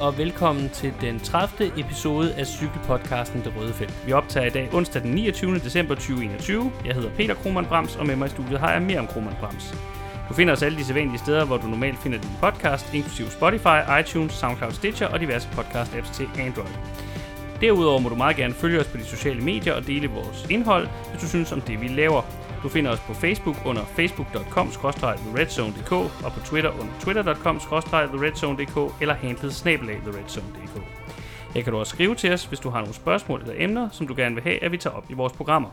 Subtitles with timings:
[0.00, 1.72] Og velkommen til den 30.
[1.80, 4.06] episode af cykelpodcasten Det Røde Felt.
[4.06, 5.54] Vi optager i dag onsdag den 29.
[5.58, 6.72] december 2021.
[6.84, 9.36] Jeg hedder Peter Krohmann Brams, og med mig i studiet har jeg mere om Krohmann
[9.40, 9.74] Brams.
[10.28, 13.78] Du finder os alle de sædvanlige steder, hvor du normalt finder din podcast, inklusive Spotify,
[14.00, 16.74] iTunes, SoundCloud, Stitcher og diverse podcast-apps til Android.
[17.60, 20.88] Derudover må du meget gerne følge os på de sociale medier og dele vores indhold,
[21.10, 22.22] hvis du synes om det, vi laver.
[22.62, 29.14] Du finder os på Facebook under facebook.com theredzonedk og på Twitter under twitter.com theredzonedk eller
[29.14, 30.82] handlet snabelag theredzone.dk.
[31.54, 34.06] Her kan du også skrive til os, hvis du har nogle spørgsmål eller emner, som
[34.06, 35.70] du gerne vil have, at vi tager op i vores programmer.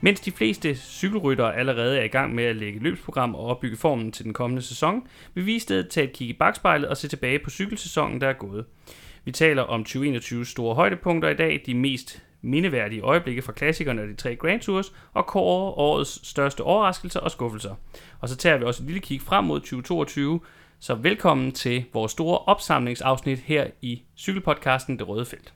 [0.00, 4.12] Mens de fleste cykelryttere allerede er i gang med at lægge løbsprogram og opbygge formen
[4.12, 5.02] til den kommende sæson,
[5.34, 8.28] vil vi i stedet tage et kig i bagspejlet og se tilbage på cykelsæsonen, der
[8.28, 8.64] er gået.
[9.24, 14.08] Vi taler om 2021's store højdepunkter i dag, de mest mindeværdige øjeblikke fra klassikerne og
[14.08, 17.74] de tre Grand Tours, og kåre årets største overraskelser og skuffelser.
[18.20, 20.40] Og så tager vi også et lille kig frem mod 2022,
[20.80, 25.52] så velkommen til vores store opsamlingsafsnit her i cykelpodcasten Det Røde Felt.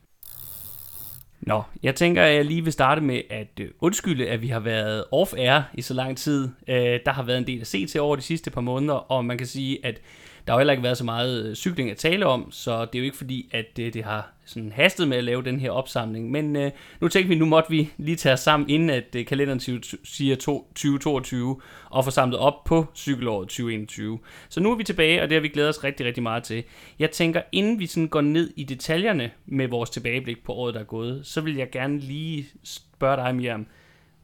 [1.40, 4.60] Nå, jeg tænker, at jeg lige vil starte med at øh, undskylde, at vi har
[4.60, 6.48] været off-air i så lang tid.
[6.68, 9.24] Øh, der har været en del at se til over de sidste par måneder, og
[9.24, 10.00] man kan sige, at
[10.46, 12.98] der har heller ikke været så meget øh, cykling at tale om, så det er
[12.98, 16.30] jo ikke fordi, at det, det har sådan hastet med at lave den her opsamling.
[16.30, 19.26] Men øh, nu tænkte vi, nu måtte vi lige tage os sammen, inden at øh,
[19.26, 19.60] kalenderen
[20.04, 24.18] siger 2022, og få samlet op på cykelåret 2021.
[24.48, 26.64] Så nu er vi tilbage, og det har vi glædet os rigtig, rigtig meget til.
[26.98, 30.80] Jeg tænker, inden vi sådan går ned i detaljerne med vores tilbageblik på året, der
[30.80, 33.66] er gået, så vil jeg gerne lige spørge dig, Miriam,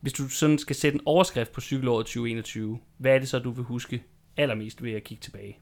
[0.01, 3.51] hvis du sådan skal sætte en overskrift på cykelåret 2021, hvad er det så, du
[3.51, 4.03] vil huske
[4.37, 5.59] allermest ved at kigge tilbage?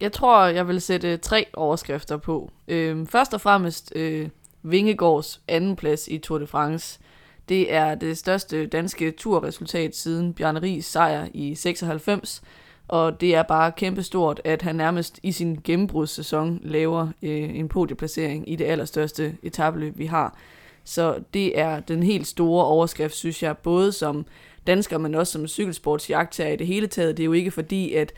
[0.00, 2.50] Jeg tror, jeg vil sætte øh, tre overskrifter på.
[2.68, 4.28] Øh, først og fremmest øh,
[4.62, 7.00] Vingegårds andenplads i Tour de France.
[7.48, 12.42] Det er det største danske turresultat siden Bjarne Ries sejr i 96,
[12.88, 18.50] og det er bare kæmpestort, at han nærmest i sin gennembrudssæson laver øh, en podieplacering
[18.50, 20.38] i det allerstørste etabløb, vi har.
[20.84, 24.26] Så det er den helt store overskrift, synes jeg, både som
[24.66, 27.16] dansker, men også som cykelsportsjagt i det hele taget.
[27.16, 28.12] Det er jo ikke fordi, at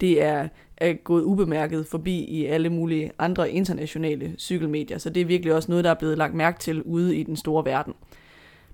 [0.00, 0.48] det er
[0.80, 5.70] er gået ubemærket forbi i alle mulige andre internationale cykelmedier, så det er virkelig også
[5.70, 7.94] noget, der er blevet lagt mærke til ude i den store verden.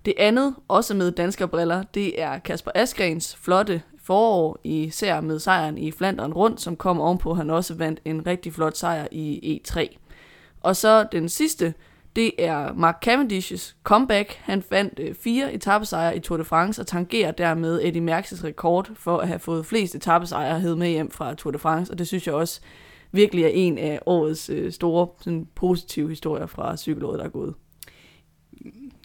[0.04, 5.91] Det andet, også med danskerbriller, det er Kasper Asgrens flotte forår, især med sejren i
[5.91, 9.97] Flandern rundt, som kom ovenpå, han også vandt en rigtig flot sejr i E3.
[10.60, 11.75] Og så den sidste,
[12.16, 14.38] det er Mark Cavendish's comeback.
[14.41, 18.91] Han fandt øh, fire etappesejre i Tour de France og tangerer dermed Eddie Merckx' rekord
[18.94, 22.06] for at have fået flest etappesejre hed med hjem fra Tour de France, og det
[22.06, 22.60] synes jeg også
[23.12, 27.54] virkelig er en af årets øh, store sådan, positive historier fra cykelåret, der er gået.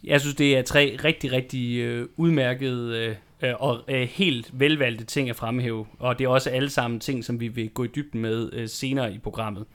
[0.04, 5.30] Jeg synes, det er tre rigtig, rigtig øh, udmærkede øh, og øh, helt velvalgte ting
[5.30, 8.22] at fremhæve, og det er også alle sammen ting, som vi vil gå i dybden
[8.22, 9.66] med øh, senere i programmet.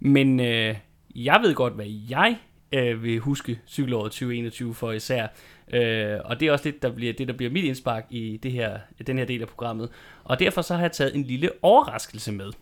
[0.00, 0.74] Men øh,
[1.14, 2.38] jeg ved godt, hvad jeg
[2.72, 5.26] øh, vil huske cykelåret 2021 for især.
[5.72, 8.52] Øh, og det er også lidt der bliver, det, der bliver mit indspark i det
[8.52, 9.88] her, den her del af programmet.
[10.24, 12.52] Og derfor så har jeg taget en lille overraskelse med.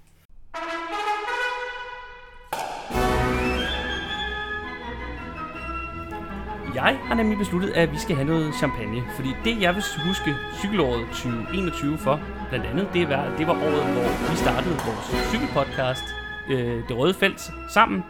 [6.74, 10.34] Jeg har nemlig besluttet, at vi skal have noget champagne, fordi det, jeg vil huske
[10.60, 16.04] cykelåret 2021 for, blandt andet, det var, det var året, hvor vi startede vores cykelpodcast,
[16.50, 18.04] øh, Det Røde Felt, sammen.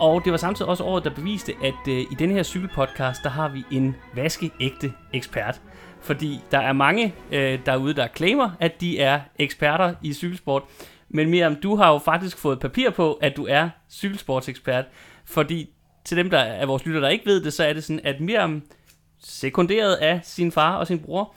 [0.00, 3.30] Og det var samtidig også året, der beviste, at øh, i denne her cykelpodcast, der
[3.30, 5.60] har vi en vaskeægte ekspert.
[6.00, 10.62] Fordi der er mange øh, derude, der claimer, at de er eksperter i cykelsport.
[11.08, 14.84] Men Miriam, du har jo faktisk fået papir på, at du er cykelsportsekspert.
[15.24, 15.70] Fordi
[16.04, 18.20] til dem, der er vores lytter, der ikke ved det, så er det sådan, at
[18.20, 18.62] Miriam,
[19.18, 21.34] sekunderet af sin far og sin bror,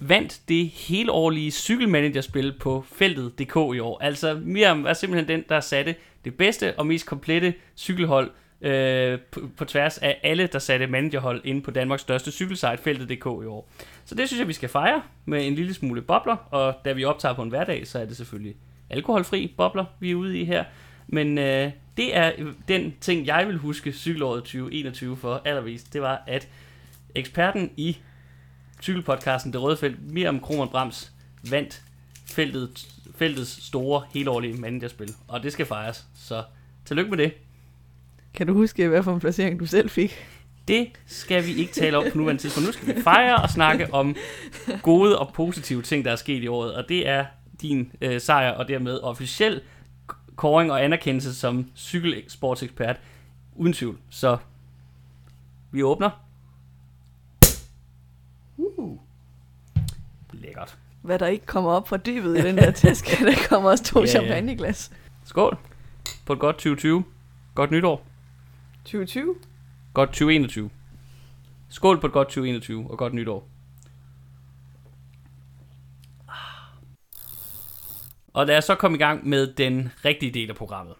[0.00, 4.02] vandt det helårlige cykelmanagerspil på feltet.dk i år.
[4.02, 8.30] Altså Miriam var simpelthen den, der satte det bedste og mest komplette cykelhold
[8.60, 13.26] øh, på, på tværs af alle, der satte managerhold inde på Danmarks største cykelsite, feltet.dk
[13.26, 13.70] i år.
[14.04, 17.04] Så det synes jeg, vi skal fejre med en lille smule bobler, og da vi
[17.04, 18.56] optager på en hverdag, så er det selvfølgelig
[18.90, 20.64] alkoholfri bobler, vi er ude i her.
[21.06, 22.32] Men øh, det er
[22.68, 25.92] den ting, jeg vil huske cykelåret 2021 for allervist.
[25.92, 26.48] Det var, at
[27.14, 27.96] eksperten i
[28.82, 31.12] cykelpodcasten Det Røde Felt, Miriam Krohmann Brams,
[31.50, 31.82] vandt
[32.26, 36.06] feltet feltets store helårlige managerspil, og det skal fejres.
[36.14, 36.42] Så
[36.84, 37.32] tillykke med det.
[38.34, 40.26] Kan du huske, hvad for en placering du selv fik?
[40.68, 42.66] Det skal vi ikke tale om på nuværende tidspunkt.
[42.66, 44.16] Nu skal vi fejre og snakke om
[44.82, 47.24] gode og positive ting, der er sket i året, og det er
[47.62, 49.60] din øh, sejr, og dermed officiel
[50.36, 53.00] kåring og anerkendelse som cykelsportsekspert,
[53.54, 53.98] uden tvivl.
[54.10, 54.36] Så
[55.70, 56.10] vi åbner.
[58.56, 58.98] Uh.
[60.32, 63.24] Lækkert hvad der ikke kommer op fra dybet i den der taske.
[63.24, 64.08] Der kommer også to yeah.
[64.08, 64.92] champagneglas.
[65.24, 65.58] Skål.
[66.26, 67.04] på et godt 2020.
[67.54, 68.06] Godt nytår.
[68.84, 69.34] 2020?
[69.94, 70.70] Godt 2021.
[71.68, 73.48] Skål på et godt 2021 og godt nytår.
[78.32, 80.94] Og lad os så komme i gang med den rigtige del af programmet.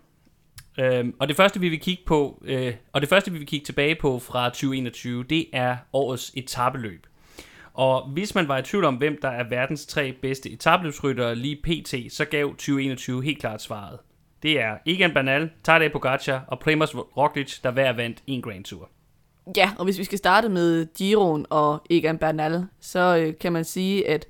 [0.79, 3.65] Øhm, og det første vi vil kigge på, øh, og det første vi vil kigge
[3.65, 7.07] tilbage på fra 2021, det er årets etabeløb.
[7.77, 11.57] Og hvis man var i tvivl om, hvem der er verdens tre bedste etabløbsryttere lige
[11.57, 13.99] pt., så gav 2021 helt klart svaret.
[14.43, 18.89] Det er Egan Bernal, Tadej Pogacar og Primoz Roglic, der hver vandt en Grand Tour.
[19.57, 23.65] Ja, og hvis vi skal starte med Giron og Egan Bernal, så øh, kan man
[23.65, 24.27] sige, at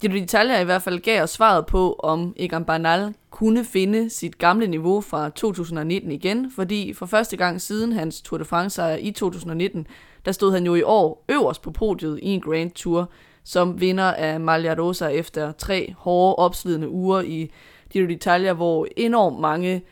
[0.00, 4.38] Giro d'Italia i hvert fald gav os svaret på, om Egan Bernal kunne finde sit
[4.38, 8.96] gamle niveau fra 2019 igen, fordi for første gang siden hans Tour de France sejr
[8.96, 9.86] i 2019,
[10.24, 13.10] der stod han jo i år øverst på podiet i en Grand Tour,
[13.44, 17.50] som vinder af Malia Rosa efter tre hårde, opslidende uger i
[17.90, 19.82] Giro d'Italia, hvor enormt mange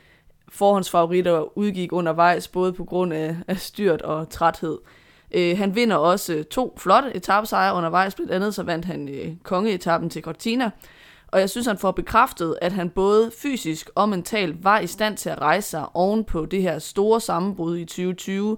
[0.49, 4.79] forhåndsfavoritter udgik undervejs, både på grund af, af styrt og træthed.
[5.35, 10.11] Øh, han vinder også to flotte etapesejre undervejs, blandt andet så vandt han øh, kongeetappen
[10.11, 10.71] til Cortina,
[11.33, 15.17] og jeg synes, han får bekræftet, at han både fysisk og mentalt var i stand
[15.17, 18.57] til at rejse sig oven på det her store sammenbrud i 2020,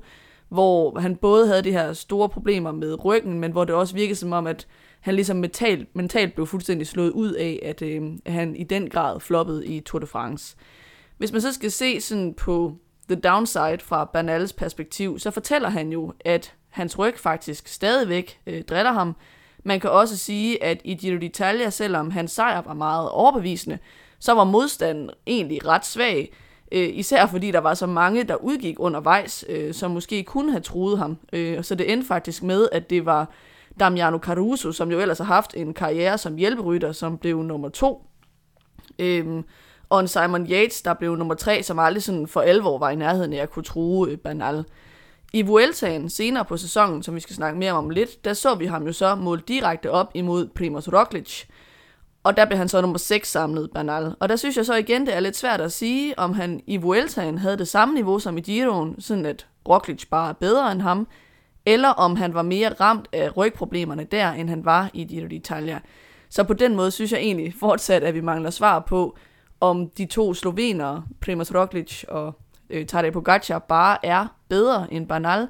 [0.53, 4.17] hvor han både havde de her store problemer med ryggen, men hvor det også virkede
[4.17, 4.67] som om, at
[5.01, 9.21] han ligesom mentalt, mentalt blev fuldstændig slået ud af, at øh, han i den grad
[9.21, 10.57] floppede i Tour de France.
[11.19, 12.77] Hvis man så skal se sådan på
[13.09, 18.63] the downside fra Bernals perspektiv, så fortæller han jo, at hans ryg faktisk stadigvæk øh,
[18.63, 19.17] drætter ham.
[19.65, 23.79] Man kan også sige, at i Giro d'Italia, selvom hans sejr var meget overbevisende,
[24.19, 26.33] så var modstanden egentlig ret svag.
[26.73, 30.61] Øh, især fordi der var så mange, der udgik undervejs, øh, som måske kunne have
[30.61, 31.19] truet ham.
[31.33, 33.31] Øh, så det endte faktisk med, at det var
[33.81, 38.07] Damiano Caruso, som jo ellers har haft en karriere som hjælperytter, som blev nummer to.
[38.99, 39.43] Øh,
[39.89, 42.97] og en Simon Yates, der blev nummer tre, som aldrig sådan for alvor var i
[42.97, 44.65] nærheden af at kunne true øh, Banal.
[45.33, 48.67] I Vueltaen senere på sæsonen, som vi skal snakke mere om lidt, der så vi
[48.67, 51.45] ham jo så målt direkte op imod Primoz Roglic.
[52.25, 54.15] Og der blev han så nummer 6 samlet, Bernal.
[54.21, 56.77] Og der synes jeg så igen, det er lidt svært at sige, om han i
[56.77, 60.81] Vueltaen havde det samme niveau som i Giroen, sådan at Roglic bare er bedre end
[60.81, 61.07] ham,
[61.67, 65.79] eller om han var mere ramt af rygproblemerne der, end han var i Giro d'Italia.
[66.29, 69.17] Så på den måde synes jeg egentlig fortsat, at vi mangler svar på,
[69.61, 72.39] om de to slovenere, Primoz Roglic og
[72.71, 75.49] øh, Tadej Pogacar, bare er bedre end Bernal,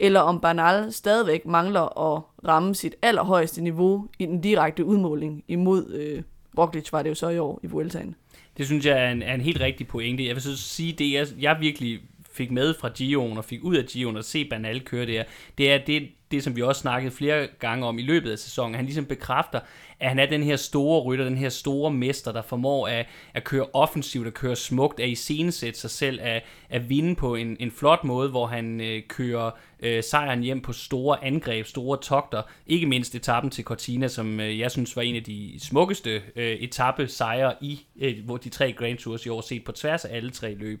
[0.00, 5.92] eller om Bernal stadigvæk mangler at ramme sit allerhøjeste niveau i den direkte udmåling imod
[5.94, 6.22] øh,
[6.58, 8.14] Roglic, var det jo så i år i Vueltaen.
[8.56, 10.26] Det synes jeg er en, er en helt rigtig pointe.
[10.26, 12.00] Jeg vil så sige, det jeg, jeg virkelig
[12.38, 15.24] fik med fra Gio'en og fik ud af Gio'en og se Banal køre det her,
[15.58, 18.74] det er det, det, som vi også snakkede flere gange om i løbet af sæsonen.
[18.74, 19.60] Han ligesom bekræfter,
[20.00, 23.44] at han er den her store rytter, den her store mester, der formår at, at
[23.44, 27.70] køre offensivt, at køre smukt, at iscenesætte sig selv, at, at vinde på en, en
[27.70, 29.50] flot måde, hvor han øh, kører
[29.80, 32.42] øh, sejren hjem på store angreb, store togter.
[32.66, 36.52] Ikke mindst etappen til Cortina, som øh, jeg synes var en af de smukkeste øh,
[36.52, 40.16] etappe sejre i øh, hvor de tre Grand Tours i år, set på tværs af
[40.16, 40.80] alle tre løb.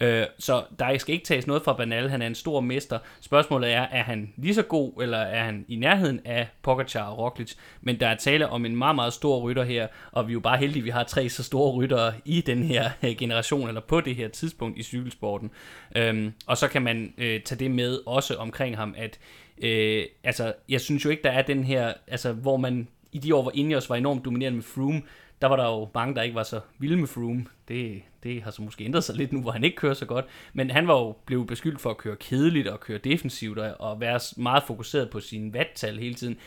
[0.00, 2.98] Øh, så der skal ikke tages noget fra Banal, han er en stor mester.
[3.20, 7.18] Spørgsmålet er, er han lige så god, eller er han i nærheden af Pogacar og
[7.18, 7.54] Roglic?
[7.80, 10.40] Men der er tale om en meget, meget stor rytter her, og vi er jo
[10.40, 13.80] bare heldige, at vi har tre så store ryttere i den her øh, generation, eller
[13.80, 15.50] på det her tidspunkt i cykelsporten.
[15.96, 19.18] Øhm, og så kan man øh, tage det med også omkring ham, at
[19.62, 23.34] øh, altså, jeg synes jo ikke, der er den her, altså, hvor man i de
[23.34, 25.02] år, hvor Ineos var enormt dominerende med Froome,
[25.42, 27.46] der var der jo mange, der ikke var så vilde med Froome.
[27.68, 30.24] Det, det har så måske ændret sig lidt nu, hvor han ikke kører så godt.
[30.52, 34.00] Men han var jo blevet beskyldt for at køre kedeligt og køre defensivt og, og
[34.00, 36.38] være meget fokuseret på sine vattal hele tiden.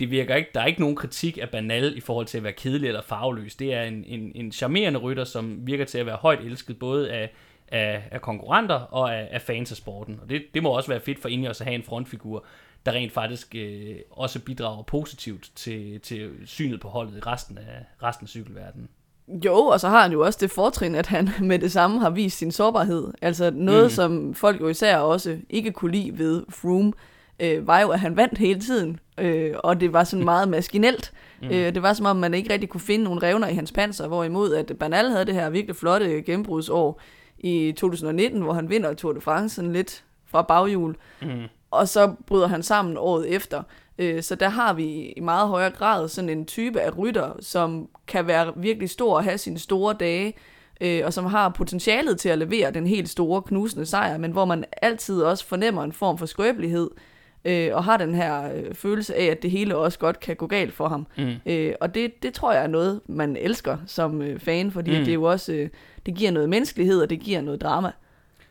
[0.00, 2.52] Det virker ikke, der er ikke nogen kritik af Banal i forhold til at være
[2.52, 3.54] kedelig eller farveløs.
[3.54, 7.12] Det er en, en, en charmerende rytter, som virker til at være højt elsket både
[7.12, 7.30] af,
[7.68, 10.18] af, af konkurrenter og af, af fans af sporten.
[10.22, 12.44] Og det, det må også være fedt for Ineos at have en frontfigur,
[12.86, 17.84] der rent faktisk øh, også bidrager positivt til, til synet på holdet i resten af,
[18.02, 18.88] resten af cykelverdenen.
[19.28, 22.10] Jo, og så har han jo også det fortrin, at han med det samme har
[22.10, 23.12] vist sin sårbarhed.
[23.22, 23.90] Altså noget, mm.
[23.90, 26.92] som folk jo især også ikke kunne lide ved Froome,
[27.40, 29.00] øh, var jo, at han vandt hele tiden.
[29.18, 31.12] Øh, og det var sådan meget maskinelt.
[31.42, 31.48] Mm.
[31.48, 34.08] Øh, det var som om, man ikke rigtig kunne finde nogle revner i hans panser,
[34.08, 37.00] hvorimod at Bernal havde det her virkelig flotte gennembrudsår
[37.38, 40.96] i 2019, hvor han vinder Tour de France sådan lidt fra baghjul.
[41.22, 43.62] Mm og så bryder han sammen året efter.
[43.98, 44.84] Øh, så der har vi
[45.16, 49.24] i meget højere grad sådan en type af rytter, som kan være virkelig stor og
[49.24, 50.34] have sine store dage,
[50.80, 54.44] øh, og som har potentialet til at levere den helt store knusende sejr, men hvor
[54.44, 56.90] man altid også fornemmer en form for skrøbelighed,
[57.44, 60.46] øh, og har den her øh, følelse af, at det hele også godt kan gå
[60.46, 61.06] galt for ham.
[61.18, 61.32] Mm.
[61.46, 64.96] Øh, og det, det tror jeg er noget, man elsker som øh, fan, fordi Mm.
[65.04, 65.68] det er jo også, øh,
[66.06, 67.90] det giver noget menneskelighed, og det giver noget drama.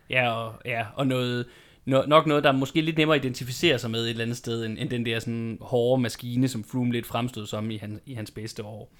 [0.09, 1.45] Ja, og, ja, og noget,
[1.85, 4.37] no, nok noget, der er måske lidt nemmere at identificere sig med et eller andet
[4.37, 7.99] sted, end, end den der sådan hårde maskine, som Froome lidt fremstod som i, han,
[8.05, 8.93] i hans bedste år.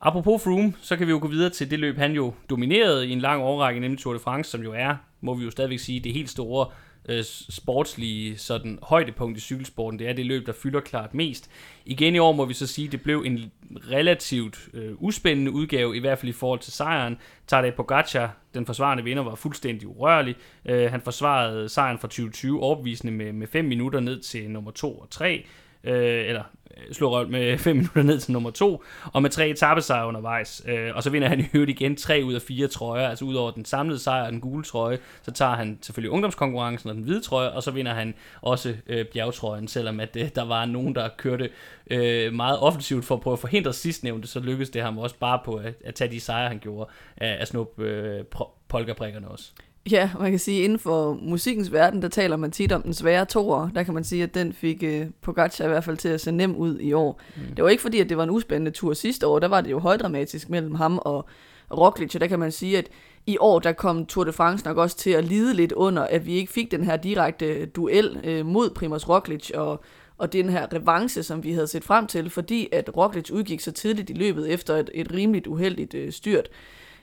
[0.00, 3.12] Apropos Froome, så kan vi jo gå videre til det løb, han jo dominerede i
[3.12, 6.00] en lang årrække, nemlig Tour de France, som jo er, må vi jo stadigvæk sige,
[6.00, 6.66] det helt store
[7.08, 9.98] øh, sportslige sådan, højdepunkt i cykelsporten.
[9.98, 11.50] Det er det løb, der fylder klart mest.
[11.86, 13.52] Igen i år må vi så sige, at det blev en
[13.90, 17.16] relativt øh, uspændende udgave, i hvert fald i forhold til sejren.
[17.46, 20.36] Tadej Pogacar, den forsvarende vinder, var fuldstændig urørlig.
[20.64, 24.98] Øh, han forsvarede sejren fra 2020 overbevisende med, med 5 minutter ned til nummer 2
[24.98, 25.46] og 3
[25.84, 26.42] øh, eller
[26.76, 30.06] Øh, slår slå røv med 5 minutter ned til nummer 2, og med tre etappesejre
[30.06, 30.62] undervejs.
[30.68, 33.34] Øh, og så vinder han i øvrigt igen 3 ud af 4 trøjer, altså ud
[33.34, 37.04] over den samlede sejr og den gule trøje, så tager han selvfølgelig ungdomskonkurrencen og den
[37.04, 40.94] hvide trøje, og så vinder han også øh, bjergtrøjen, selvom at øh, der var nogen,
[40.94, 41.50] der kørte
[41.90, 45.40] øh, meget offensivt for at prøve at forhindre sidstnævnte, så lykkedes det ham også bare
[45.44, 48.24] på at, at tage de sejre, han gjorde, at, at snuppe øh,
[48.68, 49.52] polkaprikkerne også.
[49.90, 53.24] Ja, man kan sige, inden for musikkens verden, der taler man tit om den svære
[53.24, 53.68] toer.
[53.74, 56.32] Der kan man sige, at den fik øh, Pogacar i hvert fald til at se
[56.32, 57.20] nem ud i år.
[57.36, 57.54] Mm.
[57.54, 59.38] Det var ikke fordi, at det var en uspændende tur sidste år.
[59.38, 61.26] Der var det jo højdramatisk mellem ham og
[61.70, 62.88] Roglic, og der kan man sige, at
[63.26, 66.26] i år, der kom Tour de France nok også til at lide lidt under, at
[66.26, 69.84] vi ikke fik den her direkte duel øh, mod Primoz Roglic, og,
[70.18, 73.72] og den her revanche, som vi havde set frem til, fordi at Roglic udgik så
[73.72, 76.48] tidligt i løbet efter et, et rimeligt uheldigt øh, styrt.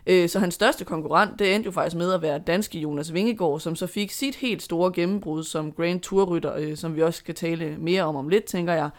[0.09, 3.59] Øh, Så hans største konkurrent, det endte jo faktisk med at være danske Jonas Vingegaard,
[3.59, 7.35] som så fik sit helt store gennembrud som Grand Tour-rytter, øh, som vi også skal
[7.35, 8.89] tale mere om om lidt, tænker jeg.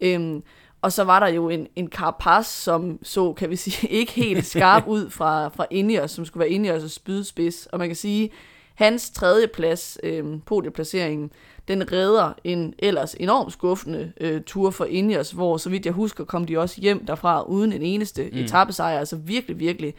[0.00, 0.42] Øhm,
[0.82, 4.46] og så var der jo en, en Carapaz, som så, kan vi sige, ikke helt
[4.46, 7.66] skarp ud fra, fra Ineos, som skulle være Ineos' spydspids.
[7.66, 8.30] Og man kan sige,
[8.74, 11.30] hans tredje plads, øhm, podieplaceringen,
[11.68, 16.24] den redder en ellers enormt skuffende øh, tur for Ineos, hvor så vidt jeg husker,
[16.24, 18.38] kom de også hjem derfra uden en eneste mm.
[18.38, 18.98] etappesejr.
[18.98, 19.94] Altså virkelig, virkelig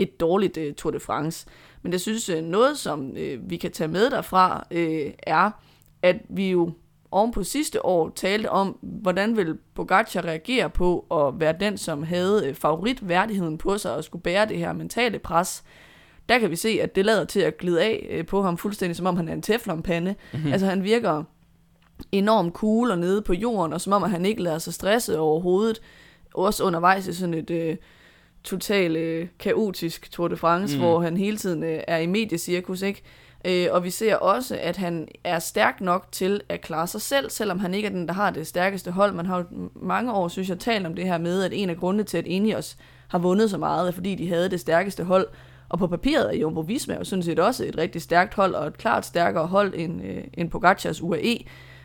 [0.00, 1.46] et dårligt øh, Tour de France.
[1.82, 5.50] Men jeg synes, øh, noget som øh, vi kan tage med derfra, øh, er,
[6.02, 6.72] at vi jo
[7.10, 12.02] oven på sidste år talte om, hvordan vil Pogacar reagere på at være den, som
[12.02, 15.64] havde øh, favoritværdigheden på sig og skulle bære det her mentale pres.
[16.28, 18.96] Der kan vi se, at det lader til at glide af øh, på ham fuldstændig,
[18.96, 20.14] som om han er en teflonpande.
[20.32, 20.52] Mm-hmm.
[20.52, 21.24] Altså han virker
[22.12, 25.18] enormt cool og nede på jorden, og som om at han ikke lader sig stresse
[25.18, 25.80] overhovedet.
[26.34, 27.76] Også undervejs i sådan et øh,
[28.44, 30.82] totalt øh, kaotisk Tour de France, mm.
[30.82, 33.02] hvor han hele tiden øh, er i mediecirkus, ikke?
[33.44, 37.30] Øh, og vi ser også, at han er stærk nok til at klare sig selv,
[37.30, 39.12] selvom han ikke er den, der har det stærkeste hold.
[39.12, 39.44] Man har jo
[39.74, 42.26] mange år, synes jeg, talt om det her med, at en af grundene til, at
[42.26, 42.76] Ineos
[43.08, 45.26] har vundet så meget, er fordi de havde det stærkeste hold.
[45.68, 48.66] Og på papiret er Jumbo Visma jo sådan set også et rigtig stærkt hold, og
[48.66, 51.38] et klart stærkere hold end, øh, end Pogacars UAE.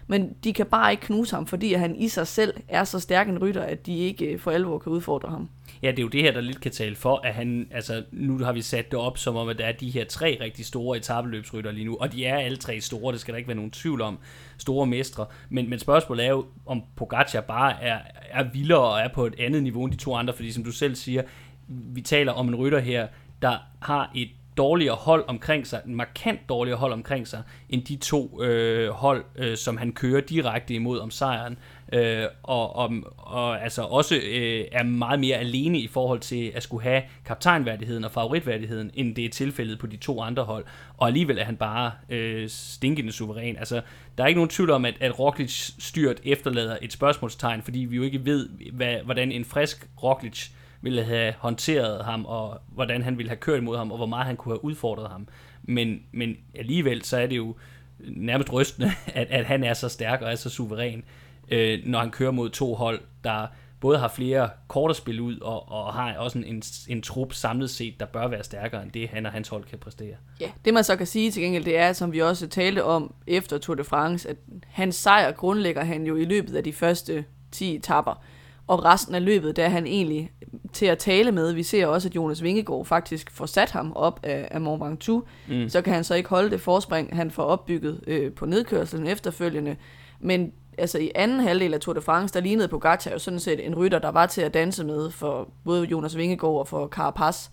[0.08, 3.30] Men de kan bare ikke knuse ham, fordi han i sig selv er så stærk
[3.30, 5.50] en rytter, at de ikke øh, for alvor kan udfordre ham.
[5.84, 8.38] Ja, det er jo det her, der lidt kan tale for, at han, altså nu
[8.38, 10.98] har vi sat det op som om, at der er de her tre rigtig store
[10.98, 13.72] etabeløbsrytter lige nu, og de er alle tre store, det skal der ikke være nogen
[13.72, 14.20] tvivl om,
[14.58, 18.00] store mestre, men, men spørgsmålet er jo, om Pogacar bare er,
[18.32, 20.72] er vildere og er på et andet niveau end de to andre, fordi som du
[20.72, 21.22] selv siger,
[21.67, 23.08] vi taler om en rytter her,
[23.41, 27.96] der har et dårligere hold omkring sig, en markant dårligere hold omkring sig, end de
[27.96, 31.58] to øh, hold, øh, som han kører direkte imod om sejren,
[31.94, 36.63] øh, og, og, og altså også øh, er meget mere alene i forhold til at
[36.63, 40.65] skulle have kaptajnværdigheden og favoritværdigheden, end det er tilfældet på de to andre hold,
[40.98, 43.58] og alligevel er han bare øh, stinkende suveræn.
[43.58, 43.82] Altså,
[44.18, 47.96] der er ikke nogen tvivl om, at, at Roglic styrt efterlader et spørgsmålstegn, fordi vi
[47.96, 50.50] jo ikke ved, hvad, hvordan en frisk Roglic
[50.82, 54.25] ville have håndteret ham, og hvordan han ville have kørt imod ham, og hvor meget
[54.25, 55.27] han kunne have udfordret ham.
[55.63, 57.56] Men, men alligevel, så er det jo
[58.00, 61.04] nærmest rystende, at, at han er så stærk og er så suveræn,
[61.52, 63.48] øh, når han kører mod to hold, der
[63.80, 67.34] både har flere kort at spille ud, og, og har også en, en, en trup
[67.34, 70.16] samlet set, der bør være stærkere end det, han og hans hold kan præstere.
[70.42, 73.14] Ja, det man så kan sige til gengæld, det er, som vi også talte om
[73.28, 74.38] efter Tour de France, at
[74.68, 78.24] hans sejr grundlægger han jo i løbet af de første 10 etapper.
[78.68, 80.32] Og resten af løbet, der er han egentlig
[80.74, 81.54] til at tale med.
[81.54, 85.25] Vi ser også, at Jonas Vingegaard faktisk får sat ham op af, af Mont Ventoux.
[85.48, 85.70] Mm.
[85.70, 89.75] Så kan han så ikke holde det forspring, han får opbygget øh, på nedkørslen efterfølgende.
[90.20, 93.65] Men altså i anden halvdel af Tour de France, der lignede Pogacar jo sådan set
[93.65, 97.50] en rytter, der var til at danse med for både Jonas Vingegaard og for Carapaz.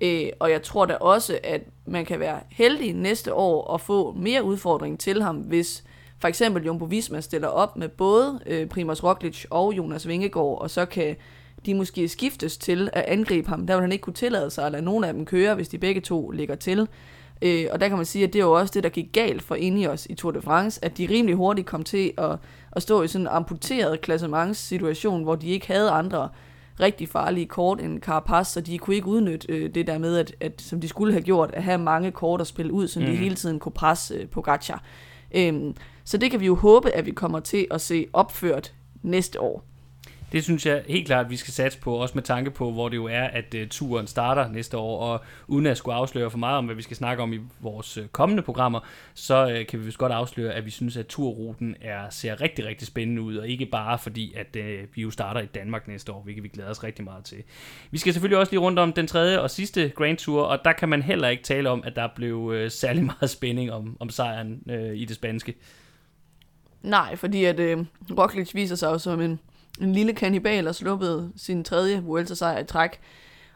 [0.00, 4.12] Øh, og jeg tror da også, at man kan være heldig næste år og få
[4.12, 5.84] mere udfordring til ham, hvis
[6.18, 10.70] for eksempel Jumbo Visma stiller op med både øh, Primoz Roglic og Jonas Vingegaard, og
[10.70, 11.16] så kan
[11.66, 13.66] de måske skiftes til at angribe ham.
[13.66, 15.78] Der vil han ikke kunne tillade sig at lade nogen af dem køre, hvis de
[15.78, 16.88] begge to ligger til.
[17.42, 19.42] Øh, og der kan man sige, at det er jo også det, der gik galt
[19.42, 22.38] for Ineos i Tour de France, at de rimelig hurtigt kom til at,
[22.72, 26.28] at stå i sådan en amputeret klassementssituation, hvor de ikke havde andre
[26.80, 30.34] rigtig farlige kort end Carapaz, så de kunne ikke udnytte øh, det der med, at,
[30.40, 33.06] at, som de skulle have gjort, at have mange kort at spille ud, så mm.
[33.06, 34.82] de hele tiden kunne presse øh, Pogacar.
[35.34, 39.40] Øhm, så det kan vi jo håbe, at vi kommer til at se opført næste
[39.40, 39.64] år.
[40.32, 42.88] Det synes jeg helt klart, at vi skal satse på, også med tanke på, hvor
[42.88, 46.38] det jo er, at uh, turen starter næste år, og uden at skulle afsløre for
[46.38, 48.80] meget om, hvad vi skal snakke om i vores uh, kommende programmer,
[49.14, 52.64] så uh, kan vi vist godt afsløre, at vi synes, at turruten er, ser rigtig,
[52.64, 56.12] rigtig spændende ud, og ikke bare fordi, at uh, vi jo starter i Danmark næste
[56.12, 57.42] år, hvilket vi glæder os rigtig meget til.
[57.90, 60.72] Vi skal selvfølgelig også lige rundt om den tredje og sidste Grand Tour, og der
[60.72, 64.10] kan man heller ikke tale om, at der blev uh, særlig meget spænding om, om
[64.10, 65.54] sejren uh, i det spanske.
[66.82, 67.78] Nej, fordi at øh,
[68.18, 69.40] Roglic viser sig jo som en
[69.80, 73.00] en lille kanibal og sluppede sin tredje Vuelta-sejr i træk,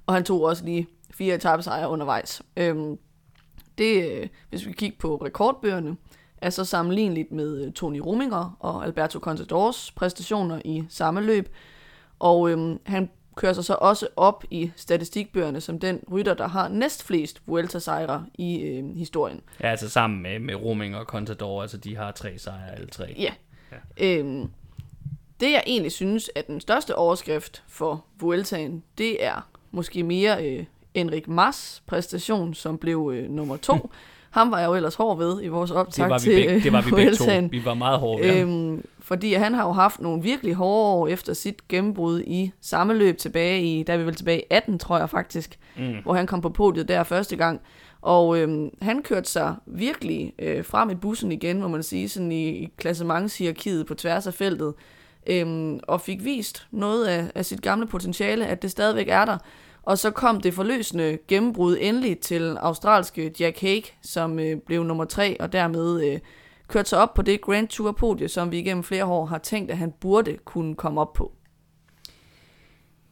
[0.07, 2.43] og han tog også lige fire etappesejre undervejs.
[2.57, 2.99] Øhm,
[3.79, 5.97] det, øh, hvis vi kigger på rekordbøgerne,
[6.39, 11.49] er så sammenligneligt med øh, Tony Rominger og Alberto Contadors præstationer i samme løb,
[12.19, 16.69] og øhm, han kører sig så også op i statistikbøgerne som den rytter, der har
[16.69, 19.41] næstflest Vuelta-sejre i øh, historien.
[19.61, 23.15] Ja, altså sammen med, med Rominger og Contador, altså de har tre sejre alle tre.
[23.19, 23.33] Ja.
[23.73, 24.19] ja.
[24.19, 24.51] Øhm,
[25.41, 30.65] det jeg egentlig synes er den største overskrift for Vueltaen, det er måske mere øh,
[30.95, 33.91] Enrik Mas præstation, som blev øh, nummer to.
[34.31, 36.61] Ham var jeg jo ellers hård ved i vores optag det var vi til begge,
[36.61, 37.49] Det var vi begge to.
[37.51, 41.09] Vi var meget hårde ved øhm, Fordi han har jo haft nogle virkelig hårde år
[41.09, 44.79] efter sit gennembrud i samme løb tilbage i, der er vi vel tilbage i 18,
[44.79, 45.95] tror jeg faktisk, mm.
[46.03, 47.61] hvor han kom på podiet der første gang.
[48.03, 52.33] Og øhm, han kørte sig virkelig øh, frem i bussen igen, må man sige, sådan
[52.33, 54.75] i, i klassementshierarkiet på tværs af feltet
[55.27, 59.39] øhm, og fik vist noget af, af sit gamle potentiale, at det stadigvæk er der.
[59.83, 65.05] Og så kom det forløsende gennembrud endelig til australske Jack Hague, som øh, blev nummer
[65.05, 66.19] tre, og dermed øh,
[66.69, 69.71] kørte sig op på det Grand Tour podie, som vi igennem flere år har tænkt,
[69.71, 71.33] at han burde kunne komme op på.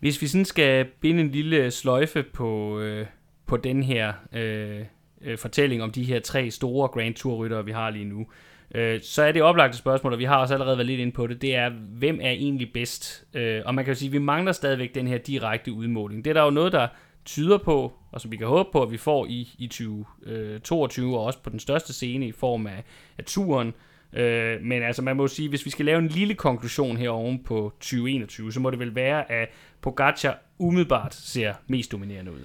[0.01, 3.07] Hvis vi sådan skal binde en lille sløjfe på, øh,
[3.47, 4.85] på den her øh,
[5.21, 8.27] øh, fortælling om de her tre store Grand Tour-ryttere, vi har lige nu, øh,
[8.75, 11.27] Øh, så er det oplagte spørgsmål, og vi har også allerede været lidt inde på
[11.27, 13.25] det, det er, hvem er egentlig bedst?
[13.35, 16.25] Øh, og man kan jo sige, at vi mangler stadigvæk den her direkte udmåling.
[16.25, 16.89] Det er der jo noget, der
[17.25, 21.15] tyder på, og som vi kan håbe på, at vi får i, i 2022, øh,
[21.15, 22.85] og også på den største scene i form af,
[23.19, 23.75] af turen.
[24.13, 27.45] Øh, men altså man må sige, hvis vi skal lave en lille konklusion her oven
[27.45, 29.49] på 2021, så må det vel være, at
[29.81, 32.45] Pogacar umiddelbart ser mest dominerende ud.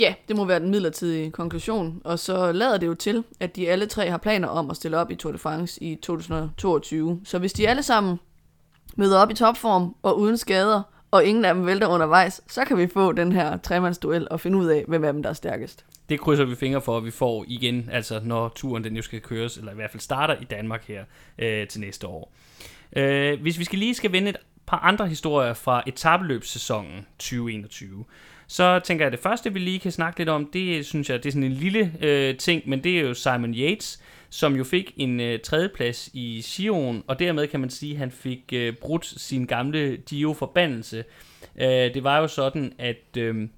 [0.00, 2.00] Ja, det må være den midlertidige konklusion.
[2.04, 4.96] Og så lader det jo til, at de alle tre har planer om at stille
[4.96, 7.20] op i Tour de France i 2022.
[7.24, 8.18] Så hvis de alle sammen
[8.96, 12.78] møder op i topform og uden skader, og ingen af dem vælter undervejs, så kan
[12.78, 15.84] vi få den her tremandsduel og finde ud af, hvem af dem der er stærkest.
[16.08, 19.20] Det krydser vi fingre for, at vi får igen, altså når turen den jo skal
[19.20, 21.04] køres, eller i hvert fald starter i Danmark her
[21.38, 22.32] øh, til næste år.
[22.96, 28.04] Øh, hvis vi skal lige skal vende et par andre historier fra etabeløbssæsonen 2021,
[28.48, 31.22] så tænker jeg, at det første, vi lige kan snakke lidt om, det synes jeg,
[31.22, 34.64] det er sådan en lille øh, ting, men det er jo Simon Yates, som jo
[34.64, 38.76] fik en øh, tredjeplads i Sion, og dermed kan man sige, at han fik øh,
[38.76, 41.04] brudt sin gamle Dio-forbandelse.
[41.60, 43.48] Øh, det var jo sådan, at øh,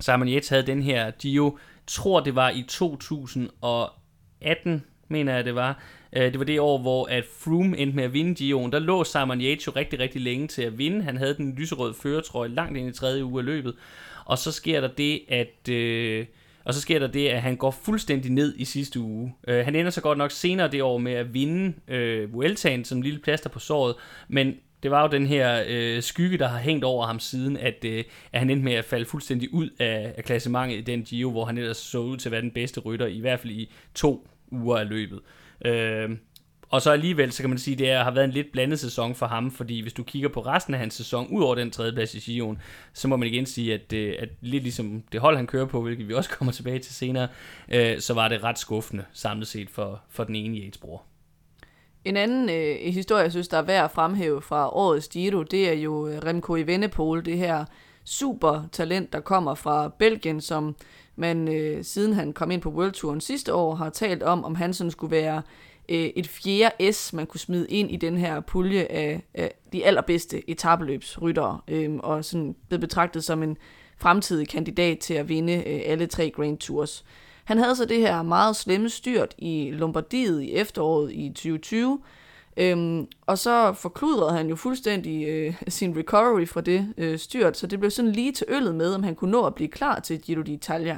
[0.00, 5.82] Simon Yates havde den her Dio, tror det var i 2018, mener jeg det var,
[6.12, 8.70] øh, det var det år, hvor at Froome endte med at vinde Gio'en.
[8.70, 11.02] Der lå Simon Yates jo rigtig, rigtig længe til at vinde.
[11.02, 13.74] Han havde den lyserøde føretrøje langt ind i tredje uge af løbet.
[14.28, 15.68] Og så sker der det, at...
[15.68, 16.26] Øh,
[16.64, 19.34] og så sker der det, at han går fuldstændig ned i sidste uge.
[19.48, 22.98] Øh, han ender så godt nok senere det år med at vinde øh, Vueltaen som
[22.98, 23.94] en lille plaster på såret,
[24.28, 27.84] men det var jo den her øh, skygge, der har hængt over ham siden, at,
[27.84, 31.30] øh, at han endte med at falde fuldstændig ud af, af klassementet i den Giro,
[31.30, 33.72] hvor han ellers så ud til at være den bedste rytter, i hvert fald i
[33.94, 35.20] to uger af løbet.
[35.64, 36.10] Øh,
[36.70, 39.14] og så alligevel, så kan man sige, at det har været en lidt blandet sæson
[39.14, 42.06] for ham, fordi hvis du kigger på resten af hans sæson, ud over den tredje
[42.14, 42.58] i Giroen,
[42.92, 45.82] så må man igen sige, at, øh, at lidt ligesom det hold, han kører på,
[45.82, 47.28] hvilket vi også kommer tilbage til senere,
[47.68, 51.02] øh, så var det ret skuffende samlet set for, for den ene Yates-bror.
[52.04, 55.68] En anden øh, historie, jeg synes, der er værd at fremhæve fra årets Giro, det
[55.68, 57.64] er jo øh, Remco Evenepoel, det her
[58.04, 60.76] super talent, der kommer fra Belgien, som
[61.16, 64.54] man øh, siden han kom ind på World Touren sidste år har talt om, om
[64.54, 65.42] han sådan skulle være
[65.88, 69.84] øh, et fjerde S, man kunne smide ind i den her pulje af, af de
[69.84, 73.56] allerbedste etabeløbsryttere, øh, og sådan blev betragtet som en
[73.98, 77.04] fremtidig kandidat til at vinde øh, alle tre Grand Tours.
[77.44, 81.98] Han havde så det her meget slemme styrt i Lombardiet i efteråret i 2020,
[82.58, 87.66] Øhm, og så forkludrede han jo fuldstændig øh, sin recovery fra det øh, styrt, så
[87.66, 90.20] det blev sådan lige til øllet med, om han kunne nå at blive klar til
[90.20, 90.96] Giro d'Italia.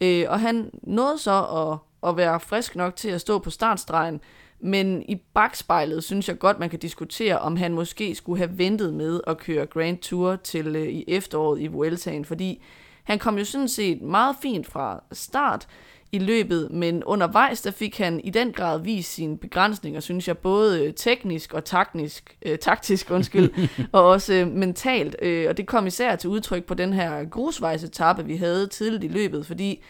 [0.00, 4.20] Øh, og han nåede så at, at være frisk nok til at stå på startstregen,
[4.60, 8.94] men i bagspejlet synes jeg godt, man kan diskutere, om han måske skulle have ventet
[8.94, 12.62] med at køre Grand Tour til øh, i efteråret i Vueltaen, fordi
[13.04, 15.68] han kom jo sådan set meget fint fra start
[16.12, 20.38] i løbet, men undervejs der fik han i den grad vist sine begrænsninger, synes jeg,
[20.38, 25.16] både øh, teknisk og taktisk, øh, taktisk undskyld, og også øh, mentalt.
[25.22, 29.08] Øh, og det kom især til udtryk på den her grusvejsetappe, vi havde tidligt i
[29.08, 29.82] løbet, fordi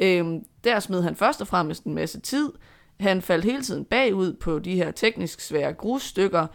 [0.00, 0.26] øh,
[0.64, 2.52] der smed han først og fremmest en masse tid,
[3.00, 6.46] han faldt hele tiden bagud på de her teknisk svære grusstykker.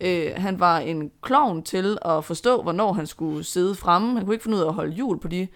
[0.00, 4.16] Øh, han var en klovn til at forstå, hvornår han skulle sidde fremme.
[4.16, 5.48] Han kunne ikke finde ud af at holde hjul på de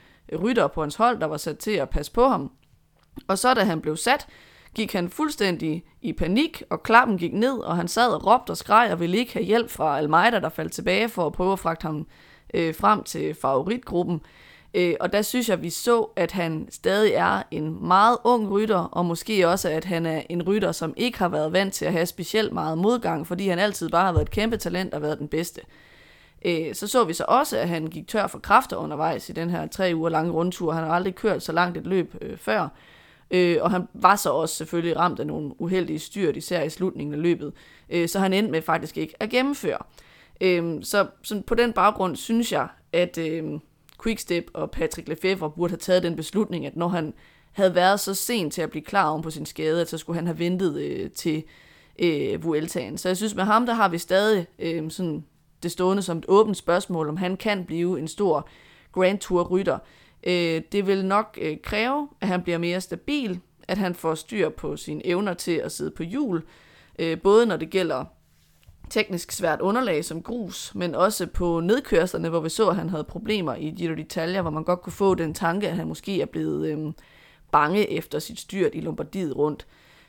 [0.42, 2.50] rytter på hans hold, der var sat til at passe på ham.
[3.28, 4.26] Og så da han blev sat,
[4.74, 8.56] gik han fuldstændig i panik, og klappen gik ned, og han sad og råbte og
[8.56, 11.58] skreg og ville ikke have hjælp fra Almeida, der faldt tilbage for at prøve at
[11.58, 12.06] fragte ham
[12.54, 14.20] øh, frem til favoritgruppen.
[14.74, 18.78] Øh, og der synes jeg, vi så, at han stadig er en meget ung rytter,
[18.78, 21.92] og måske også, at han er en rytter, som ikke har været vant til at
[21.92, 25.18] have specielt meget modgang, fordi han altid bare har været et kæmpe talent og været
[25.18, 25.60] den bedste.
[26.44, 29.50] Øh, så så vi så også, at han gik tør for kræfter undervejs i den
[29.50, 30.72] her tre uger lange rundtur.
[30.72, 32.68] Han har aldrig kørt så langt et løb øh, før.
[33.30, 37.14] Øh, og han var så også selvfølgelig ramt af nogle uheldige styrt, især i slutningen
[37.14, 37.52] af løbet.
[37.90, 39.78] Øh, så han endte med faktisk ikke at gennemføre.
[40.40, 43.18] Øh, så, så på den baggrund synes jeg, at...
[43.18, 43.44] Øh,
[44.02, 47.14] Quickstep og Patrick Lefevre burde have taget den beslutning, at når han
[47.52, 50.16] havde været så sent til at blive klar om på sin skade, at så skulle
[50.16, 51.44] han have ventet øh, til
[51.98, 52.98] øh, Vueltaen.
[52.98, 55.24] Så jeg synes, med ham, der har vi stadig øh, sådan
[55.62, 58.48] det stående som et åbent spørgsmål, om han kan blive en stor
[58.92, 59.78] Grand Tour-rytter.
[60.26, 64.48] Øh, det vil nok øh, kræve, at han bliver mere stabil, at han får styr
[64.48, 66.42] på sine evner til at sidde på hjul,
[66.98, 68.04] øh, både når det gælder
[68.90, 73.04] teknisk svært underlag som grus, men også på nedkørslerne, hvor vi så, at han havde
[73.04, 76.26] problemer i Giro d'Italia, hvor man godt kunne få den tanke, at han måske er
[76.26, 76.92] blevet øh,
[77.52, 79.66] bange efter sit styrt i Lombardiet rundt.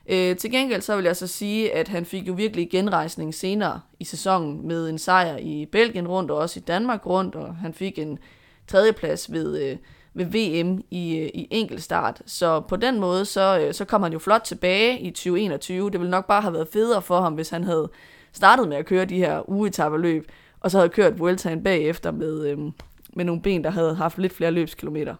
[0.09, 3.81] Øh, til gengæld så vil jeg så sige, at han fik jo virkelig genrejsning senere
[3.99, 7.73] i sæsonen med en sejr i Belgien rundt og også i Danmark rundt, og han
[7.73, 8.19] fik en
[8.67, 9.77] tredjeplads ved, øh,
[10.13, 12.21] ved VM i, øh, i enkeltstart.
[12.25, 15.91] Så på den måde, så, øh, så kom han jo flot tilbage i 2021.
[15.91, 17.89] Det ville nok bare have været federe for ham, hvis han havde
[18.35, 22.71] startede med at køre de her ugetabberløb, og så havde kørt Vueltaen bagefter med, øhm,
[23.13, 25.15] med nogle ben, der havde haft lidt flere løbskilometer.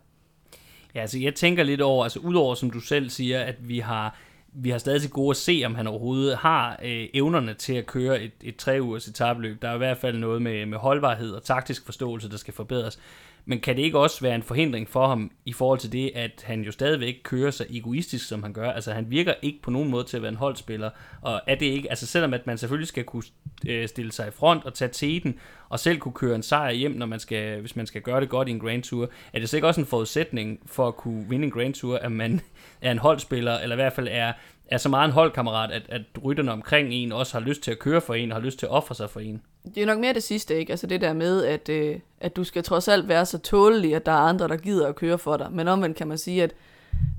[0.96, 4.18] Ja, altså jeg tænker lidt over, altså udover som du selv siger, at vi har
[4.58, 7.86] vi har stadig til gode at se, om han overhovedet har øh, evnerne til at
[7.86, 9.62] køre et, et tre ugers etabløb.
[9.62, 13.00] Der er i hvert fald noget med, med holdbarhed og taktisk forståelse, der skal forbedres.
[13.46, 16.44] Men kan det ikke også være en forhindring for ham i forhold til det, at
[16.46, 18.72] han jo stadigvæk kører så egoistisk, som han gør?
[18.72, 20.90] Altså han virker ikke på nogen måde til at være en holdspiller,
[21.22, 23.24] og er det ikke, altså selvom at man selvfølgelig skal kunne
[23.68, 26.92] øh, stille sig i front og tage teten, og selv kunne køre en sejr hjem,
[26.92, 29.50] når man skal, hvis man skal gøre det godt i en Grand Tour, er det
[29.50, 32.42] så ikke også en forudsætning for at kunne vinde en Grand Tour, at man
[32.82, 34.34] er en holdspiller, eller i hvert fald er,
[34.68, 37.80] er så meget en holdkammerat, at, at rytterne omkring en også har lyst til at
[37.80, 39.42] køre for en, og har lyst til at ofre sig for en?
[39.76, 40.72] Det er nok mere det sidste, ikke?
[40.72, 44.06] Altså det der med, at, øh, at du skal trods alt være så tålelig, at
[44.06, 45.48] der er andre, der gider at køre for dig.
[45.52, 46.54] Men omvendt kan man sige, at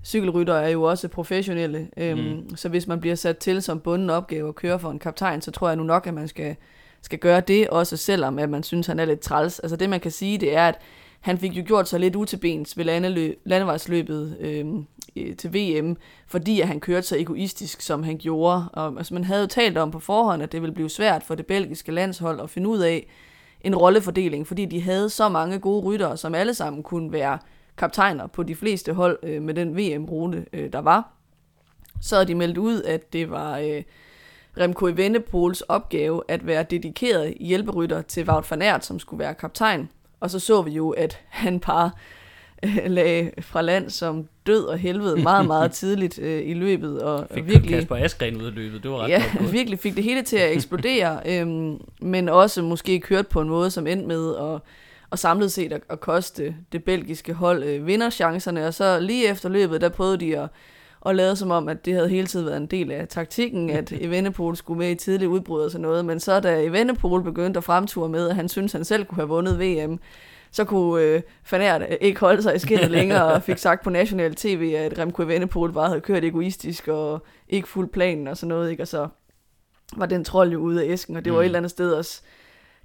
[0.04, 1.88] cykelrytter er jo også professionelle.
[1.96, 2.56] Øhm, mm.
[2.56, 5.50] Så hvis man bliver sat til som bunden opgave at køre for en kaptajn, så
[5.50, 6.56] tror jeg nu nok, at man skal,
[7.02, 9.58] skal gøre det, også selvom at man synes, han er lidt træls.
[9.58, 10.78] Altså det man kan sige, det er, at
[11.20, 16.60] han fik jo gjort sig lidt utilbens ved landeløb, landevejsløbet øhm, Øh, til VM, fordi
[16.60, 18.68] at han kørte så egoistisk, som han gjorde.
[18.72, 21.34] Og, altså, man havde jo talt om på forhånd, at det ville blive svært for
[21.34, 23.06] det belgiske landshold at finde ud af
[23.60, 27.38] en rollefordeling, fordi de havde så mange gode ryttere, som alle sammen kunne være
[27.76, 31.12] kaptajner på de fleste hold øh, med den VM-rute, øh, der var.
[32.00, 33.82] Så havde de meldt ud, at det var øh,
[34.58, 39.88] Remco Evenepoels opgave at være dedikeret hjælperytter til Wout van Aert, som skulle være kaptajn.
[40.20, 41.90] Og så så vi jo, at han bare
[42.64, 47.02] øh, lagde fra land som død og helvede meget, meget tidligt øh, i løbet.
[47.02, 49.52] Og, fik og virkelig, Kasper Askren ud af løbet, det var ret Ja, godt.
[49.58, 53.70] virkelig fik det hele til at eksplodere, øhm, men også måske kørt på en måde,
[53.70, 54.60] som endte med at,
[55.10, 58.66] og samlet set at, at koste det belgiske hold øh, vinderchancerne.
[58.66, 60.48] Og så lige efter løbet, der prøvede de at,
[61.06, 63.92] at lade som om, at det havde hele tiden været en del af taktikken, at
[64.00, 66.04] Evenepoel skulle med i tidlig udbrud og sådan noget.
[66.04, 69.16] Men så da Evenepoel begyndte at fremture med, at han syntes, at han selv kunne
[69.16, 70.00] have vundet VM,
[70.56, 74.34] så kunne øh, Fanert ikke holde sig i skinnet længere, og fik sagt på national
[74.34, 78.70] tv, at Remco Evenepoel bare havde kørt egoistisk og ikke fuldt planen og sådan noget,
[78.70, 78.82] ikke?
[78.82, 79.08] og så
[79.96, 81.42] var den trold jo ude af æsken, og det var Mm.
[81.42, 82.22] et eller andet sted også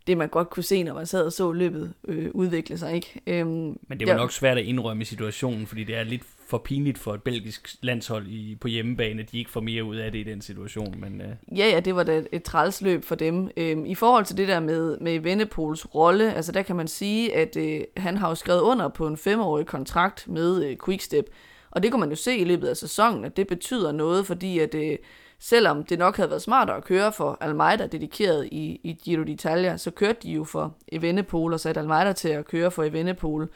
[0.07, 2.95] det, man godt kunne se, når man sad og så løbet øh, udvikle sig.
[2.95, 3.21] Ikke?
[3.27, 6.57] Øhm, Men det var nok svært at indrømme i situationen, fordi det er lidt for
[6.57, 10.11] pinligt for et belgisk landshold i, på hjemmebane, at de ikke får mere ud af
[10.11, 10.95] det i den situation.
[10.97, 13.49] Men, øh, Ja, ja, det var da et, trælsløb for dem.
[13.57, 17.35] Øhm, I forhold til det der med, med Vennepols rolle, altså der kan man sige,
[17.35, 21.25] at øh, han har jo skrevet under på en femårig kontrakt med øh, Quickstep,
[21.71, 24.59] Og det kunne man jo se i løbet af sæsonen, at det betyder noget, fordi
[24.59, 24.97] at øh,
[25.39, 29.77] selvom det nok havde været smartere at køre for Almeida dedikeret i, i Giro d'Italia,
[29.77, 33.47] så kørte de jo for Evenepoel og satte Almeida til at køre for Evenepoel.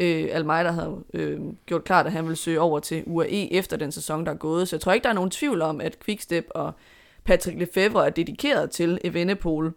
[0.00, 3.92] Øh, Almeida havde øh, gjort klart, at han ville søge over til UAE efter den
[3.92, 4.68] sæson, der er gået.
[4.68, 6.72] Så jeg tror ikke, der er nogen tvivl om, at Quickstep og
[7.24, 9.72] Patrick Lefevre er dedikeret til Evenepoel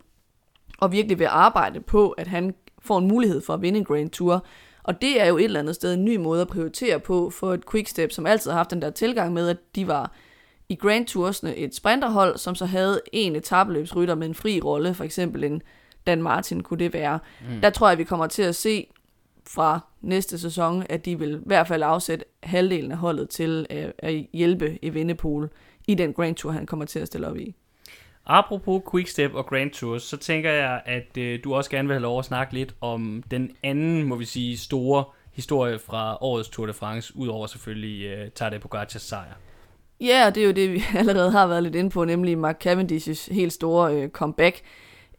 [0.77, 4.09] og virkelig vil arbejde på, at han får en mulighed for at vinde en Grand
[4.09, 4.45] Tour.
[4.83, 7.53] Og det er jo et eller andet sted en ny måde at prioritere på for
[7.53, 10.11] et Quickstep, som altid har haft den der tilgang med, at de var
[10.69, 15.03] i Grand Toursne et sprinterhold, som så havde en etabeløbsrytter med en fri rolle, for
[15.03, 15.61] eksempel en
[16.07, 17.19] Dan Martin kunne det være.
[17.41, 17.61] Mm.
[17.61, 18.87] Der tror jeg, vi kommer til at se
[19.47, 23.93] fra næste sæson, at de vil i hvert fald afsætte halvdelen af holdet til at,
[23.97, 25.49] at hjælpe Evenepoel
[25.87, 27.55] i den Grand Tour, han kommer til at stille op i.
[28.25, 32.01] Apropos Quickstep og Grand Tours, så tænker jeg, at øh, du også gerne vil have
[32.01, 35.03] lov at snakke lidt om den anden, må vi sige, store
[35.33, 39.33] historie fra årets Tour de France, udover selvfølgelig øh, Tadej Pogacars sejr.
[40.01, 42.67] Ja, og det er jo det, vi allerede har været lidt inde på, nemlig Mark
[42.67, 44.61] Cavendish's helt store øh, comeback.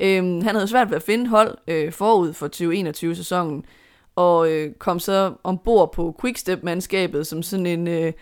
[0.00, 3.64] Øhm, han havde svært ved at finde hold øh, forud for 2021-sæsonen,
[4.16, 8.12] og øh, kom så ombord på Quickstep-mandskabet som sådan en øh,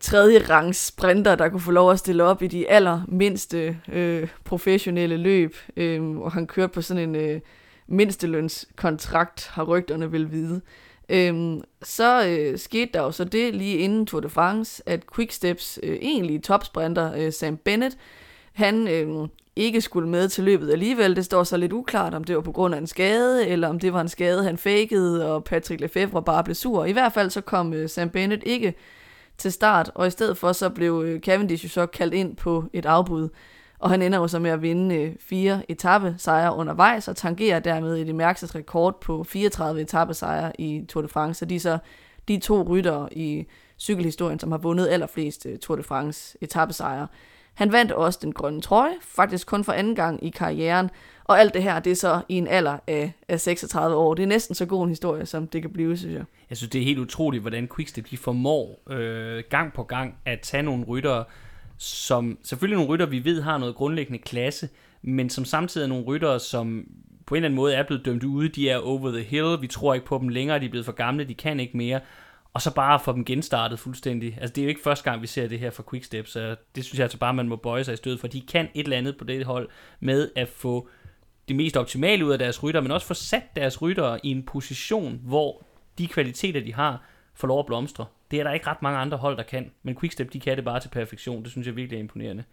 [0.00, 5.16] tredje rangs sprinter, der kunne få lov at stille op i de allermindste øh, professionelle
[5.16, 5.56] løb.
[5.76, 7.40] Øh, og han kørte på sådan en øh,
[7.86, 10.60] mindstelønskontrakt, har rygterne vil vide.
[11.08, 15.78] Øhm, så øh, skete der jo så det lige inden Tour de France, at Quicksteps
[15.82, 17.96] øh, egentlige topsprinter, øh, Sam Bennett,
[18.52, 21.16] han øh, ikke skulle med til løbet alligevel.
[21.16, 23.78] Det står så lidt uklart, om det var på grund af en skade, eller om
[23.78, 26.84] det var en skade, han fakede, og Patrick Lefebvre bare blev sur.
[26.84, 28.74] I hvert fald så kom øh, Sam Bennett ikke
[29.38, 32.64] til start, og i stedet for så blev øh, Cavendish jo så kaldt ind på
[32.72, 33.28] et afbud.
[33.78, 37.60] Og han ender jo så med at vinde øh, fire etape sejre undervejs, og tangerer
[37.60, 41.38] dermed et mærkes rekord på 34 etape sejre i Tour de France.
[41.38, 41.78] Så de er så
[42.28, 43.46] de to ryttere i
[43.78, 47.06] cykelhistorien, som har vundet allerflest Tour de France etappesejre.
[47.54, 50.90] Han vandt også den grønne trøje, faktisk kun for anden gang i karrieren,
[51.24, 54.14] og alt det her, det er så i en alder af, af 36 år.
[54.14, 56.24] Det er næsten så god en historie, som det kan blive, synes jeg.
[56.50, 60.40] Jeg synes, det er helt utroligt, hvordan Quickstep de formår øh, gang på gang at
[60.40, 61.24] tage nogle ryttere,
[61.78, 64.68] som selvfølgelig nogle rytter, vi ved har noget grundlæggende klasse,
[65.02, 66.84] men som samtidig er nogle ryttere, som
[67.26, 68.48] på en eller anden måde er blevet dømt ude.
[68.48, 70.92] De er over the hill, vi tror ikke på dem længere, de er blevet for
[70.92, 72.00] gamle, de kan ikke mere.
[72.54, 74.38] Og så bare få dem genstartet fuldstændig.
[74.40, 76.84] Altså det er jo ikke første gang, vi ser det her fra Quickstep, så det
[76.84, 78.96] synes jeg altså bare, man må bøje sig i stødet, for de kan et eller
[78.96, 79.68] andet på det hold
[80.00, 80.88] med at få
[81.48, 84.42] det mest optimale ud af deres rytter, men også få sat deres rytter i en
[84.42, 85.66] position, hvor
[85.98, 87.02] de kvaliteter, de har,
[87.34, 88.06] får lov at blomstre.
[88.30, 89.70] Det er der ikke ret mange andre hold, der kan.
[89.82, 91.42] Men Quickstep, de kan det bare til perfektion.
[91.42, 92.44] Det synes jeg virkelig er imponerende.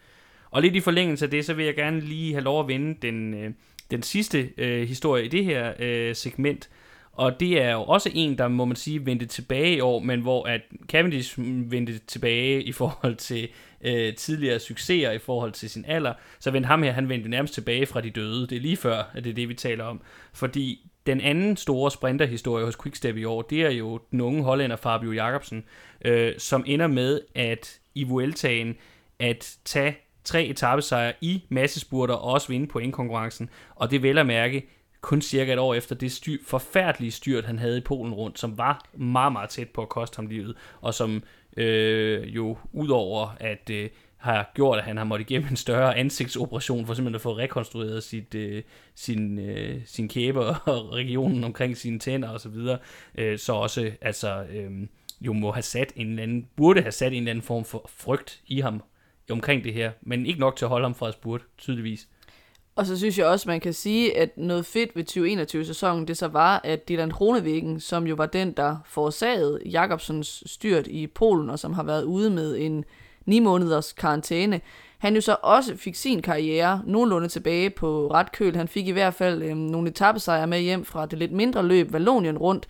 [0.52, 2.98] Og lidt i forlængelse af det, så vil jeg gerne lige have lov at vinde
[3.02, 3.52] den, øh,
[3.92, 6.70] den sidste øh, historie i det her øh, segment.
[7.14, 10.22] Og det er jo også en, der må man sige vendte tilbage i år, men
[10.22, 11.40] hvor at Cavendish
[11.72, 13.50] vendte tilbage i forhold til
[13.82, 16.14] øh, tidligere succeser, i forhold til sin alder.
[16.40, 18.48] Så vendte ham her, han vendte nærmest tilbage fra de døde.
[18.48, 20.02] Det er lige før, at det er det, vi taler om.
[20.34, 24.76] Fordi den anden store sprinterhistorie hos Quickstep i år, det er jo den unge hollænder
[24.76, 25.64] Fabio Jacobsen,
[26.06, 28.76] øh, som ender med at i Vueltaen
[29.20, 33.50] at tage tre etappesejre i massespurter og også vinde pointkonkurrencen.
[33.76, 34.68] Og det vel at mærke
[35.02, 38.58] kun cirka et år efter det styr, forfærdelige styrt, han havde i Polen rundt, som
[38.58, 41.24] var meget, meget tæt på at koste ham livet, og som
[41.58, 46.86] øh, jo udover at øh, har gjort, at han har måttet igennem en større ansigtsoperation
[46.86, 48.64] for simpelthen at få rekonstrueret sit, øh,
[48.96, 52.78] sin, øh, sin kæbe og regionen omkring sine tænder osv., så, videre,
[53.16, 54.72] øh, så også altså, øh,
[55.22, 57.90] jo må have sat en eller anden, burde have sat en eller anden form for
[57.96, 58.84] frygt i ham
[59.32, 62.08] omkring det her, men ikke nok til at holde ham fra at spurte, tydeligvis.
[62.82, 66.28] Og så synes jeg også, man kan sige, at noget fedt ved 2021-sæsonen, det så
[66.28, 71.60] var, at Dylan Kronevæggen, som jo var den, der forårsagede Jakobsens styrt i Polen, og
[71.60, 72.86] som har været ude med en
[73.26, 74.62] 9 måneders karantæne,
[74.98, 78.56] han jo så også fik sin karriere nogenlunde tilbage på ret køl.
[78.56, 81.94] Han fik i hvert fald øh, nogle etappesejre med hjem fra det lidt mindre løb
[81.94, 82.68] Valonien rundt,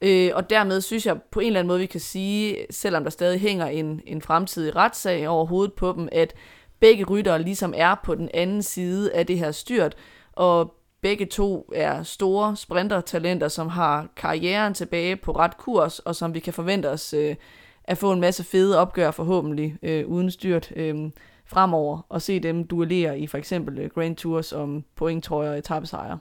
[0.00, 3.10] øh, og dermed synes jeg på en eller anden måde, vi kan sige, selvom der
[3.10, 6.34] stadig hænger en, en fremtidig retssag over hovedet på dem, at
[6.80, 9.94] begge ryttere ligesom er på den anden side af det her styrt,
[10.32, 16.34] og begge to er store sprintertalenter, som har karrieren tilbage på ret kurs, og som
[16.34, 17.36] vi kan forvente os øh,
[17.84, 21.10] at få en masse fede opgør forhåbentlig øh, uden styrt øh,
[21.46, 26.18] fremover, og se dem duellere i for eksempel øh, Grand Tours om pointtrøjer og etappesejre.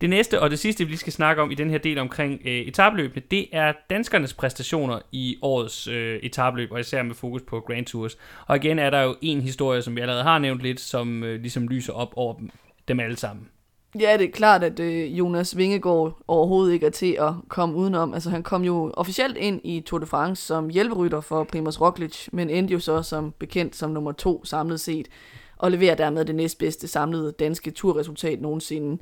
[0.00, 2.40] Det næste og det sidste, vi lige skal snakke om i den her del omkring
[2.44, 7.60] øh, etabløbene, det er danskernes præstationer i årets øh, etabløb, og især med fokus på
[7.60, 8.18] Grand Tours.
[8.46, 11.40] Og igen er der jo en historie, som vi allerede har nævnt lidt, som øh,
[11.40, 12.50] ligesom lyser op over dem,
[12.88, 13.48] dem alle sammen.
[14.00, 18.14] Ja, det er klart, at øh, Jonas Vingegaard overhovedet ikke er til at komme udenom.
[18.14, 22.28] Altså, han kom jo officielt ind i Tour de France som hjælperytter for Primoz Roglic,
[22.32, 25.08] men endte jo så som bekendt som nummer to samlet set,
[25.56, 28.98] og leverer dermed det næstbedste samlede danske turresultat nogensinde.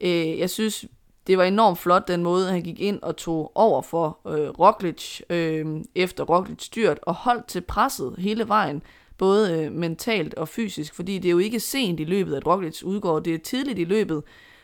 [0.00, 0.84] Øh, jeg synes,
[1.26, 5.20] det var enormt flot, den måde, han gik ind og tog over for øh, Roglic,
[5.30, 8.82] øh, efter Roglic styrt, og holdt til presset hele vejen,
[9.18, 12.82] både øh, mentalt og fysisk, fordi det er jo ikke sent i løbet, at Roglic
[12.82, 14.22] udgår, det er tidligt i løbet,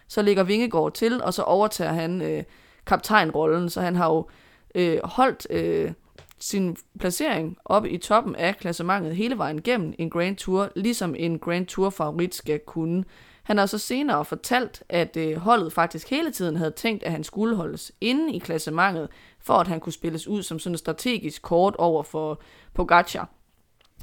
[0.08, 2.42] så ligger Vingegaard til, og så overtager han øh,
[2.86, 4.26] kaptajnrollen, så han har jo
[4.74, 5.92] øh, holdt øh,
[6.38, 11.38] sin placering oppe i toppen af klassementet hele vejen gennem en Grand Tour, ligesom en
[11.38, 13.04] Grand Tour favorit skal kunne.
[13.42, 17.24] Han har så senere fortalt, at øh, holdet faktisk hele tiden havde tænkt, at han
[17.24, 19.08] skulle holdes inde i klassementet,
[19.40, 22.40] for at han kunne spilles ud som sådan et strategisk kort over for
[22.74, 23.28] Pogacar.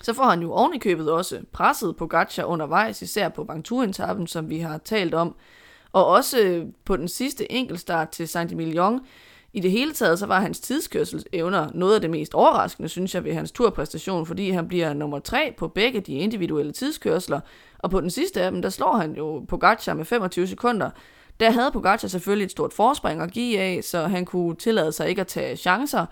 [0.04, 4.60] Så får han jo ovenikøbet købet også presset Pogacar undervejs, især på Banturintappen, som vi
[4.60, 5.36] har talt om,
[5.92, 9.06] og også øh, på den sidste enkeltstart til Saint-Emilion,
[9.54, 13.24] i det hele taget, så var hans tidskørselsevner noget af det mest overraskende, synes jeg,
[13.24, 17.40] ved hans turpræstation, fordi han bliver nummer tre på begge de individuelle tidskørsler,
[17.80, 20.90] og på den sidste af dem, der slår han jo Pogacar med 25 sekunder.
[21.40, 25.10] Der havde Pogacar selvfølgelig et stort forspring at give af, så han kunne tillade sig
[25.10, 26.06] ikke at tage chancer,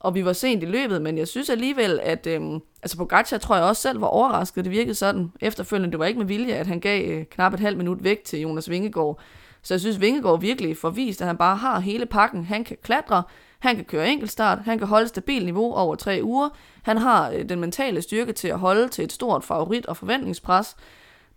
[0.00, 3.56] og vi var sent i løbet, men jeg synes alligevel, at øhm, altså Pogacar tror
[3.56, 4.64] jeg også selv var overrasket.
[4.64, 5.90] Det virkede sådan efterfølgende.
[5.90, 8.40] Det var ikke med vilje, at han gav øh, knap et halvt minut væk til
[8.40, 9.20] Jonas Vingegaard.
[9.62, 12.44] Så jeg synes, Vingegaard virkelig får vist, at han bare har hele pakken.
[12.44, 13.22] Han kan klatre,
[13.58, 16.48] han kan køre enkeltstart, han kan holde stabil niveau over tre uger.
[16.82, 20.76] Han har øh, den mentale styrke til at holde til et stort favorit- og forventningspres.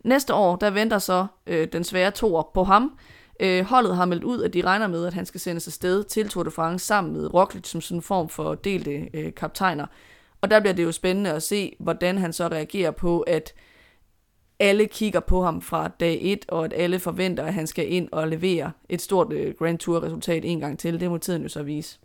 [0.04, 2.98] Næste år, der venter så øh, den svære toer på ham.
[3.40, 6.30] Øh, holdet har meldt ud, at de regner med, at han skal sendes afsted til
[6.30, 9.86] Tour de France sammen med Roglic som sådan en form for delte øh, kaptajner.
[10.42, 13.54] Og der bliver det jo spændende at se, hvordan han så reagerer på, at
[14.64, 18.10] alle kigger på ham fra dag 1, og at alle forventer, at han skal ind
[18.12, 21.00] og levere et stort øh, Grand Tour-resultat en gang til.
[21.00, 22.00] Det må tiden jo så vise.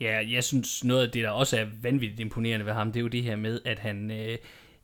[0.00, 3.02] Ja, jeg synes noget af det, der også er vanvittigt imponerende ved ham, det er
[3.02, 4.38] jo det her med, at han øh,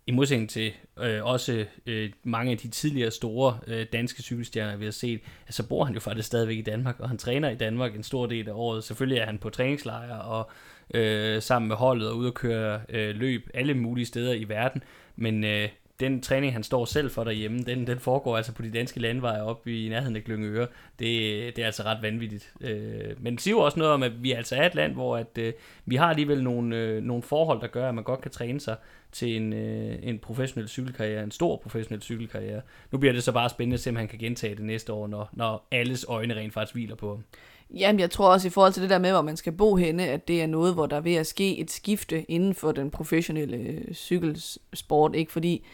[0.07, 4.85] i modsætning til øh, også øh, mange af de tidligere store øh, danske cykelstjerner, vi
[4.85, 7.95] har set, så bor han jo faktisk stadigvæk i Danmark, og han træner i Danmark
[7.95, 8.85] en stor del af året.
[8.85, 10.51] Selvfølgelig er han på træningslejre og
[10.95, 14.83] øh, sammen med holdet og ude og køre øh, løb alle mulige steder i verden,
[15.16, 15.69] men øh,
[16.00, 19.42] den træning, han står selv for derhjemme, den, den foregår altså på de danske landveje
[19.42, 20.66] op i nærheden af Glyngøre.
[20.98, 22.52] Det, det er altså ret vanvittigt.
[22.61, 25.16] Øh, men det siger jo også noget om, at vi altså er et land, hvor
[25.16, 25.52] at, øh,
[25.87, 28.76] vi har alligevel nogle, øh, nogle forhold, der gør, at man godt kan træne sig
[29.12, 32.61] til en, øh, en professionel cykelkarriere, en stor professionel cykelkarriere.
[32.92, 35.06] Nu bliver det så bare spændende at se, om han kan gentage det næste år,
[35.06, 37.24] når, når alles øjne rent faktisk hviler på ham.
[37.70, 40.09] Jamen, jeg tror også i forhold til det der med, hvor man skal bo henne,
[40.09, 42.90] at det er noget, hvor der er ved at ske et skifte inden for den
[42.90, 45.32] professionelle øh, cykelsport, ikke?
[45.32, 45.64] Fordi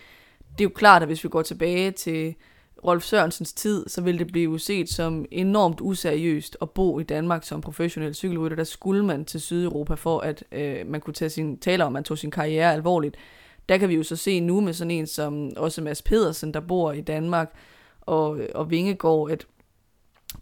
[0.59, 2.35] det er jo klart, at hvis vi går tilbage til
[2.85, 7.45] Rolf Sørensens tid, så ville det blive set som enormt useriøst at bo i Danmark
[7.45, 8.57] som professionel cykelrytter.
[8.57, 11.93] Der skulle man til Sydeuropa for, at øh, man kunne tage sin, tale om, at
[11.93, 13.17] man tog sin karriere alvorligt.
[13.69, 16.61] Der kan vi jo så se nu med sådan en som også Mads Pedersen, der
[16.61, 17.55] bor i Danmark,
[18.01, 19.47] og, og Vingegaard, at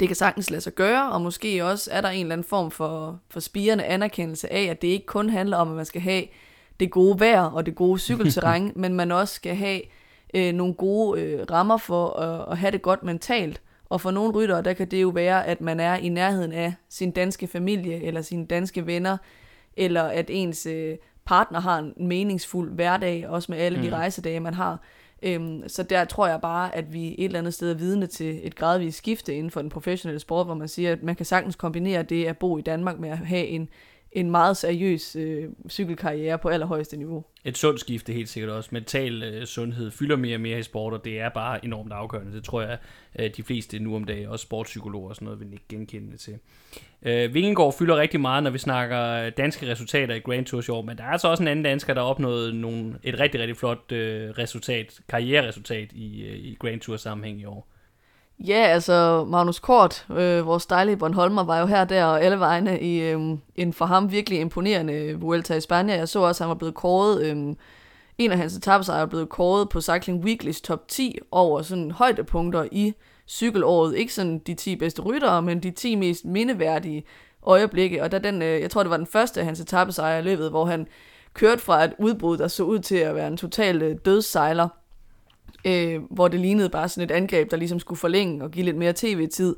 [0.00, 2.70] det kan sagtens lade sig gøre, og måske også er der en eller anden form
[2.70, 6.24] for, for spirende anerkendelse af, at det ikke kun handler om, at man skal have
[6.80, 9.80] det gode vejr og det gode cykelterræn, men man også skal have
[10.34, 13.62] øh, nogle gode øh, rammer for at, at have det godt mentalt.
[13.88, 16.74] Og for nogle ryttere, der kan det jo være, at man er i nærheden af
[16.88, 19.16] sin danske familie, eller sine danske venner,
[19.76, 23.84] eller at ens øh, partner har en meningsfuld hverdag, også med alle mm.
[23.84, 24.78] de rejsedage, man har.
[25.22, 28.40] Øhm, så der tror jeg bare, at vi et eller andet sted er vidne til
[28.42, 31.56] et gradvist skifte inden for den professionelle sport, hvor man siger, at man kan sagtens
[31.56, 33.68] kombinere det at bo i Danmark med at have en,
[34.12, 37.24] en meget seriøs øh, cykelkarriere på allerhøjeste niveau.
[37.44, 38.70] Et sundt skifte helt sikkert også.
[38.72, 42.32] Mental øh, sundhed fylder mere og mere i sport, og det er bare enormt afgørende.
[42.32, 42.78] Det tror jeg,
[43.18, 46.38] øh, de fleste nu om dagen, også sportspsykologer og sådan noget, vil ikke genkende til.
[47.02, 50.82] Øh, Vingegaard fylder rigtig meget, når vi snakker danske resultater i Grand Tours i år,
[50.82, 53.56] men der er altså også en anden dansker, der har opnået nogle, et rigtig, rigtig
[53.56, 57.68] flot øh, resultat, karriereresultat i, øh, i Grand Tour sammenhæng i år.
[58.46, 62.80] Ja, altså Magnus Kort, øh, vores dejlige Bornholmer, var jo her der og alle vegne
[62.80, 63.20] i øh,
[63.56, 65.98] en for ham virkelig imponerende Vuelta i Spanien.
[65.98, 67.36] Jeg så også, at han var blevet kåret, øh,
[68.18, 72.64] en af hans etappesejre er blevet kåret på Cycling Weeklys top 10 over sådan højdepunkter
[72.72, 72.94] i
[73.28, 73.96] cykelåret.
[73.96, 77.04] Ikke sådan de 10 bedste ryttere, men de 10 mest mindeværdige
[77.42, 78.02] øjeblikke.
[78.02, 80.50] Og da den, øh, jeg tror det var den første af hans etappesejre i løbet,
[80.50, 80.86] hvor han
[81.34, 84.68] kørte fra et udbrud, der så ud til at være en total øh, dødssejler
[85.64, 88.76] øh, hvor det lignede bare sådan et angreb, der ligesom skulle forlænge og give lidt
[88.76, 89.56] mere tv-tid.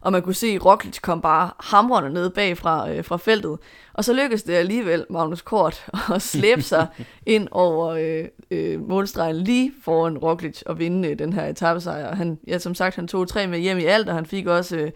[0.00, 3.58] og man kunne se, at Roglic kom bare hamrende ned bagfra øh, fra feltet.
[3.92, 6.86] Og så lykkedes det alligevel Magnus Kort at slæbe sig
[7.26, 12.14] ind over øh, øh, målstregen lige foran Roglic og vinde øh, den her etappesejr.
[12.14, 14.76] Han, ja, som sagt, han tog tre med hjem i alt, og han fik også
[14.76, 14.90] øh,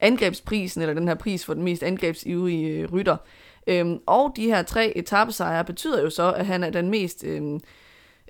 [0.00, 3.16] angrebsprisen, eller den her pris for den mest angrebsivrige øh, rytter.
[3.66, 7.42] Øhm, og de her tre etappesejre betyder jo så, at han er den mest øh,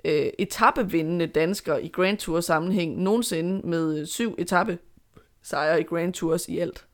[0.05, 4.77] øh, etappevindende dansker i Grand Tour sammenhæng nogensinde med øh, syv etappe
[5.43, 6.85] sejre i Grand Tours i alt.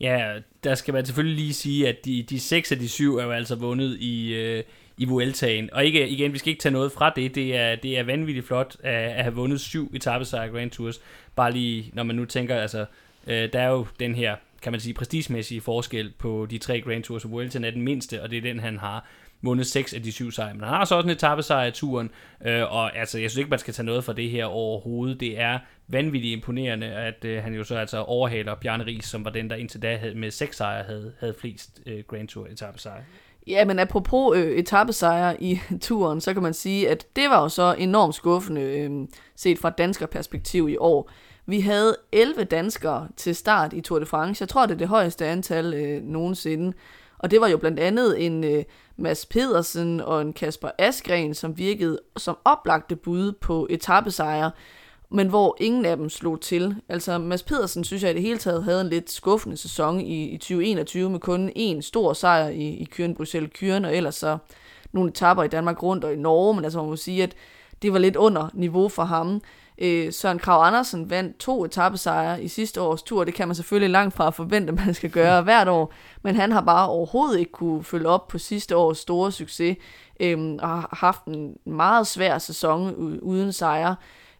[0.00, 0.34] Ja,
[0.64, 3.30] der skal man selvfølgelig lige sige, at de, de seks af de syv er jo
[3.30, 4.62] altså vundet i, øh,
[4.98, 5.70] i Vueltaen.
[5.72, 7.34] Og ikke, igen, vi skal ikke tage noget fra det.
[7.34, 11.00] Det er, det er vanvittigt flot at, at have vundet syv etappesejre i Grand Tours.
[11.36, 12.86] Bare lige, når man nu tænker, altså,
[13.26, 17.02] øh, der er jo den her, kan man sige, prestigemæssige forskel på de tre Grand
[17.02, 19.08] Tours, og Vueltaen er den mindste, og det er den, han har
[19.44, 20.54] vundet seks af de syv sejre.
[20.54, 22.10] Men han har så også en etappesejr i turen,
[22.46, 25.20] øh, og altså, jeg synes ikke, man skal tage noget fra det her overhovedet.
[25.20, 29.30] Det er vanvittigt imponerende, at øh, han jo så altså overhaler Bjarne Ries, som var
[29.30, 33.02] den, der indtil da havde, med seks sejre havde, havde flest øh, Grand Tour etappesejre.
[33.46, 37.48] Ja, men apropos øh, etappesejre i turen, så kan man sige, at det var jo
[37.48, 38.90] så enormt skuffende øh,
[39.36, 41.10] set fra dansker perspektiv i år.
[41.46, 44.42] Vi havde 11 danskere til start i Tour de France.
[44.42, 46.72] Jeg tror, det er det højeste antal øh, nogensinde.
[47.18, 48.64] Og det var jo blandt andet en øh,
[48.96, 54.50] Mads Pedersen og en Kasper Askren, som virkede som oplagte bud på etappesejre,
[55.10, 56.76] men hvor ingen af dem slog til.
[56.88, 60.24] Altså Mads Pedersen synes jeg i det hele taget havde en lidt skuffende sæson i,
[60.24, 64.38] i 2021 med kun én stor sejr i, i Kyren Bruxelles Kyren, og ellers så
[64.92, 67.34] nogle etapper i Danmark rundt og i Norge, men altså man må sige, at
[67.82, 69.42] det var lidt under niveau for ham.
[69.78, 73.24] Øh, Søren Krav Andersen vandt to etappesejre i sidste års tur.
[73.24, 75.92] Det kan man selvfølgelig langt fra forvente, at man skal gøre hvert år.
[76.22, 79.76] Men han har bare overhovedet ikke kunne følge op på sidste års store succes.
[80.20, 83.96] Øh, og har haft en meget svær sæson uden sejre.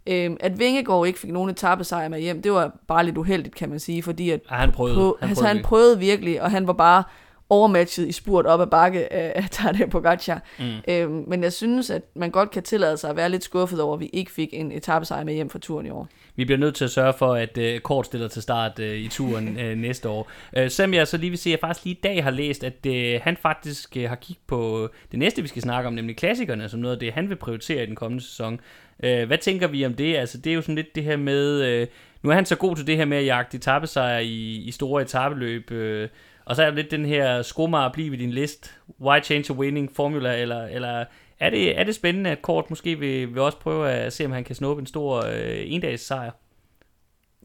[0.06, 3.68] Øh, at Vingegaard ikke fik nogen etappesejre med hjem, det var bare lidt uheldigt, kan
[3.68, 4.02] man sige.
[4.02, 4.94] Fordi at ja, han prøvede.
[4.94, 5.56] På, han, altså, prøvede.
[5.56, 7.02] han prøvede virkelig, og han var bare
[7.50, 10.42] overmatchet i spurt op ad bakke af Tadej Pogacar.
[10.58, 10.64] Mm.
[10.88, 13.94] Øhm, men jeg synes, at man godt kan tillade sig at være lidt skuffet over,
[13.94, 16.08] at vi ikke fik en etappesejr med hjem fra turen i år.
[16.36, 19.08] Vi bliver nødt til at sørge for, at uh, Kort stiller til start uh, i
[19.08, 20.30] turen uh, næste år.
[20.58, 22.64] Uh, selvom jeg så lige vil sige, at jeg faktisk lige i dag har læst,
[22.64, 26.16] at uh, han faktisk uh, har kigget på det næste, vi skal snakke om, nemlig
[26.16, 28.60] klassikerne, som noget af det, han vil prioritere i den kommende sæson.
[28.98, 30.16] Uh, hvad tænker vi om det?
[30.16, 31.82] Altså, det er jo sådan lidt det her med...
[31.82, 31.88] Uh,
[32.22, 35.02] nu er han så god til det her med at jagte etappesejre i, i store
[35.02, 36.08] etabeløb, uh,
[36.44, 38.78] og så er der lidt den her skrummer blive ved din list.
[39.00, 40.40] Why change a winning formula?
[40.40, 41.04] Eller, eller
[41.38, 44.32] er, det, er det spændende, at Kort måske vil, vil også prøve at se, om
[44.32, 46.30] han kan snuppe en stor øh, endags sejr?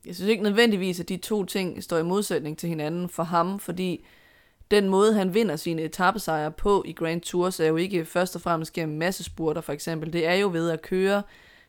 [0.06, 3.60] Jeg synes ikke nødvendigvis, at de to ting står i modsætning til hinanden for ham,
[3.60, 4.06] fordi
[4.72, 8.42] den måde, han vinder sine etappesejre på i Grand Tours, er jo ikke først og
[8.42, 10.14] fremmest gennem massespurter for eksempel.
[10.14, 11.24] Det er jo ved at køre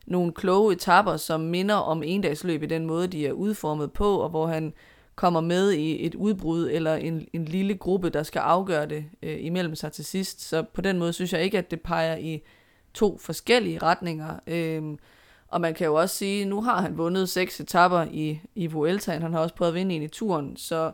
[0.07, 4.29] nogle kloge etapper, som minder om endagsløb i den måde, de er udformet på, og
[4.29, 4.73] hvor han
[5.15, 9.37] kommer med i et udbrud eller en, en lille gruppe, der skal afgøre det øh,
[9.45, 10.41] imellem sig til sidst.
[10.41, 12.41] Så på den måde synes jeg ikke, at det peger i
[12.93, 14.39] to forskellige retninger.
[14.47, 14.97] Øhm,
[15.47, 19.21] og man kan jo også sige, nu har han vundet seks etapper i, i Vueltaen.
[19.21, 20.91] Han har også prøvet at vinde en i turen, så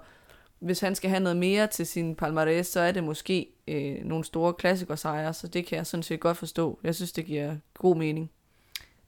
[0.60, 4.24] hvis han skal have noget mere til sin palmarès, så er det måske øh, nogle
[4.24, 6.80] store klassikersejre, så det kan jeg sådan set godt forstå.
[6.84, 8.32] Jeg synes, det giver god mening.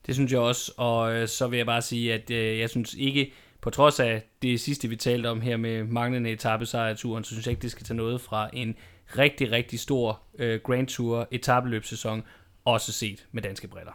[0.05, 2.93] Det synes jeg også, og øh, så vil jeg bare sige, at øh, jeg synes
[2.93, 7.32] ikke, på trods af det sidste, vi talte om her med manglende etappesejr turen, så
[7.32, 8.76] synes jeg ikke, det skal tage noget fra en
[9.18, 12.24] rigtig, rigtig stor øh, Grand Tour etabeløbssæson,
[12.66, 13.91] også set med danske briller.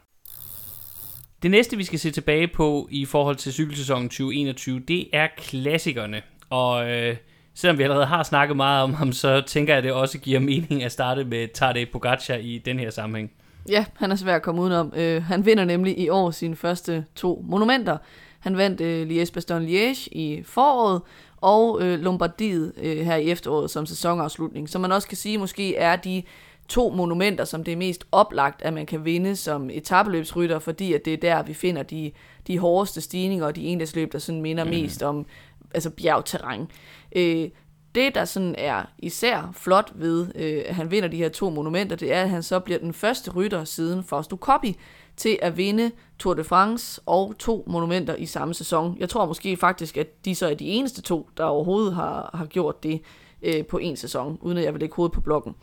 [1.42, 6.22] Det næste, vi skal se tilbage på i forhold til cykelsæsonen 2021, det er klassikerne.
[6.50, 7.16] Og øh,
[7.54, 10.40] selvom vi allerede har snakket meget om ham, så tænker jeg, at det også giver
[10.40, 13.32] mening at starte med Tadej Pogacar i den her sammenhæng.
[13.68, 14.92] Ja, han er svær at komme udenom.
[14.96, 17.98] Øh, han vinder nemlig i år sine første to monumenter.
[18.44, 21.02] Han vandt øh, Liège-Bastogne-Liège i foråret,
[21.36, 24.68] og øh, Lombardiet øh, her i efteråret som sæsonafslutning.
[24.68, 26.22] Så man også kan sige, måske er de
[26.68, 31.04] to monumenter, som det er mest oplagt, at man kan vinde som etabeløbsrytter, fordi at
[31.04, 32.12] det er der, vi finder de,
[32.46, 34.70] de hårdeste stigninger og de endagsløb, der sådan minder mm.
[34.70, 35.26] mest om
[35.74, 36.68] altså bjergterræn.
[37.16, 37.48] Øh,
[37.94, 41.96] det, der sådan er især flot ved, øh, at han vinder de her to monumenter,
[41.96, 44.76] det er, at han så bliver den første rytter siden Fausto Coppi
[45.16, 48.96] til at vinde Tour de France og to monumenter i samme sæson.
[48.98, 52.46] Jeg tror måske faktisk, at de så er de eneste to, der overhovedet har, har
[52.46, 53.00] gjort det
[53.42, 55.54] øh, på en sæson, uden at jeg vil lægge hovedet på blokken.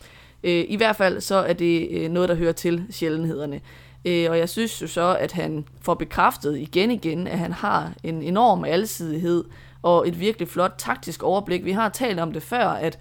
[0.43, 3.61] Øh, I hvert fald så er det øh, noget, der hører til sjældenhederne.
[4.05, 7.93] Øh, og jeg synes jo så, at han får bekræftet igen igen, at han har
[8.03, 9.43] en enorm alsidighed
[9.81, 11.65] og et virkelig flot taktisk overblik.
[11.65, 12.99] Vi har talt om det før, at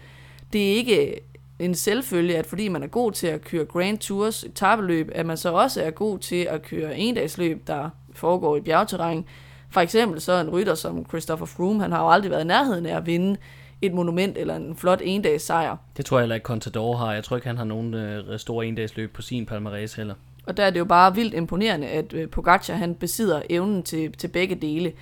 [0.53, 1.20] det er ikke
[1.61, 5.36] en selvfølge, at fordi man er god til at køre Grand Tours etabeløb, at man
[5.36, 9.24] så også er god til at køre endagsløb, der foregår i bjergterræn.
[9.70, 12.86] For eksempel så en rytter som Christopher Froome, han har jo aldrig været i nærheden
[12.86, 13.36] af at vinde
[13.82, 15.76] et monument eller en flot endags sejr.
[15.96, 17.12] Det tror jeg heller ikke Contador har.
[17.12, 20.14] Jeg tror ikke, han har nogen øh, store endagsløb på sin palmarès heller.
[20.46, 24.12] Og der er det jo bare vildt imponerende, at øh, Pogacar han besidder evnen til,
[24.12, 24.92] til begge dele.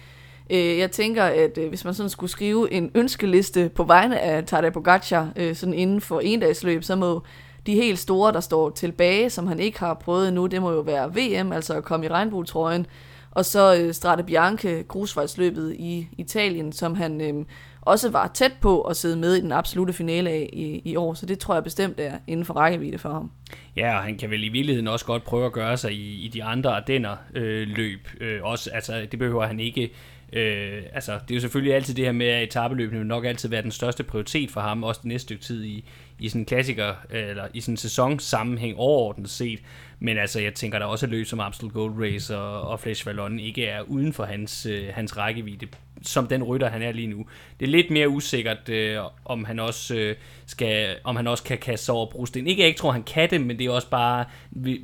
[0.51, 4.45] Øh, jeg tænker, at øh, hvis man sådan skulle skrive en ønskeliste på vegne af
[4.45, 7.23] Tadej Pogacar øh, sådan inden for en dags løb, så må
[7.67, 10.81] de helt store, der står tilbage, som han ikke har prøvet endnu, det må jo
[10.81, 12.87] være VM, altså at komme i regnbuetrøjen,
[13.31, 17.45] og så øh, Strade Bianche, grusvejsløbet i Italien, som han øh,
[17.81, 21.15] også var tæt på at sidde med i den absolute finale af i, i år,
[21.15, 23.31] så det tror jeg bestemt er inden for rækkevidde for ham.
[23.77, 26.29] Ja, og han kan vel i virkeligheden også godt prøve at gøre sig i, i
[26.29, 28.09] de andre Ardenner øh, løb.
[28.21, 29.91] Øh, også, altså, det behøver han ikke
[30.33, 33.49] Øh, altså, det er jo selvfølgelig altid det her med, at etabeløbene vil nok altid
[33.49, 35.85] være den største prioritet for ham, også det næste stykke tid i,
[36.19, 39.61] i sådan en klassiker, eller i sådan en sæsonsammenhæng overordnet set.
[40.01, 43.07] Men altså, jeg tænker, der også er løb som Amstel Gold Race og, og Flash
[43.07, 45.67] Vallon ikke er uden for hans, øh, hans rækkevidde
[46.03, 47.27] som den rytter, han er lige nu.
[47.61, 50.17] Det er lidt mere usikkert, øh, om han også øh,
[50.47, 52.47] skal, om han også kan kaste sig over brosten.
[52.47, 54.25] Ikke, jeg ikke tror, han kan det, men det er også bare,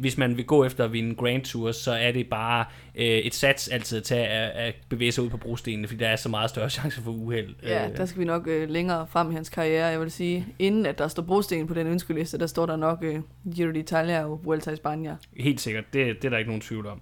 [0.01, 2.64] hvis man vil gå efter at vinde Grand Tours, så er det bare
[2.95, 6.09] øh, et sats altid at tage at, at bevæge sig ud på brostenene, fordi der
[6.09, 7.55] er så meget større chance for uheld.
[7.62, 7.97] Ja, øh.
[7.97, 9.87] der skal vi nok øh, længere frem i hans karriere.
[9.87, 12.99] Jeg vil sige, inden at der står brosten på den ønskeliste, der står der nok
[13.03, 13.16] øh,
[13.55, 15.43] Giro d'Italia og Vuelta i España.
[15.43, 17.01] Helt sikkert, det, det er der ikke nogen tvivl om.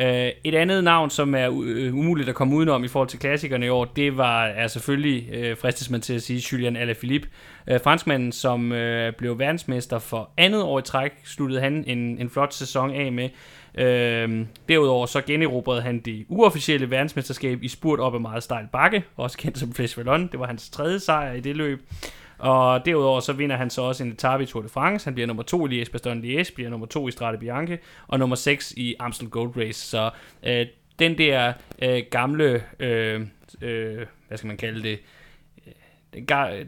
[0.00, 3.66] Uh, et andet navn, som er uh, umuligt at komme udenom i forhold til klassikerne
[3.66, 7.28] i år, det var er selvfølgelig, uh, fristes man til at sige, Julian Alaphilippe.
[7.70, 8.78] Uh, franskmanden, som uh,
[9.18, 13.28] blev verdensmester for andet år i træk, sluttede han en, en flot sæson af med.
[13.78, 19.04] Uh, derudover så generobrede han det uofficielle verdensmesterskab i spurt op ad meget stejl bakke,
[19.16, 20.28] også kendt som Flesh Vallon.
[20.32, 21.80] Det var hans tredje sejr i det løb.
[22.44, 25.06] Og derudover så vinder han så også en etape i Tour de France.
[25.06, 28.72] Han bliver nummer to i Liège-Bastogne-Liège, bliver nummer to i Strade Bianche, og nummer 6
[28.76, 29.86] i Amstel Gold Race.
[29.86, 30.10] Så
[30.42, 30.66] øh,
[30.98, 33.20] den der øh, gamle, øh,
[33.60, 34.98] øh, hvad skal man kalde det,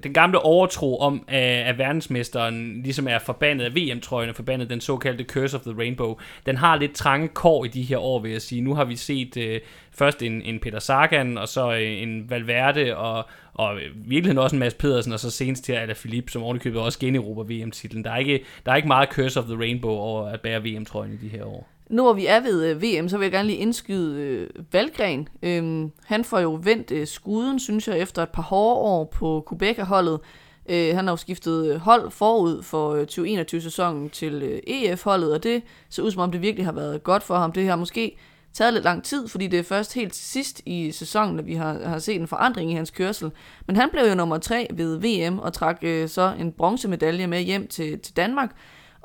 [0.02, 5.24] den gamle overtro om, at verdensmesteren ligesom er forbandet af VM-trøjen, og forbandet den såkaldte
[5.24, 6.16] Curse of the Rainbow,
[6.46, 8.60] den har lidt trange kår i de her år, vil jeg sige.
[8.60, 12.96] Nu har vi set uh, først en, en Peter Sagan, og så øh, en Valverde,
[12.96, 13.24] og,
[13.54, 16.98] og virkelig også en Mads Pedersen, og så senest til Ala Philippe, som ovenikøbet også
[16.98, 18.04] generober VM-titlen.
[18.04, 21.12] Der er, ikke, der er ikke meget Curse of the Rainbow over at bære VM-trøjen
[21.12, 21.75] i de her år.
[21.90, 25.28] Nu hvor vi er ved øh, VM, så vil jeg gerne lige indskyde øh, Valgren.
[25.42, 29.46] Øhm, han får jo vendt øh, skuden, synes jeg, efter et par hårde år på
[29.48, 30.20] Quebec-holdet.
[30.68, 35.42] Øh, han har jo skiftet øh, hold forud for øh, 2021-sæsonen til øh, EF-holdet, og
[35.42, 37.52] det ser ud som om, det virkelig har været godt for ham.
[37.52, 38.16] Det har måske
[38.52, 41.54] taget lidt lang tid, fordi det er først helt til sidst i sæsonen, at vi
[41.54, 43.30] har, har set en forandring i hans kørsel.
[43.66, 47.40] Men han blev jo nummer tre ved VM og trak øh, så en bronzemedalje med
[47.40, 48.50] hjem til, til Danmark.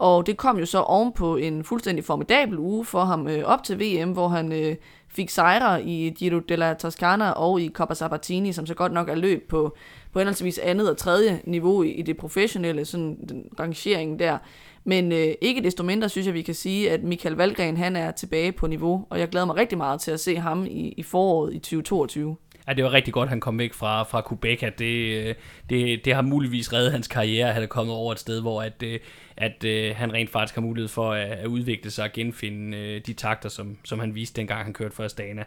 [0.02, 3.64] Og det kom jo så oven på en fuldstændig formidabel uge for ham øh, op
[3.64, 4.76] til VM, hvor han øh,
[5.08, 9.16] fik sejre i Giro della Toscana og i Coppa Sabatini, som så godt nok er
[9.16, 9.76] løb på,
[10.12, 14.38] på henholdsvis andet og tredje niveau i, i det professionelle sådan, den rangering der.
[14.84, 18.12] Men øh, ikke desto mindre synes jeg, vi kan sige, at Michael Valgren han er
[18.12, 21.04] tilbage på niveau, og jeg glæder mig rigtig meget til at se ham i, i
[21.04, 22.36] foråret i 2022.
[22.72, 24.64] Ja, det var rigtig godt, at han kom væk fra, fra Quebec.
[24.64, 25.36] At det, øh,
[25.70, 28.62] det, det har muligvis reddet hans karriere, at han er kommet over et sted, hvor
[28.62, 29.00] at, øh,
[29.38, 33.14] at, at han rent faktisk har mulighed for at, at udvikle sig og genfinde de
[33.14, 35.44] takter, som, som han viste dengang, han kørte for Astana.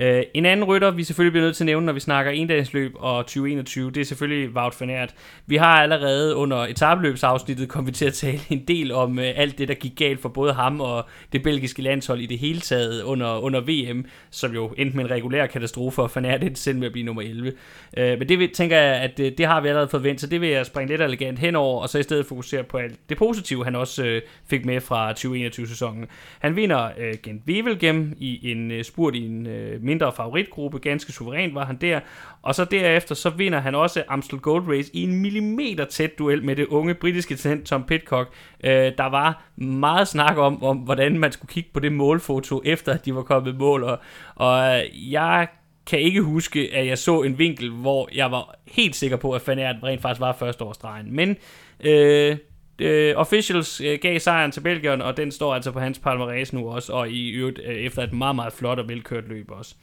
[0.00, 2.92] Uh, en anden rytter, vi selvfølgelig bliver nødt til at nævne, når vi snakker endagsløb
[2.94, 5.14] og 2021, det er selvfølgelig Wout van Aert.
[5.46, 9.68] Vi har allerede under etabløbsafsnittet kommet til at tale en del om uh, alt det,
[9.68, 13.38] der gik galt for både ham og det belgiske landshold i det hele taget under,
[13.38, 16.86] under VM, som jo endte med en regulær katastrofe, og van Aert endte selv med
[16.86, 17.52] at blive nummer 11.
[17.98, 20.40] Uh, øh, men det tænker jeg, at det, det har vi allerede forventet, så det
[20.40, 23.64] vil jeg springe lidt elegant henover, og så i stedet fokusere på alt det positive,
[23.64, 26.06] han også uh, fik med fra 2021-sæsonen.
[26.40, 30.78] Han vinder uh, Gent Wevelgem i en uh, spurt i en uh, mindre favoritgruppe.
[30.78, 32.00] Ganske suverænt var han der.
[32.42, 36.44] Og så derefter, så vinder han også Amstel Gold Race i en millimeter tæt duel
[36.44, 38.32] med det unge britiske talent Tom Pitcock.
[38.64, 42.92] Øh, der var meget snak om, om, hvordan man skulle kigge på det målfoto, efter
[42.92, 43.84] at de var kommet mål.
[43.84, 43.98] Og,
[44.34, 45.48] og øh, jeg
[45.86, 49.42] kan ikke huske, at jeg så en vinkel, hvor jeg var helt sikker på, at
[49.42, 51.16] Fanart rent faktisk var første års stregen.
[51.16, 51.36] Men
[51.80, 52.36] øh,
[52.82, 56.70] Uh, officials uh, gav sejren til Belgien, og den står altså på hans palmarès nu
[56.70, 59.74] også, og i øvrigt uh, efter et meget, meget flot og velkørt løb også.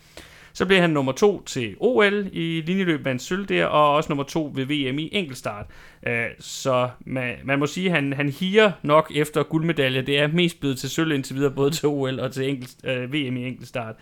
[0.53, 4.09] Så blev han nummer to til OL i linjeløb med en sølv der, og også
[4.09, 5.65] nummer to ved VM i enkeltstart.
[6.07, 10.01] Uh, så man, man må sige, at han, han higer nok efter guldmedalje.
[10.01, 13.13] Det er mest blevet til sølv indtil videre, både til OL og til enkelt, uh,
[13.13, 13.95] VM i enkeltstart.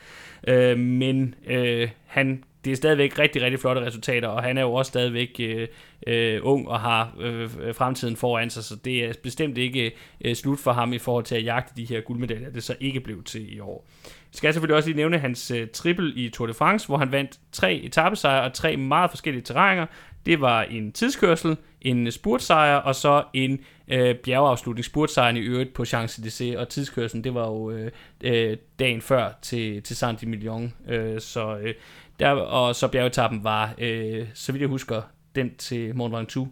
[0.47, 4.73] Uh, men uh, han det er stadigvæk rigtig, rigtig flotte resultater, og han er jo
[4.73, 5.67] også stadigvæk øh,
[6.07, 9.91] øh, ung og har øh, øh, fremtiden foran sig, så det er bestemt ikke
[10.21, 12.99] øh, slut for ham i forhold til at jagte de her guldmedaljer, det så ikke
[12.99, 13.87] blev til i år.
[14.03, 17.11] Jeg skal selvfølgelig også lige nævne hans øh, triple i Tour de France, hvor han
[17.11, 19.85] vandt tre etappesejre og tre meget forskellige terrænger.
[20.25, 24.85] Det var en tidskørsel, en spurtsejr og så en øh, bjergeafslutning.
[24.85, 27.91] Spurtsejren i øvrigt på Champs-Élysées, og tidskørselen, det var jo øh,
[28.23, 30.91] øh, dagen før til, til Saint-Emilion.
[30.93, 31.73] Øh, så, øh,
[32.19, 35.01] der, og så bjergetappen var, øh, så vidt jeg husker,
[35.35, 36.49] den til Mont Ventoux,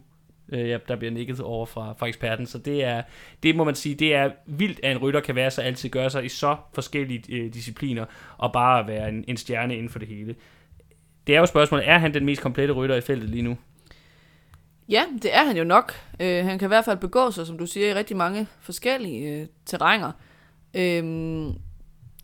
[0.50, 2.46] øh, ja, der bliver nikket over fra, fra eksperten.
[2.46, 3.02] Så det er,
[3.44, 6.10] det må man sige, det er vildt, at en rytter kan være så altid gøre
[6.10, 8.06] sig i så forskellige øh, discipliner,
[8.38, 10.36] og bare være en, en stjerne inden for det hele.
[11.28, 13.58] Det er jo spørgsmålet, er han den mest komplette rytter i feltet lige nu?
[14.90, 15.94] Ja, det er han jo nok.
[16.20, 19.42] Øh, han kan i hvert fald begå sig, som du siger, i rigtig mange forskellige
[19.42, 20.12] øh, terrænger.
[20.74, 21.04] Øh,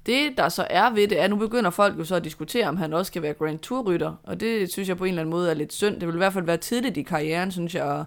[0.06, 2.68] det, der så er ved det, er, at nu begynder folk jo så at diskutere,
[2.68, 5.32] om han også skal være Grand Tour-rytter, og det synes jeg på en eller anden
[5.32, 6.00] måde er lidt synd.
[6.00, 8.06] Det vil i hvert fald være tidligt i karrieren, synes jeg, at,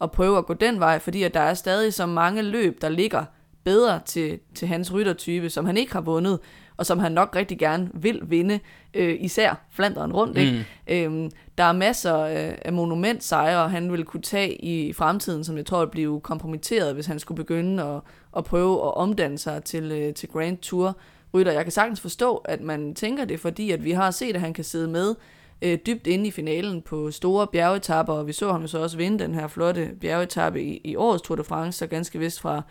[0.00, 2.88] at prøve at gå den vej, fordi at der er stadig så mange løb, der
[2.88, 3.24] ligger
[3.64, 6.38] bedre til, til hans ryttertype, som han ikke har vundet,
[6.76, 8.60] og som han nok rigtig gerne vil vinde,
[8.94, 10.38] øh, især Flanderen rundt.
[10.38, 10.66] Ikke?
[10.88, 10.94] Mm.
[10.94, 15.66] Øhm, der er masser af, af monumentsejre, han vil kunne tage i fremtiden, som jeg
[15.66, 18.00] tror vil blive kompromitteret, hvis han skulle begynde at,
[18.36, 20.96] at prøve at omdanne sig til, øh, til Grand Tour
[21.36, 21.52] rytter.
[21.52, 24.54] Jeg kan sagtens forstå, at man tænker det, fordi at vi har set, at han
[24.54, 25.14] kan sidde med
[25.62, 28.96] øh, dybt inde i finalen på store bjergetapper, og vi så ham jo så også
[28.96, 32.62] vinde den her flotte bjergetappe i, i årets Tour de France, så ganske vist fra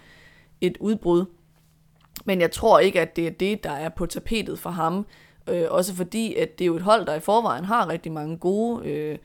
[0.61, 1.26] et udbrud.
[2.26, 5.05] Men jeg tror ikke, at det er det, der er på tapetet for ham.
[5.49, 8.38] Øh, også fordi, at det er jo et hold, der i forvejen har rigtig mange
[8.38, 9.18] gode øh,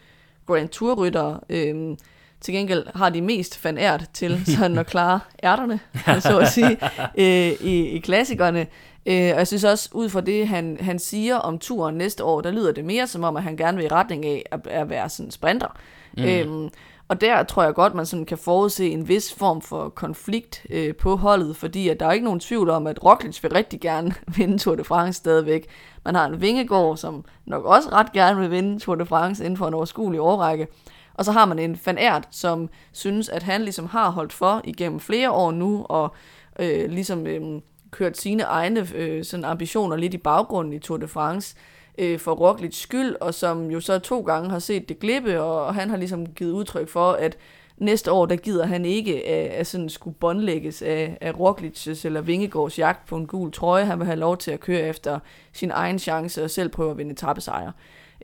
[0.47, 1.41] Grand Tour-ryttere.
[1.49, 1.97] Øh,
[2.41, 5.81] til gengæld har de mest fanært til sådan at klare ærterne,
[6.21, 6.79] så at sige,
[7.19, 8.67] øh, i, i klassikerne.
[9.11, 12.41] Øh, og jeg synes også, ud fra det, han, han siger om turen næste år,
[12.41, 14.91] der lyder det mere som om, at han gerne vil i retning af at, at
[14.91, 15.79] være sådan sprinter.
[16.17, 16.25] Mm.
[16.25, 16.71] Øhm,
[17.09, 20.95] og der tror jeg godt, man sådan kan forudse en vis form for konflikt øh,
[20.95, 24.15] på holdet, fordi at der er ikke nogen tvivl om, at Roglic vil rigtig gerne
[24.37, 25.67] vinde Tour de France stadigvæk.
[26.05, 29.57] Man har en Vingegård, som nok også ret gerne vil vinde Tour de France inden
[29.57, 30.67] for en overskuelig årrække.
[31.15, 34.61] Og så har man en Van Aert, som synes, at han ligesom har holdt for
[34.65, 36.15] igennem flere år nu, og
[36.59, 41.09] øh, ligesom øh, kørt sine egne øh, sådan ambitioner lidt i baggrunden i Tour de
[41.09, 41.57] France
[41.99, 45.75] øh, for Roglic skyld, og som jo så to gange har set det glippe, og,
[45.75, 47.37] han har ligesom givet udtryk for, at
[47.77, 52.21] næste år, der gider han ikke at, at sådan skulle båndlægges af, af Roglic's eller
[52.21, 53.85] Vingegårds jagt på en gul trøje.
[53.85, 55.19] Han vil have lov til at køre efter
[55.53, 57.73] sin egen chance og selv prøve at vinde etappesejre.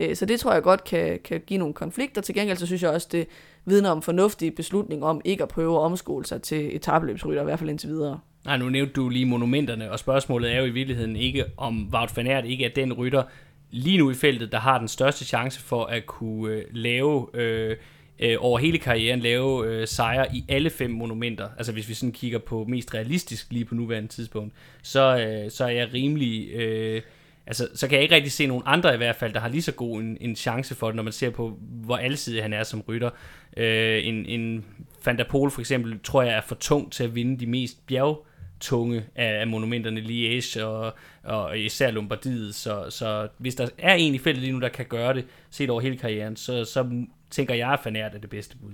[0.01, 2.23] Øh, så det tror jeg godt kan, kan give nogle konflikter.
[2.23, 3.27] Til gengæld så synes jeg også, det
[3.65, 7.59] vidner om fornuftig beslutning om ikke at prøve at omskole sig til etabløbsrytter, i hvert
[7.59, 8.21] fald indtil videre.
[8.47, 12.17] Nej, nu nævnte du lige monumenterne, og spørgsmålet er jo i virkeligheden ikke, om Wout
[12.17, 13.23] van Aert ikke er den rytter
[13.71, 17.77] lige nu i feltet, der har den største chance for at kunne øh, lave øh,
[18.19, 21.49] øh, over hele karrieren lave øh, sejre i alle fem monumenter.
[21.59, 25.65] Altså hvis vi sådan kigger på mest realistisk lige på nuværende tidspunkt, så, øh, så
[25.65, 26.51] er jeg rimelig...
[26.55, 27.03] Øh,
[27.47, 29.63] altså, så kan jeg ikke rigtig se nogen andre i hvert fald, der har lige
[29.63, 32.63] så god en, en chance for det, når man ser på, hvor alsidig han er
[32.63, 33.11] som rytter.
[33.57, 34.65] Øh, en, en
[35.05, 37.87] Van der Pol for eksempel, tror jeg er for tung til at vinde de mest
[37.87, 38.27] bjerg
[38.61, 40.95] tunge af, af monumenterne, Liège og,
[41.25, 42.55] og især Lombardiet.
[42.55, 45.71] Så, så hvis der er en i feltet lige nu, der kan gøre det, set
[45.71, 48.73] over hele karrieren, så, så tænker jeg, at Fanert er det bedste bud.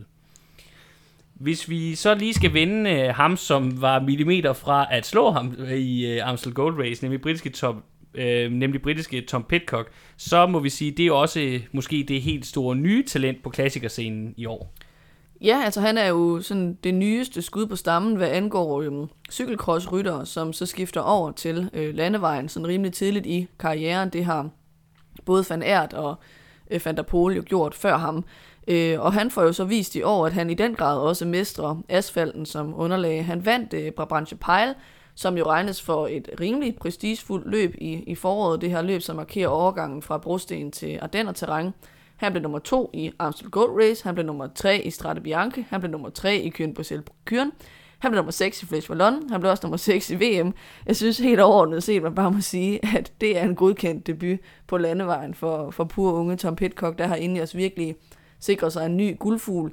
[1.35, 5.55] Hvis vi så lige skal vende øh, ham, som var millimeter fra at slå ham
[5.59, 7.77] øh, i øh, Amstel Gold Race, nemlig britiske top,
[8.15, 12.23] øh, nemlig britiske Tom Pitcock, så må vi sige, det er også øh, måske det
[12.23, 14.75] helt store nye talent på klassikerscenen i år.
[15.45, 20.27] Ja, altså han er jo sådan det nyeste skud på stammen, hvad angår øhm, cykelcrossryttere,
[20.27, 24.11] som så skifter over til øh, landevejen sådan rimelig tidligt i karrieren.
[24.11, 24.49] Det har
[25.25, 26.15] både Van Aert og
[26.71, 28.25] øh, Van der Pol jo gjort før ham.
[28.69, 31.25] Øh, og han får jo så vist i år, at han i den grad også
[31.25, 33.27] mestrer asfalten som underlag.
[33.27, 34.75] Han vandt øh, Brabantse Pejl,
[35.15, 38.61] som jo regnes for et rimelig prestigefuldt løb i, i foråret.
[38.61, 41.71] Det her løb, som markerer overgangen fra brosten til Ardenner-terræn.
[42.17, 44.05] Han blev nummer 2 i Amstel Gold Race.
[44.05, 45.67] Han blev nummer 3 i Strade Bianche.
[45.71, 47.53] Han blev nummer 3 i Kyren Bruxelles Kyren.
[47.99, 49.31] Han blev nummer 6 i Flesh Wallon.
[49.31, 50.55] Han blev også nummer 6 i VM.
[50.87, 54.39] Jeg synes helt overordnet set, man bare må sige, at det er en godkendt debut
[54.67, 57.97] på landevejen for, for pur unge Tom Pitcock, der har os virkelig
[58.41, 59.73] sikret sig en ny guldfugl,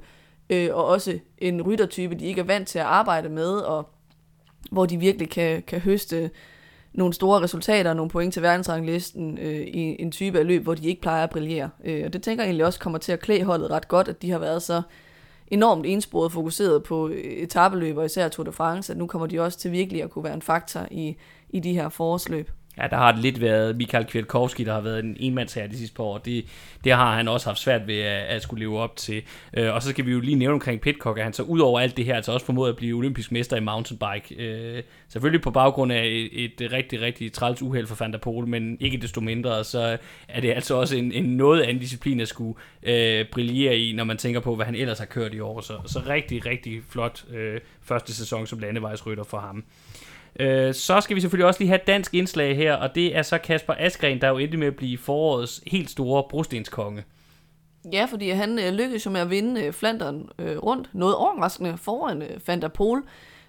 [0.50, 3.90] øh, og også en ryttertype, de ikke er vant til at arbejde med, og
[4.70, 6.30] hvor de virkelig kan, kan høste
[6.92, 10.88] nogle store resultater, nogle point til verdensranglisten øh, i en type af løb, hvor de
[10.88, 11.70] ikke plejer at brillere.
[11.84, 14.22] Øh, og det tænker jeg egentlig også kommer til at klæde holdet ret godt, at
[14.22, 14.82] de har været så
[15.48, 19.40] enormt ensporet fokuseret på øh, etabeløb, og især Tour de France, at nu kommer de
[19.40, 21.16] også til virkelig at kunne være en faktor i,
[21.50, 22.50] i de her forårsløb.
[22.78, 25.96] Ja, der har det lidt været Michael Kwiatkowski, der har været en enmandsherre de sidste
[25.96, 26.18] par år.
[26.18, 26.44] Det,
[26.84, 29.22] det har han også haft svært ved at, at skulle leve op til.
[29.54, 31.80] Øh, og så skal vi jo lige nævne omkring Pitcock, at han så ud over
[31.80, 34.34] alt det her, altså også formået at blive olympisk mester i mountainbike.
[34.34, 38.46] Øh, selvfølgelig på baggrund af et, et rigtig, rigtig træls uheld for Van der Pol,
[38.46, 39.98] men ikke desto mindre, så
[40.28, 44.04] er det altså også en, en noget anden disciplin at skulle øh, brillere i, når
[44.04, 45.60] man tænker på, hvad han ellers har kørt i år.
[45.60, 49.64] Så, så rigtig, rigtig flot øh, første sæson som landevejsrytter for ham.
[50.40, 53.22] Øh, så skal vi selvfølgelig også lige have et dansk indslag her, og det er
[53.22, 57.04] så Kasper Askren, der jo endte med at blive forårets helt store brostenskonge.
[57.92, 61.76] Ja, fordi han øh, lykkedes jo med at vinde øh, Flanderen øh, rundt, noget overraskende
[61.76, 63.02] foran øh, Van der Pol,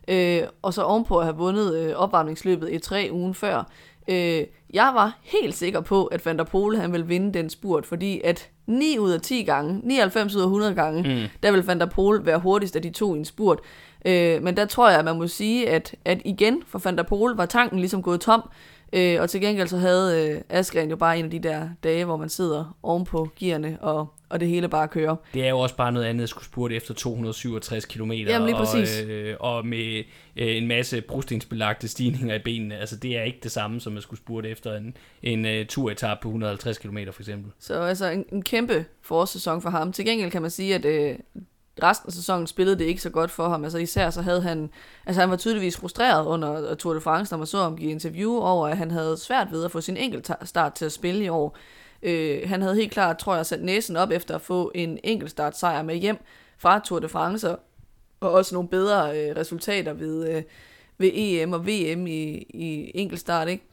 [0.08, 3.72] øh, og så ovenpå at have vundet øh, opvarmningsløbet i tre ugen før.
[4.08, 7.86] Øh, jeg var helt sikker på, at Van der Pol han ville vinde den spurt,
[7.86, 11.28] fordi at 9 ud af 10 gange, 99 ud af 100 gange, mm.
[11.44, 13.60] der vil Van der Pol være hurtigst af de to i en spurt.
[14.06, 17.04] Øh, men der tror jeg, at man må sige, at, at igen for Van der
[17.04, 18.49] Pol var tanken ligesom gået tom,
[18.93, 22.06] øh, og til gengæld så havde øh, Askren jo bare en af de der dage,
[22.06, 25.16] hvor man sidder ovenpå gearne, og, og det hele bare kører.
[25.34, 28.12] Det er jo også bare noget andet at skulle spurte efter 267 km.
[28.12, 29.02] Jamen lige præcis.
[29.02, 30.04] Og, øh, og med
[30.36, 32.78] øh, en masse brostensbelagte stigninger i benene.
[32.78, 36.18] Altså det er ikke det samme, som at skulle spurte efter en, en uh, turetap
[36.22, 37.52] på 150 km for eksempel.
[37.60, 39.91] Så altså en, en kæmpe forårssæson for ham.
[39.91, 41.16] Til gengæld kan man sige, at øh,
[41.84, 43.63] resten af sæsonen spillede det ikke så godt for ham.
[43.63, 44.69] Altså især så havde han,
[45.05, 48.38] altså han var tydeligvis frustreret under Tour de France, når man så ham give interview
[48.38, 51.30] over, at han havde svært ved at få sin enkelt start til at spille i
[51.30, 51.57] år.
[52.03, 55.41] Øh, han havde helt klart, tror jeg, sat næsen op efter at få en enkelt
[55.53, 56.17] sejr med hjem
[56.57, 57.55] fra Tour de France,
[58.19, 60.43] og også nogle bedre øh, resultater ved, øh,
[60.97, 63.63] ved EM og VM i, i enkeltstart, ikke?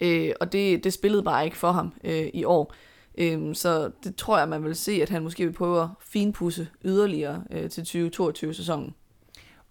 [0.00, 2.74] Øh, og det, det spillede bare ikke for ham øh, i år.
[3.18, 6.68] Øhm, så det tror jeg, man vil se, at han måske vil prøve at finpudse
[6.84, 8.94] yderligere øh, til 2022-sæsonen.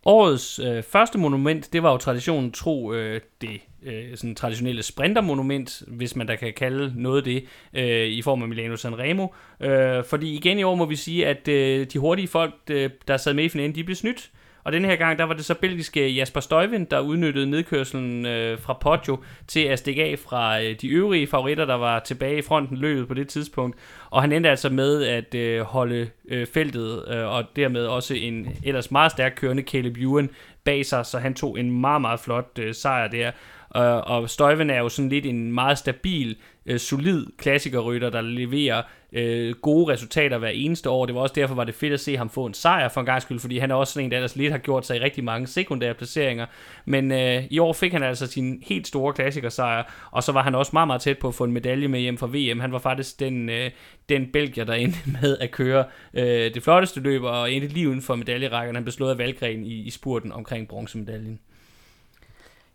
[0.06, 5.84] Årets øh, første monument, det var jo traditionen tro øh, det øh, sådan traditionelle sprintermonument,
[5.88, 9.28] hvis man da kan kalde noget det, øh, i form af Milano Sanremo.
[9.60, 13.18] Øh, fordi igen i år må vi sige, at øh, de hurtige folk, øh, der
[13.18, 14.32] sad med i finalen, de blev snydt.
[14.64, 18.59] Og denne her gang, der var det så belgiske Jasper Stuyven, der udnyttede nedkørselen øh,
[18.59, 22.41] fra Poggio til at stikke af fra øh, de øvrige favoritter, der var tilbage i
[22.41, 23.78] fronten løbet på det tidspunkt.
[24.09, 28.47] Og han endte altså med at øh, holde øh, feltet, øh, og dermed også en
[28.64, 30.30] ellers meget stærk kørende Caleb Ewan
[30.64, 33.28] bag sig, så han tog en meget, meget flot øh, sejr der.
[33.28, 33.34] Øh,
[33.84, 38.82] og, og Stuyven er jo sådan lidt en meget stabil, øh, solid klassikerrytter, der leverer
[39.12, 41.05] øh, gode resultater hver eneste år.
[41.05, 43.05] Det var også derfor, var det fedt at se ham få en sejr for en
[43.05, 44.99] gang skyld, fordi han er også sådan en, der ellers lidt har gjort sig i
[44.99, 46.45] rigtig mange sekundære placeringer.
[46.86, 50.55] Men øh, i år fik han altså sin helt store klassikersejr, og så var han
[50.55, 52.59] også meget, meget tæt på at få en medalje med hjem fra VM.
[52.59, 53.72] Han var faktisk den, øh,
[54.09, 58.01] den belgier, der endte med at køre øh, det flotteste løb, og endte lige uden
[58.01, 58.76] for medaljerækken.
[58.76, 61.39] Han blev slået af Valgren i, i spurten omkring bronzemedaljen.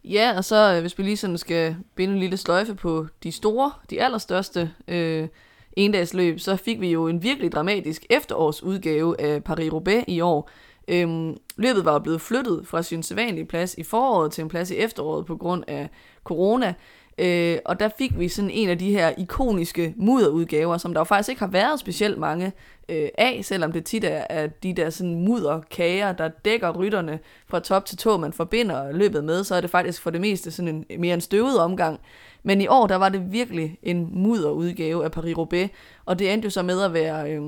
[0.04, 3.32] Ja, og så øh, hvis vi lige sådan skal binde en lille sløjfe på de
[3.32, 5.28] store, de allerstørste øh,
[5.76, 10.50] endagsløb, så fik vi jo en virkelig dramatisk efterårsudgave af Paris-Roubaix i år.
[10.88, 14.76] Øhm, løbet var blevet flyttet fra sin sædvanlige plads i foråret til en plads i
[14.76, 15.88] efteråret på grund af
[16.24, 16.74] corona.
[17.18, 21.04] Øh, og der fik vi sådan en af de her ikoniske mudderudgaver, som der jo
[21.04, 22.52] faktisk ikke har været specielt mange
[22.88, 27.18] øh, af, selvom det tit er, er de der sådan mudderkager, der dækker rytterne
[27.48, 30.50] fra top til tå, man forbinder løbet med, så er det faktisk for det meste
[30.50, 32.00] sådan en mere en støvet omgang.
[32.46, 35.68] Men i år, der var det virkelig en mudderudgave af Paris-Roubaix,
[36.04, 37.42] og det endte jo så med at være øh,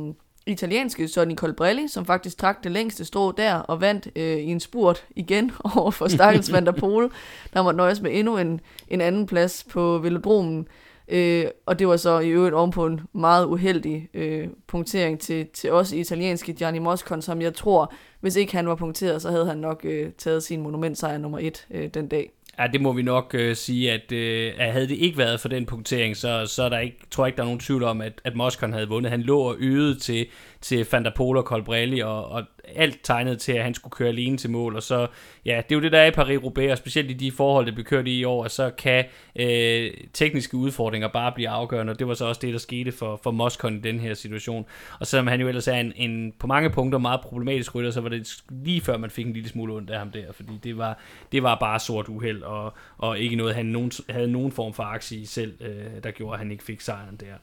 [0.47, 4.61] italienske Sonny Colbrelli, som faktisk trak det længste strå der og vandt øh, i en
[4.61, 7.13] spurt igen over for Stakkels Van der Pol,
[7.55, 10.69] der måtte nøjes med endnu en, en anden plads på velodromen.
[11.09, 15.47] Øh, og det var så i øvrigt oven på en meget uheldig øh, punktering til,
[15.55, 19.47] til os italienske Gianni Moscon, som jeg tror, hvis ikke han var punkteret, så havde
[19.47, 22.33] han nok øh, taget sin monumentsejr nummer et øh, den dag.
[22.59, 25.49] Ja, det må vi nok øh, sige, at, øh, at havde det ikke været for
[25.49, 28.01] den punktering, så, så er der ikke, tror jeg ikke, der er nogen tvivl om,
[28.01, 29.11] at, at Moskon havde vundet.
[29.11, 30.27] Han lå og øgede til,
[30.61, 32.43] til Van der Pol og Colbrelli, og, og
[32.75, 35.07] alt tegnet til, at han skulle køre alene til mål, og så,
[35.45, 37.73] ja, det er jo det, der er i Paris-Roubaix, og specielt i de forhold, der
[37.73, 39.05] blev kørt i i år, så kan
[39.37, 43.21] øh, tekniske udfordringer bare blive afgørende, og det var så også det, der skete for,
[43.23, 44.67] for Moskon i den her situation.
[45.01, 48.01] Og selvom han jo ellers er en, en på mange punkter meget problematisk rytter, så
[48.01, 50.79] var det lige før, man fik en lille smule ondt af ham der, fordi det
[50.79, 50.99] var,
[51.33, 54.83] det var bare sort uheld, og, og ikke noget, han nogen, havde nogen form for
[54.83, 57.35] aktie i selv, øh, der gjorde, at han ikke fik sejren der.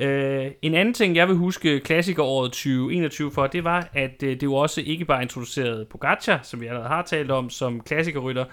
[0.00, 4.42] Uh, en anden ting, jeg vil huske klassikeråret 2021 for, det var, at øh, det
[4.42, 8.44] jo også ikke bare introducerede Pogacar, som vi allerede har talt om, som klassikerrytter,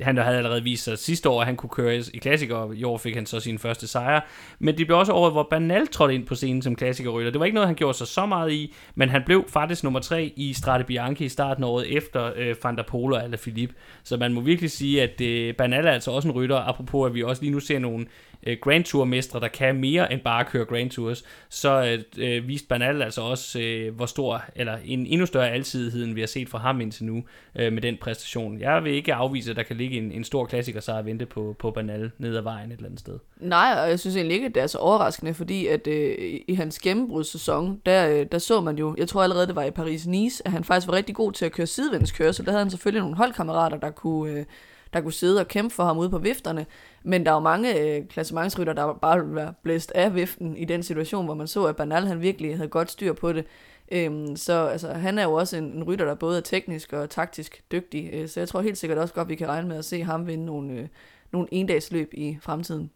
[0.00, 2.84] han havde allerede vist sig sidste år, at han kunne køre i klassiker, og i
[2.84, 4.20] år fik han så sin første sejr.
[4.58, 7.30] Men det blev også året, hvor Bernal trådte ind på scenen som klassikerrytter.
[7.30, 10.00] Det var ikke noget, han gjorde sig så meget i, men han blev faktisk nummer
[10.00, 13.74] tre i Strade Bianchi i starten af året efter øh, Van der Polo og Alaphilippe.
[14.02, 17.14] Så man må virkelig sige, at øh, Bernal er altså også en rytter, apropos at
[17.14, 18.06] vi også lige nu ser nogle
[18.46, 22.68] øh, Grand Tour-mestre, der kan mere end bare køre Grand Tours, så øh, øh, viste
[22.68, 26.48] Bernal altså også, øh, hvor stor, eller en endnu større alsidighed, end vi har set
[26.48, 27.24] fra ham indtil nu,
[27.56, 28.60] øh, med den præstation.
[28.60, 31.26] Jeg vil ikke afvise, at der kan ligge en, en stor klassiker, så at vente
[31.26, 33.18] på, på Bernal ned ad vejen et eller andet sted.
[33.40, 36.54] Nej, og jeg synes egentlig ikke, at det er så overraskende, fordi at øh, i
[36.54, 40.42] hans gennembrudssæson, der, øh, der så man jo, jeg tror allerede, det var i Paris-Nice,
[40.44, 42.44] at han faktisk var rigtig god til at køre sidevindskørsel.
[42.44, 44.32] Der havde han selvfølgelig nogle holdkammerater, der kunne...
[44.32, 44.44] Øh,
[44.92, 46.66] der kunne sidde og kæmpe for ham ude på vifterne.
[47.02, 50.64] Men der er jo mange øh, klassementsrytter, der bare ville være blæst af viften i
[50.64, 53.44] den situation, hvor man så, at Bernal han virkelig havde godt styr på det.
[53.92, 57.10] Øhm, så altså, han er jo også en, en rytter, der både er teknisk og
[57.10, 58.10] taktisk dygtig.
[58.12, 60.26] Øh, så jeg tror helt sikkert også godt, vi kan regne med at se ham
[60.26, 60.88] vinde nogle, øh,
[61.32, 62.90] nogle endagsløb i fremtiden.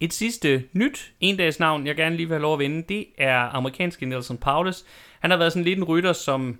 [0.00, 4.06] Et sidste nyt endagsnavn, jeg gerne lige vil have lov at vinde, det er amerikanske
[4.06, 4.84] Nelson Paulus.
[5.20, 6.58] Han har været sådan lidt en rytter, som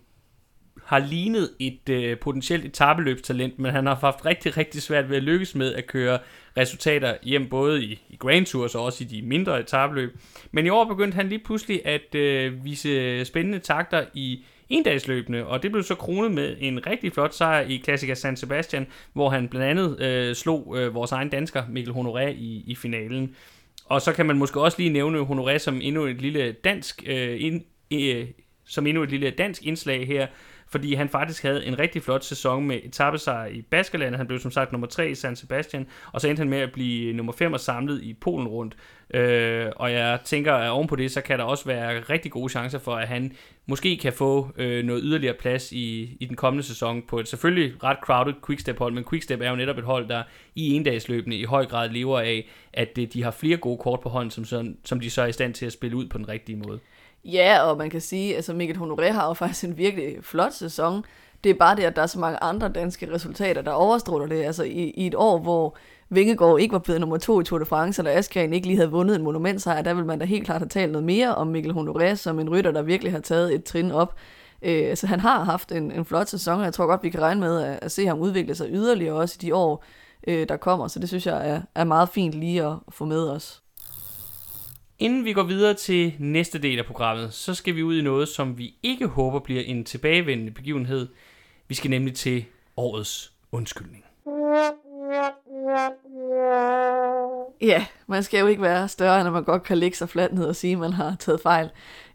[0.85, 5.23] har lignet et øh, potentielt etabeløbstalent, men han har haft rigtig, rigtig svært ved at
[5.23, 6.19] lykkes med at køre
[6.57, 10.17] resultater hjem, både i, i Grand Tours og også i de mindre etabeløb.
[10.53, 15.63] Men i år begyndte han lige pludselig at øh, vise spændende takter i endagsløbene, og
[15.63, 19.49] det blev så kronet med en rigtig flot sejr i Klassiker San Sebastian, hvor han
[19.49, 23.37] blandt andet øh, slog øh, vores egen dansker Mikkel Honoré i, i finalen.
[23.85, 27.37] Og så kan man måske også lige nævne Honoré som endnu et lille dansk øh,
[27.41, 27.63] ind,
[27.93, 28.27] øh,
[28.65, 30.27] som endnu et lille dansk indslag her,
[30.73, 34.19] fordi han faktisk havde en rigtig flot sæson med etappesejr i Baskerlandet.
[34.19, 36.73] Han blev som sagt nummer 3 i San Sebastian, og så endte han med at
[36.73, 38.77] blive nummer 5 og samlet i Polen rundt.
[39.15, 42.79] Øh, og jeg tænker, at ovenpå det, så kan der også være rigtig gode chancer
[42.79, 43.33] for, at han
[43.67, 47.73] måske kan få øh, noget yderligere plads i, i den kommende sæson på et selvfølgelig
[47.85, 50.23] ret crowded Quickstep-hold, men Quickstep er jo netop et hold, der
[50.55, 54.09] i endagsløbende i høj grad lever af, at øh, de har flere gode kort på
[54.09, 56.57] hånden, som, som de så er i stand til at spille ud på den rigtige
[56.57, 56.81] måde.
[57.25, 61.05] Ja, og man kan sige, altså Mikkel Honoré har jo faktisk en virkelig flot sæson.
[61.45, 64.45] Det er bare det, at der er så mange andre danske resultater, der overstråler det.
[64.45, 65.77] Altså i, i et år, hvor
[66.09, 68.91] Vingegaard ikke var blevet nummer to i Tour de France, eller Askren ikke lige havde
[68.91, 71.73] vundet en monumentsejr, der vil man da helt klart have talt noget mere om Mikkel
[71.73, 74.15] Honoré som en rytter, der virkelig har taget et trin op.
[74.63, 77.21] Øh, så han har haft en, en flot sæson, og jeg tror godt, vi kan
[77.21, 79.85] regne med at, at se ham udvikle sig yderligere også i de år,
[80.27, 80.89] øh, der kommer.
[80.89, 83.62] Så det synes jeg er, er meget fint lige at få med os.
[85.03, 88.29] Inden vi går videre til næste del af programmet, så skal vi ud i noget,
[88.29, 91.09] som vi ikke håber bliver en tilbagevendende begivenhed.
[91.69, 92.45] Vi skal nemlig til
[92.77, 94.05] årets undskyldning.
[97.61, 100.33] Ja, man skal jo ikke være større, end at man godt kan lægge sig fladt
[100.33, 101.71] ned og sige, at man har taget fejl.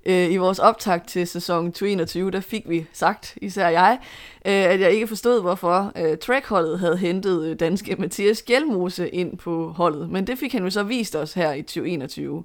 [0.06, 4.00] Øh, I vores optag til sæson 2021, der fik vi sagt, især jeg,
[4.46, 9.70] øh, at jeg ikke forstod, hvorfor øh, trackholdet havde hentet danske Mathias Gjelmose ind på
[9.70, 10.10] holdet.
[10.10, 12.44] Men det fik han jo så vist os her i 2021.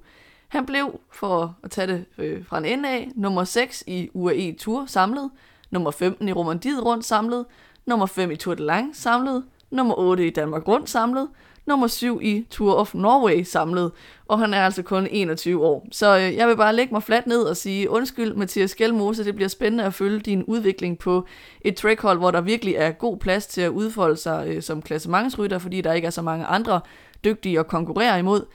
[0.53, 4.55] Han blev, for at tage det øh, fra en ende af, nummer 6 i UAE
[4.59, 5.31] Tour samlet,
[5.71, 7.45] nummer 15 i Romandiet rundt samlet,
[7.85, 11.27] nummer 5 i Tour de Lang samlet, nummer 8 i Danmark rundt samlet,
[11.65, 13.91] nummer 7 i Tour of Norway samlet,
[14.27, 15.87] og han er altså kun 21 år.
[15.91, 19.35] Så øh, jeg vil bare lægge mig fladt ned og sige, undskyld Mathias Gjelmose, det
[19.35, 21.27] bliver spændende at følge din udvikling på
[21.61, 25.57] et trackhold, hvor der virkelig er god plads til at udfolde sig øh, som klassementsrytter,
[25.57, 26.81] fordi der ikke er så mange andre
[27.23, 28.45] dygtige at konkurrere imod.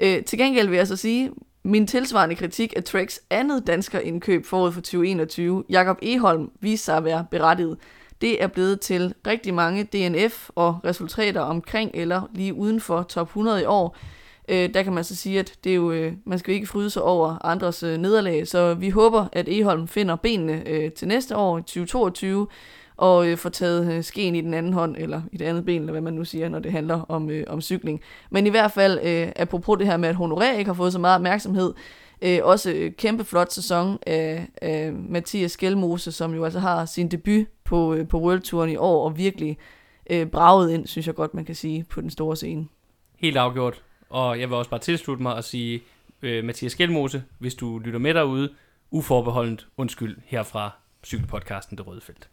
[0.00, 1.30] Øh, til gengæld vil jeg så sige,
[1.62, 6.96] min tilsvarende kritik af Treks andet dansker indkøb forud for 2021, Jakob Eholm, viste sig
[6.96, 7.78] at være berettiget.
[8.20, 13.26] Det er blevet til rigtig mange DNF og resultater omkring eller lige uden for top
[13.28, 13.96] 100 i år.
[14.48, 16.66] Øh, der kan man så sige, at det er jo, øh, man skal jo ikke
[16.66, 21.08] fryde sig over andres øh, nederlag, så vi håber, at Eholm finder benene øh, til
[21.08, 22.46] næste år, 2022,
[23.00, 25.80] og øh, få taget øh, skeen i den anden hånd, eller i det andet ben,
[25.80, 28.00] eller hvad man nu siger, når det handler om, øh, om cykling.
[28.30, 30.98] Men i hvert fald, øh, apropos det her med, at Honoré ikke har fået så
[30.98, 31.74] meget opmærksomhed,
[32.22, 37.08] øh, også øh, kæmpe flot sæson af, af Mathias Skelmose, som jo altså har sin
[37.08, 39.58] debut på, øh, på World Touren i år, og virkelig
[40.10, 42.66] øh, braget ind, synes jeg godt, man kan sige, på den store scene.
[43.18, 43.82] Helt afgjort.
[44.10, 45.82] Og jeg vil også bare tilslutte mig og sige,
[46.22, 48.52] øh, Mathias Skelmose, hvis du lytter med derude,
[48.90, 50.70] uforbeholdent undskyld herfra
[51.04, 52.28] cykelpodcasten Det Røde Felt.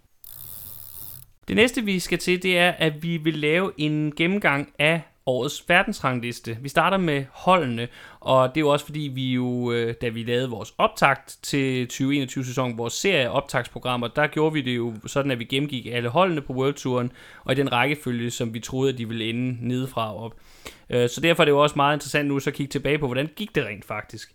[1.48, 5.70] Det næste, vi skal til, det er, at vi vil lave en gennemgang af årets
[5.70, 6.58] verdensrangliste.
[6.62, 7.88] Vi starter med holdene,
[8.20, 11.88] og det er jo også fordi, vi jo, øh, da vi lavede vores optakt til
[11.94, 16.42] 2021-sæsonen, vores serie optagsprogrammer, der gjorde vi det jo sådan, at vi gennemgik alle holdene
[16.42, 17.12] på World Touren,
[17.44, 20.36] og i den rækkefølge, som vi troede, at de ville ende nedefra og op.
[20.90, 23.06] Øh, så derfor er det jo også meget interessant nu så at kigge tilbage på,
[23.08, 24.34] hvordan gik det rent faktisk.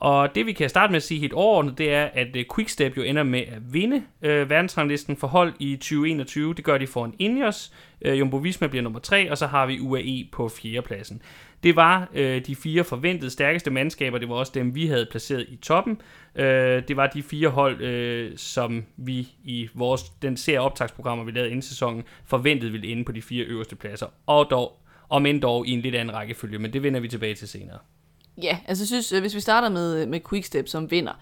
[0.00, 2.96] Og det vi kan starte med at sige helt overordnet, det er, at øh, Quickstep
[2.96, 6.54] jo ender med at vinde øh, verdensranglisten for hold i 2021.
[6.54, 7.72] Det gør de foran Ineos.
[8.02, 11.22] Øh, Jumbo Visma bliver nummer 3, og så har vi UAE på fjerdepladsen.
[11.62, 15.46] Det var øh, de fire forventede stærkeste mandskaber, det var også dem, vi havde placeret
[15.48, 16.00] i toppen.
[16.34, 21.30] Øh, det var de fire hold, øh, som vi i vores, den serie optagsprogrammer, vi
[21.30, 24.06] lavede inden sæsonen, forventede ville ende på de fire øverste pladser.
[24.26, 27.34] Og dog, om end dog i en lidt anden rækkefølge, men det vender vi tilbage
[27.34, 27.78] til senere.
[28.42, 31.12] Ja, altså jeg synes, øh, hvis vi starter med, øh, med Quickstep som vinder,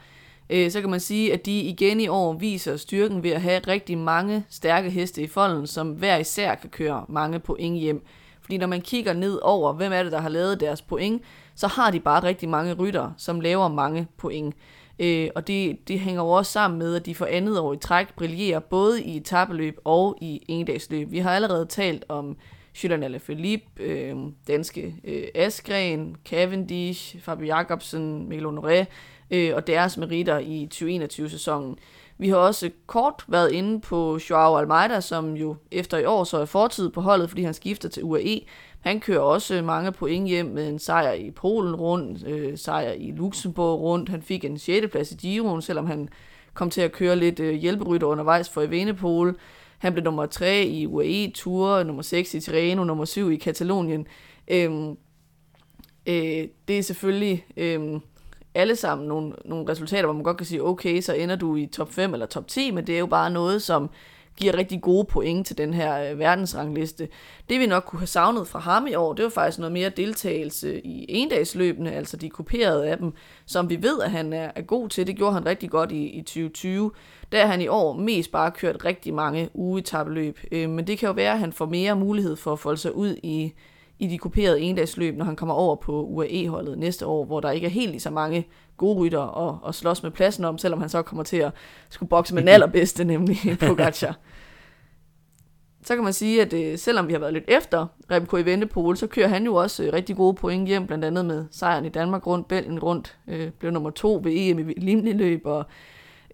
[0.51, 3.61] øh, så kan man sige, at de igen i år viser styrken ved at have
[3.67, 8.05] rigtig mange stærke heste i folden, som hver især kan køre mange point hjem.
[8.41, 11.23] Fordi når man kigger ned over, hvem er det, der har lavet deres point,
[11.55, 14.55] så har de bare rigtig mange rytter, som laver mange point.
[14.99, 17.77] Øh, og det, det hænger jo også sammen med, at de for andet år i
[17.77, 21.11] træk brillerer både i etabeløb og i endagsløb.
[21.11, 22.37] Vi har allerede talt om
[22.85, 24.17] Julian Alaphilippe, øh,
[24.49, 28.85] danske øh, Askren, Cavendish, Fabio Jacobsen, Mikkel Honoré
[29.31, 31.79] øh, og deres meritter i 2021-sæsonen.
[32.19, 36.39] Vi har også kort været inde på Joao Almeida, som jo efter i år så
[36.39, 38.41] er fortid på holdet, fordi han skifter til UAE.
[38.81, 43.11] Han kører også mange point hjem med en sejr i Polen rundt, øh, sejr i
[43.11, 44.09] Luxembourg rundt.
[44.09, 44.87] Han fik en 6.
[44.91, 46.09] plads i Giroen, selvom han
[46.55, 49.35] kom til at køre lidt øh, hjælperytter undervejs for Evenepoel.
[49.79, 54.07] Han blev nummer 3 i UAE Tour, nummer 6 i Tirreno, nummer 7 i Katalonien.
[54.49, 54.91] Øhm,
[56.07, 58.01] øh, det er selvfølgelig øhm,
[58.55, 61.67] alle sammen nogle, nogle resultater, hvor man godt kan sige, okay, så ender du i
[61.67, 63.91] top 5 eller top 10, men det er jo bare noget, som
[64.39, 67.09] giver rigtig gode point til den her øh, verdensrangliste.
[67.49, 69.89] Det vi nok kunne have savnet fra ham i år, det var faktisk noget mere
[69.89, 73.13] deltagelse i endagsløbene, altså de kuperede af dem,
[73.47, 75.07] som vi ved, at han er, er god til.
[75.07, 76.91] Det gjorde han rigtig godt i, i 2020.
[77.33, 81.13] Der han i år mest bare kørt rigtig mange ugetabeløb, øh, men det kan jo
[81.13, 83.53] være, at han får mere mulighed for at folde sig ud i
[83.99, 87.67] i de kuperede endagsløb, når han kommer over på UAE-holdet næste år, hvor der ikke
[87.67, 90.89] er helt lige så mange gode rytter og, og slås med pladsen om, selvom han
[90.89, 91.53] så kommer til at
[91.91, 94.19] skulle bokse med den allerbedste, nemlig Pogacar.
[95.89, 98.97] Så kan man sige, at øh, selvom vi har været lidt efter Remco i Ventepol,
[98.97, 101.89] så kører han jo også øh, rigtig gode point hjem, blandt andet med sejren i
[101.89, 105.67] Danmark rundt, Belgien rundt, øh, blev nummer to ved EM i Limniløb, og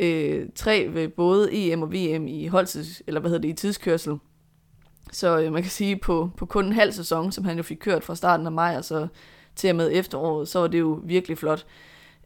[0.01, 4.19] øh, tre ved både EM og VM i holdtids, eller hvad hedder det, i tidskørsel.
[5.13, 7.79] Så øh, man kan sige, på, på kun en halv sæson, som han jo fik
[7.81, 9.07] kørt fra starten af maj og så
[9.57, 11.67] til og med efteråret, så var det jo virkelig flot.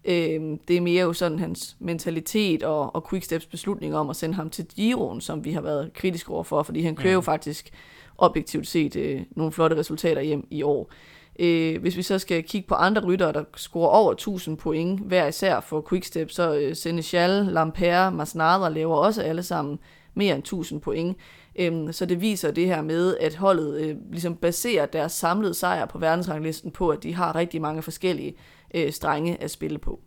[0.05, 4.35] Øh, det er mere jo sådan hans mentalitet og, og Quicksteps beslutning om at sende
[4.35, 7.71] ham til Giroen, som vi har været kritiske over for, fordi han kører jo faktisk
[8.19, 10.91] objektivt set øh, nogle flotte resultater hjem i år.
[11.39, 15.27] Øh, hvis vi så skal kigge på andre ryttere, der scorer over 1000 point hver
[15.27, 19.79] især for Quickstep, så øh, Seneschal, Lampere, Masnada laver også alle sammen
[20.15, 21.17] mere end 1000 point.
[21.59, 25.87] Øhm, så det viser det her med, at holdet øh, ligesom baserer deres samlede sejr
[25.87, 28.35] på verdensranglisten på, at de har rigtig mange forskellige
[28.75, 30.01] øh, strenge at spille på.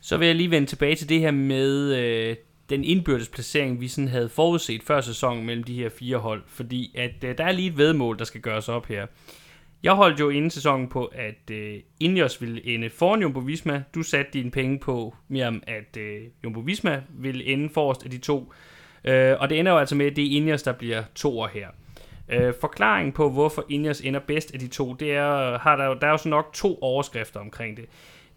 [0.00, 2.36] Så vil jeg lige vende tilbage til det her med øh,
[2.70, 6.94] den indbyrdes placering, vi sådan havde forudset før sæsonen mellem de her fire hold, fordi
[6.98, 9.06] at øh, der er lige et vedmål, der skal gøres op her.
[9.82, 13.82] Jeg holdt jo inden sæsonen på, at øh, Ineos ville ende foran Jumbo Visma.
[13.94, 18.18] Du satte dine penge på, mere at øh, Jumbo Visma ville ende forrest af de
[18.18, 18.52] to.
[19.04, 21.68] Øh, og det ender jo altså med, at det er Ineos, der bliver toer her.
[22.28, 26.06] Øh, forklaringen på, hvorfor Ineos ender bedst af de to, det er, har der, der
[26.06, 27.84] er jo så nok to overskrifter omkring det.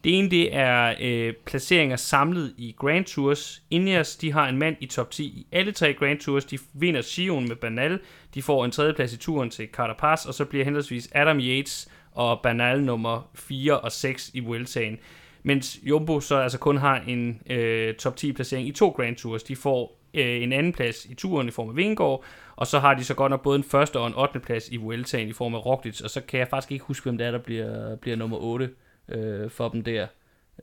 [0.04, 3.64] Det ene, det er øh, placeringer samlet i Grand Tours.
[3.70, 6.46] Ineos, de har en mand i top 10 i alle tre Grand Tours.
[6.46, 8.00] De vinder Sion med Banal.
[8.34, 12.40] De får en tredjeplads i turen til Carapaz, og så bliver henholdsvis Adam Yates og
[12.44, 14.98] Banal nummer 4 og 6 i Vueltaen.
[15.44, 19.44] Mens Jumbo så altså kun har en øh, top 10 placering i to Grand Tours.
[19.44, 22.24] De får øh, en anden plads i turen i form af Vingegaard,
[22.56, 24.40] og så har de så godt nok både en første og en 8.
[24.40, 27.18] plads i Vueltaen i form af Roglic, og så kan jeg faktisk ikke huske, hvem
[27.18, 28.70] det er, der bliver, bliver nummer 8
[29.10, 30.08] øh, for dem der.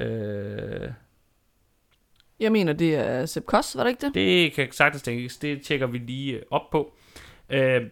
[0.01, 0.91] Øh...
[2.41, 4.15] Jeg mener, det er Sepp Koss, var det ikke det?
[4.15, 6.95] Det kan sagtens tænkes, det tjekker vi lige øh, op på.
[7.51, 7.83] Øh,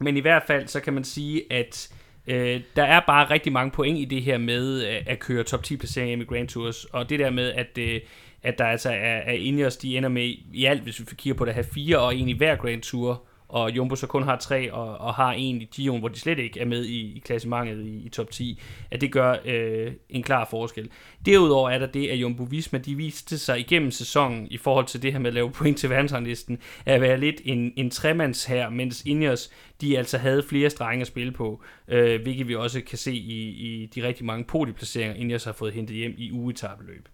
[0.00, 1.94] men i hvert fald, så kan man sige, at
[2.26, 5.62] øh, der er bare rigtig mange point i det her med øh, at køre top
[5.62, 8.00] 10 placeringer i Grand Tours, og det der med, at øh,
[8.42, 11.44] at der altså er, er Ineos, de ender med i alt, hvis vi kigger på
[11.44, 14.72] det, have fire og en i hver Grand Tour, og Jumbo så kun har tre
[14.72, 17.86] og, og har en i Gion, hvor de slet ikke er med i, i klassementet
[17.86, 20.90] i, i top 10, at det gør øh, en klar forskel.
[21.26, 25.02] Derudover er der det, at Jumbo Visma, de viste sig igennem sæsonen i forhold til
[25.02, 28.68] det her med at lave point til verdensranglisten, at være lidt en, en tremands her,
[28.68, 32.98] mens Ineos, de altså havde flere strenge at spille på, øh, hvilket vi også kan
[32.98, 37.08] se i, i de rigtig mange podieplaceringer, Ineos har fået hentet hjem i ugetabeløb.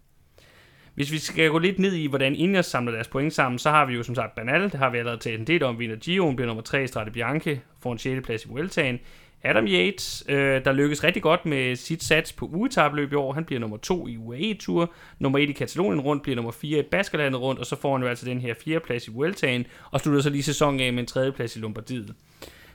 [0.98, 3.86] Hvis vi skal gå lidt ned i, hvordan Ineos samler deres point sammen, så har
[3.86, 6.34] vi jo som sagt Banal, det har vi allerede talt en del om, vinder Gio'en,
[6.36, 8.26] bliver nummer 3 i Strade Bianche, får en 6.
[8.26, 8.98] plads i Vueltaen.
[9.42, 13.32] Adam Yates, øh, der lykkes rigtig godt med sit sats på ugetabløb i år.
[13.32, 16.82] Han bliver nummer 2 i UAE-tur, nummer 1 i Katalonien rundt, bliver nummer 4 i
[16.82, 18.80] Baskerlandet rundt, og så får han jo altså den her 4.
[18.80, 21.32] plads i Vueltaen, og slutter så lige sæsonen af med en 3.
[21.32, 22.14] plads i Lombardiet.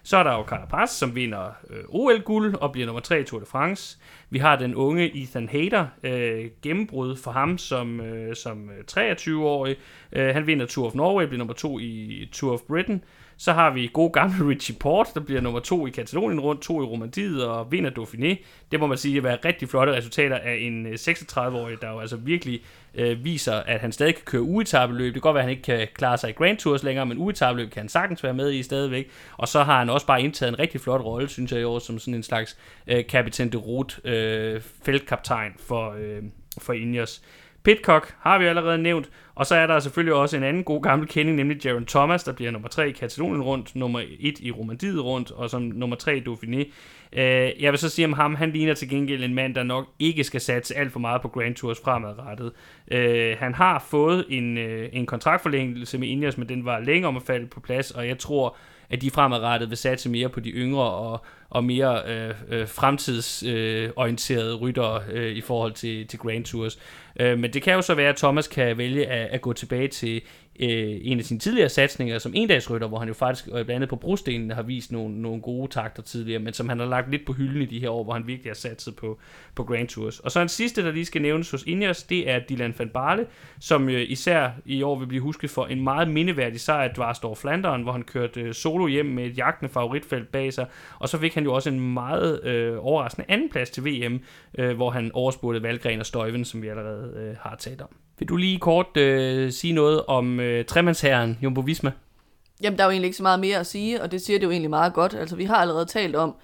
[0.04, 3.40] Så er der jo Carapaz, som vinder øh, OL-guld og bliver nummer 3 i Tour
[3.40, 3.98] de France.
[4.30, 9.76] Vi har den unge Ethan Hayter, øh, gennembrud for ham som, øh, som øh, 23-årig.
[10.12, 13.04] Øh, han vinder Tour of Norway, bliver nummer 2 i Tour of Britain.
[13.38, 16.82] Så har vi god gamle Richie Port, der bliver nummer to i Katalonien rundt, to
[16.82, 18.46] i Romandiet og vinder Dauphiné.
[18.72, 22.00] Det må man sige at være rigtig flotte resultater af en øh, 36-årig, der jo
[22.00, 22.62] altså virkelig
[22.96, 25.06] øh, viser, at han stadig kan køre uetabeløb.
[25.06, 27.18] Det kan godt være, at han ikke kan klare sig i Grand Tours længere, men
[27.18, 29.10] uetabeløb kan han sagtens være med i stadigvæk.
[29.38, 31.80] Og så har han også bare indtaget en rigtig flot rolle, synes jeg i år,
[31.80, 32.58] som sådan en slags
[32.88, 36.24] øh, kapitan de route, øh, feltkaptajn for, øh,
[36.58, 37.22] for Ineos.
[37.64, 41.08] Pitcock har vi allerede nævnt, og så er der selvfølgelig også en anden god gammel
[41.08, 45.04] kending, nemlig Jaron Thomas, der bliver nummer 3 i Katalonien rundt, nummer 1 i Romandiet
[45.04, 46.72] rundt, og som nummer 3 i Dauphiné.
[47.14, 49.88] Øh, jeg vil så sige om ham, han ligner til gengæld en mand, der nok
[50.00, 52.52] ikke skal satse alt for meget på Grand Tours fremadrettet.
[52.92, 57.18] Øh, han har fået en, øh, en kontraktforlængelse med Ineos, men den var længere om
[57.18, 58.56] at falde på plads, og jeg tror,
[58.90, 64.54] at de fremadrettet vil satse mere på de yngre og, og mere øh, øh, fremtidsorienterede
[64.54, 66.80] øh, ryttere øh, i forhold til, til Grand Tours.
[67.20, 69.88] Øh, men det kan jo så være, at Thomas kan vælge at, at gå tilbage
[69.88, 70.22] til
[70.60, 73.90] øh, en af sine tidligere satsninger som endagsrytter, hvor han jo faktisk øh, blandt andet
[73.90, 77.26] på brostenen har vist nogle, nogle gode takter tidligere, men som han har lagt lidt
[77.26, 79.20] på hylden i de her år, hvor han virkelig har satset på,
[79.56, 80.20] på Grand Tours.
[80.20, 83.26] Og så en sidste, der lige skal nævnes hos Ineos, det er Dylan van Barle,
[83.60, 87.36] som øh, især i år vil blive husket for en meget mindeværdig sejr at Dvarstor
[87.36, 90.66] Flanderen, hvor han kørte øh, solo hjem med et jagtende favoritfelt bag sig,
[91.00, 94.20] og så fik han jo også en meget øh, overraskende anden plads til VM,
[94.58, 97.90] øh, hvor han overspurgte Valgren og Støjven, som vi allerede øh, har talt om.
[98.20, 101.92] Vil du lige kort øh, sige noget om øh, tremandsherren Jumbo Visma?
[102.62, 104.46] Jamen, der er jo egentlig ikke så meget mere at sige, og det siger det
[104.46, 105.14] jo egentlig meget godt.
[105.14, 106.36] Altså, vi har allerede talt om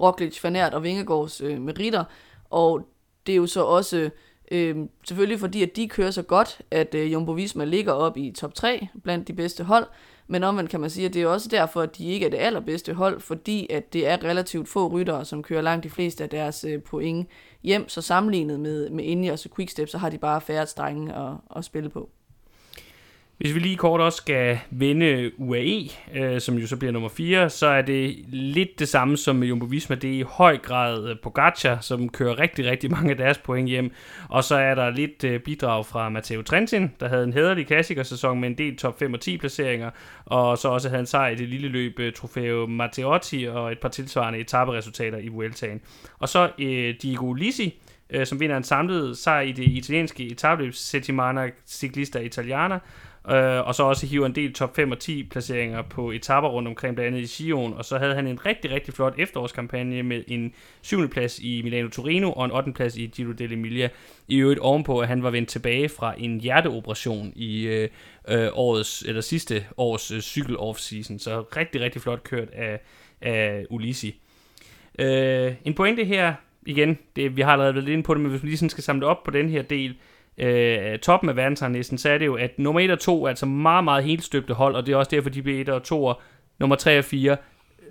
[0.00, 2.04] Roglic, Fanert og Vingegaards øh, meritter,
[2.50, 2.88] og
[3.26, 4.10] det er jo så også
[4.50, 4.76] øh,
[5.08, 8.54] selvfølgelig fordi, at de kører så godt, at øh, Jumbo Visma ligger op i top
[8.54, 9.86] 3 blandt de bedste hold,
[10.26, 12.38] men omvendt kan man sige, at det er også derfor, at de ikke er det
[12.38, 16.30] allerbedste hold, fordi at det er relativt få ryttere, som kører langt de fleste af
[16.30, 17.28] deres øh, point
[17.62, 21.32] hjem, så sammenlignet med, med Ineos og Quickstep, så har de bare færre strenge at,
[21.56, 22.10] at spille på.
[23.38, 27.50] Hvis vi lige kort også skal vinde UAE, øh, som jo så bliver nummer 4,
[27.50, 29.96] så er det lidt det samme som med Jumbo Visma.
[29.96, 33.68] Det er i høj grad øh, Pogacar, som kører rigtig, rigtig mange af deres point
[33.68, 33.92] hjem.
[34.28, 38.40] Og så er der lidt øh, bidrag fra Matteo Trentin, der havde en hederlig klassikersæson
[38.40, 39.90] med en del top 5 og 10 placeringer,
[40.24, 43.78] og så også havde en sejr i det lille løb øh, Trofeo Matteotti og et
[43.78, 45.80] par tilsvarende etaperesultater i Vueltaen.
[46.18, 47.80] Og så øh, Diego Lisi,
[48.10, 52.78] øh, som vinder en samlet sejr i det italienske etabløb Settimana Ciclista Italiana,
[53.30, 56.68] Øh, og så også hiver en del top 5 og 10 placeringer på etaper rundt
[56.68, 57.74] omkring, blandt andet i Sion.
[57.74, 60.52] Og så havde han en rigtig, rigtig flot efterårskampagne med en
[60.82, 61.08] 7.
[61.08, 62.72] plads i Milano Torino og en 8.
[62.72, 63.88] plads i Giro dell'Emilia.
[64.28, 67.88] I øvrigt ovenpå, at han var vendt tilbage fra en hjerteoperation i øh,
[68.28, 71.18] øh, årets, eller sidste års øh, cykel off-season.
[71.18, 72.80] Så rigtig, rigtig flot kørt af,
[73.20, 74.20] af Ulissi.
[74.98, 76.34] Øh, en pointe her,
[76.66, 78.70] igen, det, vi har allerede været lidt inde på det, men hvis vi lige sådan
[78.70, 79.96] skal samle op på den her del,
[80.38, 83.46] øh, toppen af verdensranglisten, så er det jo, at nummer 1 og 2 er altså
[83.46, 86.04] meget, meget helt støbte hold, og det er også derfor, de bliver 1 og 2,
[86.04, 86.20] og
[86.58, 87.36] nummer 3 og 4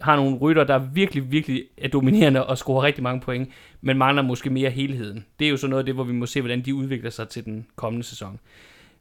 [0.02, 3.50] har nogle rytter, der virkelig, virkelig er dominerende og scorer rigtig mange point,
[3.82, 5.26] men mangler måske mere helheden.
[5.39, 7.30] Det er jo så noget af det, hvor vi må se, hvordan de udvikler sig
[7.30, 8.39] til den kommende sæson.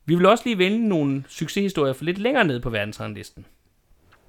[0.06, 3.46] Vi vil også lige vende nogle succeshistorier for lidt længere ned på verdensranglisten.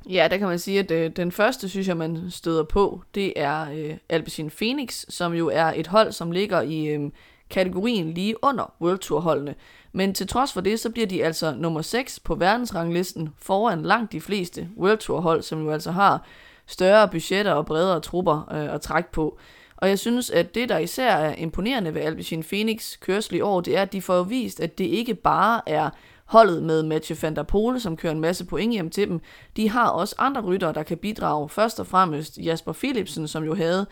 [0.09, 3.34] Ja, der kan man sige, at øh, den første, synes jeg, man støder på, det
[3.36, 7.09] er øh, Alpecin Phoenix, som jo er et hold, som ligger i øh,
[7.49, 9.55] kategorien lige under World Tour holdene.
[9.93, 14.11] Men til trods for det, så bliver de altså nummer 6 på verdensranglisten foran langt
[14.11, 16.25] de fleste World Tour hold, som jo altså har
[16.65, 19.37] større budgetter og bredere trupper øh, at trække på.
[19.77, 23.61] Og jeg synes, at det, der især er imponerende ved Alpecin Phoenix kørsel i år,
[23.61, 25.89] det er, at de får vist, at det ikke bare er
[26.25, 29.19] holdet med Mathieu van der Pole, som kører en masse point hjem til dem.
[29.55, 31.49] De har også andre ryttere, der kan bidrage.
[31.49, 33.85] Først og fremmest Jasper Philipsen, som jo havde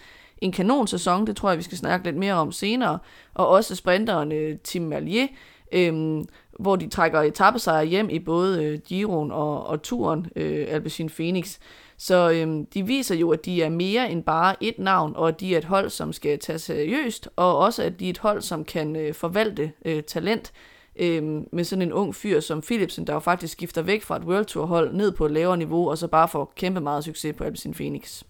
[0.44, 3.00] en kanonsæson, det tror jeg, vi skal snakke lidt mere om senere,
[3.34, 5.28] og også sprinteren øh, Tim Malier,
[5.72, 6.24] øh,
[6.60, 11.58] hvor de trækker etappesejre hjem i både øh, Giron og, og turen øh, Alpecin Phoenix.
[11.98, 15.40] Så øh, de viser jo, at de er mere end bare et navn, og at
[15.40, 18.42] de er et hold, som skal tage seriøst, og også at de er et hold,
[18.42, 20.54] som kan øh, forvalte øh, talent
[20.96, 24.24] øh, med sådan en ung fyr som Philipsen, der jo faktisk skifter væk fra et
[24.24, 27.36] World Tour hold ned på et lavere niveau, og så bare får kæmpe meget succes
[27.38, 28.24] på Alpecin Phoenix.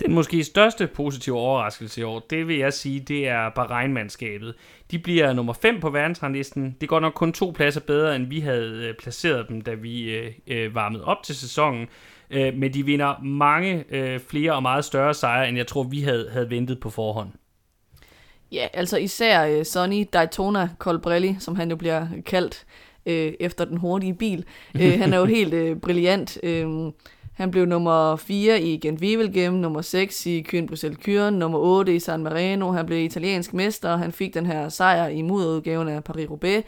[0.00, 4.54] Den måske største positive overraskelse i år, det vil jeg sige, det er Bahrein-mandskabet.
[4.90, 6.76] De bliver nummer 5 på verdensranglisten.
[6.80, 10.14] Det går nok kun to pladser bedre, end vi havde øh, placeret dem, da vi
[10.14, 11.86] øh, øh, varmede op til sæsonen.
[12.30, 16.00] Øh, men de vinder mange øh, flere og meget større sejre, end jeg tror, vi
[16.00, 17.30] havde, havde ventet på forhånd.
[18.52, 22.66] Ja, altså især Sonny Daytona Colbrelli, som han jo bliver kaldt
[23.40, 24.44] efter den hurtige bil.
[24.74, 26.38] Han er jo helt brilliant
[27.40, 31.94] han blev nummer 4 i gent Wevelgem, nummer 6 i Kyn Bruxelles Kyren, nummer 8
[31.94, 32.72] i San Marino.
[32.72, 36.62] Han blev italiensk mester, og han fik den her sejr i mudderudgaven af Paris-Roubaix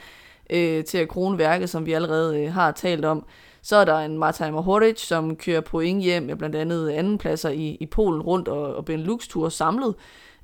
[0.50, 3.26] øh, til at krone værket, som vi allerede øh, har talt om.
[3.62, 7.76] Så er der en Marta Mohoric, som kører point hjem med blandt andet andenpladser i,
[7.80, 9.94] i Polen rundt og, og Benelux-tur samlet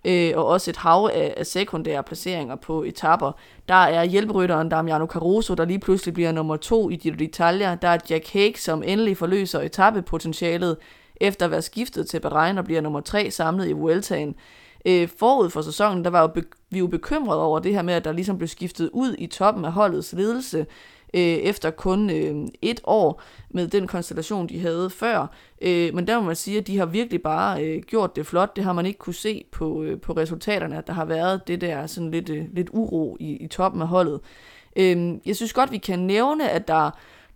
[0.04, 3.32] øh, og også et hav af, af sekundære placeringer på etapper.
[3.68, 7.76] Der er hjælperytteren Damiano Caruso, der lige pludselig bliver nummer to i Giro d'Italia.
[7.82, 10.76] Der er Jack Hake, som endelig forløser etappepotentialet
[11.20, 14.34] efter at være skiftet til Bahrain og bliver nummer tre samlet i Vueltaen.
[14.86, 18.04] Øh, forud for sæsonen, der var jo vi jo bekymrede over det her med, at
[18.04, 20.66] der ligesom blev skiftet ud i toppen af holdets ledelse
[21.14, 25.26] øh, efter kun øh, et år med den konstellation, de havde før.
[25.62, 28.56] Øh, men der må man sige, at de har virkelig bare øh, gjort det flot.
[28.56, 31.60] Det har man ikke kunne se på, øh, på resultaterne, at der har været det
[31.60, 34.20] der sådan lidt, øh, lidt uro i, i toppen af holdet.
[34.76, 36.90] Øh, jeg synes godt, vi kan nævne, at der,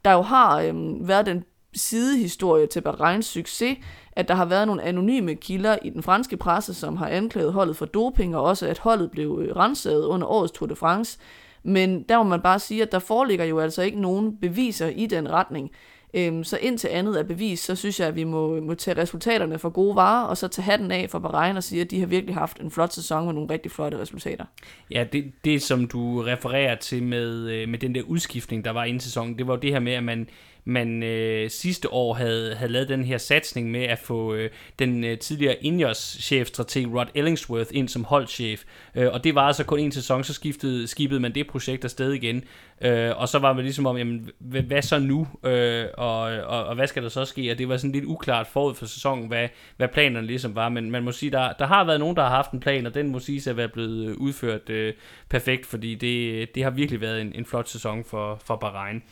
[0.04, 1.44] der jo har øh, været den
[1.74, 3.78] sidehistorie til Bahreins succes,
[4.12, 7.76] at der har været nogle anonyme kilder i den franske presse, som har anklaget holdet
[7.76, 11.18] for doping, og også at holdet blev øh, renset under årets Tour de France.
[11.62, 15.06] Men der må man bare sige, at der foreligger jo altså ikke nogen beviser i
[15.06, 15.70] den retning.
[16.14, 19.58] Øhm, så indtil andet er bevis, så synes jeg, at vi må, må tage resultaterne
[19.58, 22.06] for gode varer, og så tage hatten af for Bahrain og sige, at de har
[22.06, 24.44] virkelig haft en flot sæson med nogle rigtig flotte resultater.
[24.90, 28.84] Ja, det, det som du refererer til med, øh, med den der udskiftning, der var
[28.84, 30.28] inden sæsonen, det var jo det her med, at man
[30.64, 35.04] man øh, sidste år havde, havde lavet den her satsning med at få øh, den
[35.04, 38.64] øh, tidligere Ingers chefstrateg Rod Ellingsworth ind som holdchef.
[38.94, 42.12] Øh, og det var altså kun en sæson, så skiftede, skibede man det projekt afsted
[42.12, 42.44] igen.
[42.80, 45.28] Øh, og så var man ligesom om, jamen, hvad, hvad så nu?
[45.44, 47.50] Øh, og, og, og hvad skal der så ske?
[47.50, 50.68] Og det var sådan lidt uklart forud for sæsonen, hvad, hvad planerne ligesom var.
[50.68, 52.94] Men man må sige, der, der har været nogen, der har haft en plan, og
[52.94, 54.94] den må sige at være blevet øh, udført øh,
[55.28, 59.02] perfekt, fordi det, det har virkelig været en, en flot sæson for, for Bahrain.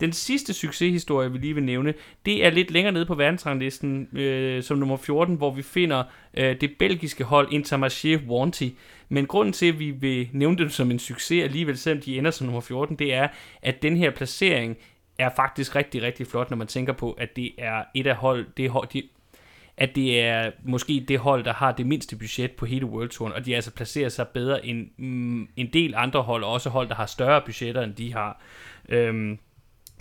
[0.00, 1.94] Den sidste succeshistorie, vi lige vil nævne,
[2.26, 6.04] det er lidt længere nede på verdensranglisten, øh, som nummer 14, hvor vi finder
[6.34, 8.68] øh, det belgiske hold Intermarché Wanty.
[9.08, 12.30] Men grunden til, at vi vil nævne dem som en succes alligevel, selvom de ender
[12.30, 13.28] som nummer 14, det er,
[13.62, 14.76] at den her placering
[15.18, 18.46] er faktisk rigtig, rigtig flot, når man tænker på, at det er et af hold,
[18.56, 19.02] det hold, de,
[19.76, 23.32] at det er måske det hold, der har det mindste budget på hele World Touren,
[23.32, 26.88] og de altså placerer sig bedre end mm, en del andre hold, og også hold,
[26.88, 28.42] der har større budgetter, end de har.
[28.88, 29.38] Øhm,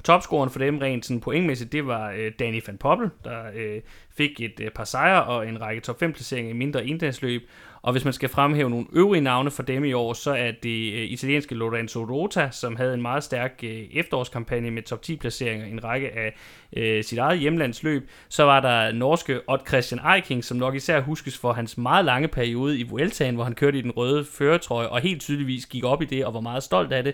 [0.03, 3.81] Topscoren for dem rent sådan pointmæssigt, det var øh, Danny van Poppel, der øh,
[4.17, 7.49] fik et øh, par sejre og en række top 5 placeringer i mindre endagsløb.
[7.83, 10.93] Og hvis man skal fremhæve nogle øvrige navne for dem i år, så er det
[10.93, 15.65] øh, italienske Lorenzo Rota, som havde en meget stærk øh, efterårskampagne med top 10 placeringer
[15.65, 16.35] i en række af
[16.77, 18.09] øh, sit eget hjemlandsløb.
[18.29, 22.27] Så var der norske Odd Christian Eiking, som nok især huskes for hans meget lange
[22.27, 26.01] periode i Vueltaen, hvor han kørte i den røde føretrøje og helt tydeligvis gik op
[26.01, 27.13] i det og var meget stolt af det.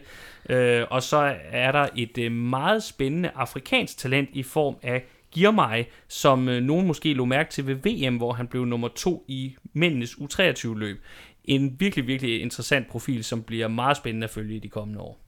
[0.49, 5.83] Øh, og så er der et øh, meget spændende afrikansk talent i form af Girmay,
[6.07, 9.55] som øh, nogen måske lå mærke til ved VM, hvor han blev nummer to i
[9.73, 11.01] mændenes U23-løb.
[11.45, 15.19] En virkelig, virkelig interessant profil, som bliver meget spændende at følge i de kommende år.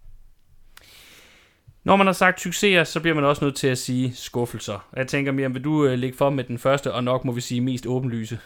[1.84, 4.88] Når man har sagt succeser, så bliver man også nødt til at sige skuffelser.
[4.95, 7.41] Jeg tænker, Miriam, vil du øh, lægge for med den første, og nok må vi
[7.41, 8.40] sige mest åbenlyse?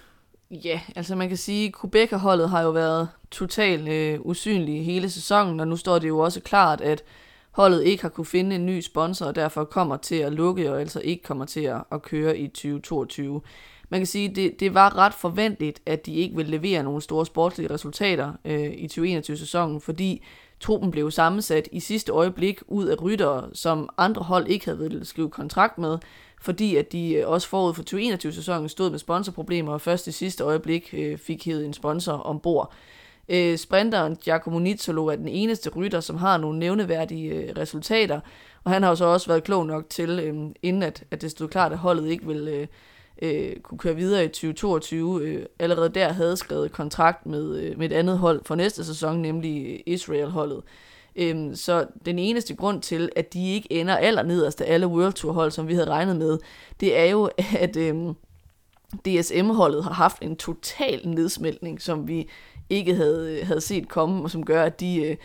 [0.52, 5.60] Ja, altså man kan sige, at Quebec-holdet har jo været totalt øh, usynlige hele sæsonen,
[5.60, 7.03] og nu står det jo også klart, at
[7.56, 10.80] holdet ikke har kunne finde en ny sponsor, og derfor kommer til at lukke, og
[10.80, 13.41] altså ikke kommer til at, at køre i 2022.
[13.90, 17.02] Man kan sige, at det, det var ret forventeligt, at de ikke ville levere nogle
[17.02, 20.23] store sportslige resultater øh, i 2021-sæsonen, fordi
[20.60, 25.06] truppen blev sammensat i sidste øjeblik ud af ryttere, som andre hold ikke havde ville
[25.06, 25.98] skrive kontrakt med,
[26.41, 30.44] fordi at de øh, også forud for 2021-sæsonen stod med sponsorproblemer, og først i sidste
[30.44, 32.73] øjeblik øh, fik hævet en sponsor ombord.
[33.30, 38.19] Øh, sprinteren Giacomo Nizzolo er den eneste rytter, som har nogle nævneværdige øh, resultater,
[38.64, 41.31] og han har jo så også været klog nok til, øh, inden at, at det
[41.31, 42.68] stod klart, at holdet ikke ville øh,
[43.22, 47.91] øh, kunne køre videre i 2022, øh, allerede der havde skrevet kontrakt med, øh, med
[47.91, 50.61] et andet hold for næste sæson, nemlig Israel-holdet.
[51.15, 55.34] Øhm, så den eneste grund til, at de ikke ender allernederst af alle World Tour
[55.34, 56.38] hold, som vi havde regnet med,
[56.80, 57.30] det er jo,
[57.65, 58.15] at øhm,
[59.06, 62.30] DSM-holdet har haft en total nedsmeltning, som vi
[62.69, 65.17] ikke havde, øh, havde set komme, og som gør, at de, øh,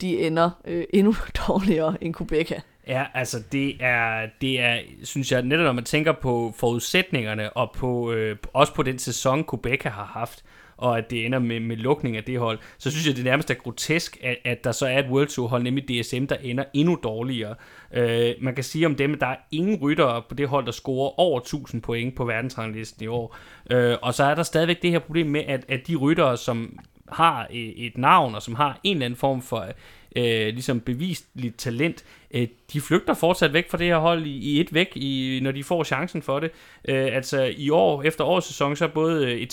[0.00, 1.14] de ender øh, endnu
[1.48, 2.60] dårligere end Quebeca.
[2.86, 7.72] Ja, altså det er, det er, synes jeg, netop når man tænker på forudsætningerne, og
[7.76, 10.44] på, øh, også på den sæson, Kubeka har haft,
[10.76, 13.50] og at det ender med, med lukning af det hold, så synes jeg, det nærmest
[13.50, 16.64] er grotesk, at, at der så er et World Tour hold, nemlig DSM, der ender
[16.74, 17.54] endnu dårligere.
[17.94, 20.72] Øh, man kan sige om dem, at der er ingen ryttere på det hold, der
[20.72, 23.36] scorer over 1000 point på verdensranglisten i år.
[23.70, 26.78] Øh, og så er der stadigvæk det her problem med, at, at de ryttere, som
[27.08, 29.66] har et navn, og som har en eller anden form for
[30.16, 34.60] øh, ligesom bevisligt talent, øh, de flygter fortsat væk fra det her hold i, i
[34.60, 36.50] et væk, i, når de får chancen for det.
[36.88, 39.46] Øh, altså i år, efter årets sæson, så er både øh,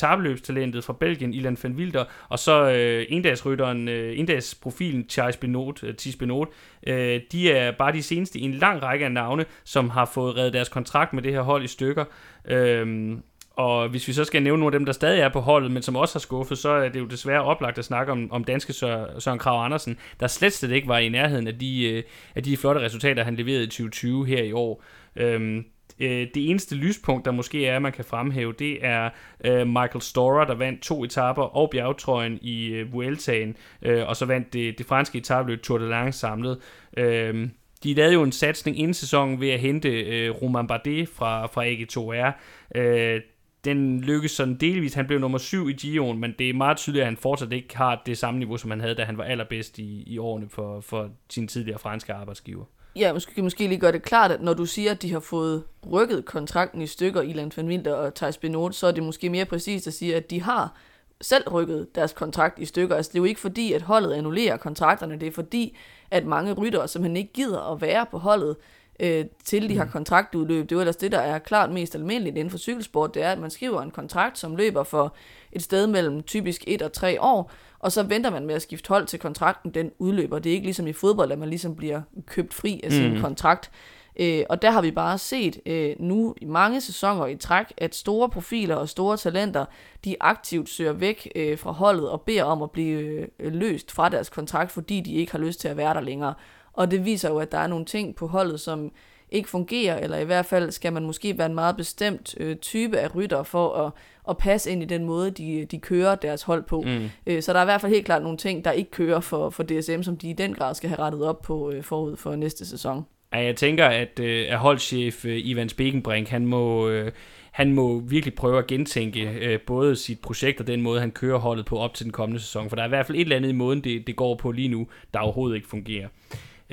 [0.83, 6.15] fra Belgien, Ilan van Wilder, og så øh, endagsrytteren, øh, endagsprofilen Thijs Benot, øh, Thijs
[6.15, 6.47] Benot,
[6.87, 10.37] øh, de er bare de seneste i en lang række af navne, som har fået
[10.37, 12.05] reddet deres kontrakt med det her hold i stykker.
[12.47, 13.17] Øh,
[13.53, 15.83] og hvis vi så skal nævne nogle af dem, der stadig er på holdet, men
[15.83, 18.73] som også har skuffet, så er det jo desværre oplagt at snakke om, om danske
[18.73, 22.03] Søren Krav Andersen, der slet slet ikke var i nærheden af de, øh,
[22.35, 24.83] af de flotte resultater, han leverede i 2020 her i år.
[25.15, 25.65] Øhm,
[25.99, 29.09] øh, det eneste lyspunkt, der måske er, man kan fremhæve, det er
[29.45, 34.25] øh, Michael Storer, der vandt to etaper og bjergtrøjen i øh, Vueltaen, øh, og så
[34.25, 36.59] vandt det, det franske etabløb Tour de Lange samlet.
[36.97, 37.47] Øh,
[37.83, 41.65] de lavede jo en satsning inden sæsonen ved at hente øh, Roman Bardet fra, fra
[41.65, 42.31] AG2R.
[42.79, 43.21] Øh,
[43.65, 44.93] den lykkedes sådan delvis.
[44.93, 47.77] Han blev nummer syv i Gion, men det er meget tydeligt, at han fortsat ikke
[47.77, 50.81] har det samme niveau, som han havde, da han var allerbedst i, i årene for,
[50.81, 52.65] for sin tidligere franske arbejdsgiver.
[52.95, 55.63] Ja, måske, måske lige gøre det klart, at når du siger, at de har fået
[55.91, 59.45] rykket kontrakten i stykker, Ilan van Winter og Thijs Benot, så er det måske mere
[59.45, 60.75] præcist at sige, at de har
[61.21, 62.95] selv rykket deres kontrakt i stykker.
[62.95, 65.77] Altså det er jo ikke fordi, at holdet annullerer kontrakterne, det er fordi,
[66.11, 68.55] at mange ryttere simpelthen ikke gider at være på holdet,
[68.99, 69.91] øh, til de har mm.
[69.91, 70.63] kontraktudløb.
[70.63, 73.31] Det er jo ellers det, der er klart mest almindeligt inden for cykelsport, det er,
[73.31, 75.15] at man skriver en kontrakt, som løber for
[75.51, 78.87] et sted mellem typisk et og tre år, og så venter man med at skifte
[78.87, 80.39] hold til kontrakten, den udløber.
[80.39, 83.21] Det er ikke ligesom i fodbold, at man ligesom bliver købt fri af sin mm.
[83.21, 83.71] kontrakt.
[84.19, 87.95] Øh, og der har vi bare set øh, nu i mange sæsoner i træk, at
[87.95, 89.65] store profiler og store talenter,
[90.05, 94.09] de aktivt søger væk øh, fra holdet og beder om at blive øh, løst fra
[94.09, 96.33] deres kontrakt, fordi de ikke har lyst til at være der længere.
[96.73, 98.91] Og det viser jo, at der er nogle ting på holdet, som
[99.31, 102.99] ikke fungerer, eller i hvert fald skal man måske være en meget bestemt øh, type
[102.99, 103.91] af rytter for at,
[104.29, 106.81] at passe ind i den måde, de, de kører deres hold på.
[106.81, 107.09] Mm.
[107.27, 109.49] Øh, så der er i hvert fald helt klart nogle ting, der ikke kører for,
[109.49, 112.35] for DSM, som de i den grad skal have rettet op på øh, forud for
[112.35, 113.05] næste sæson.
[113.33, 116.89] Ja, jeg tænker, at, øh, at holdchef øh, Ivan Spekenbrink, han må...
[116.89, 117.11] Øh,
[117.51, 121.39] han må virkelig prøve at gentænke øh, både sit projekt og den måde, han kører
[121.39, 122.69] holdet på op til den kommende sæson.
[122.69, 124.51] For der er i hvert fald et eller andet i måden, det, det går på
[124.51, 126.07] lige nu, der overhovedet ikke fungerer.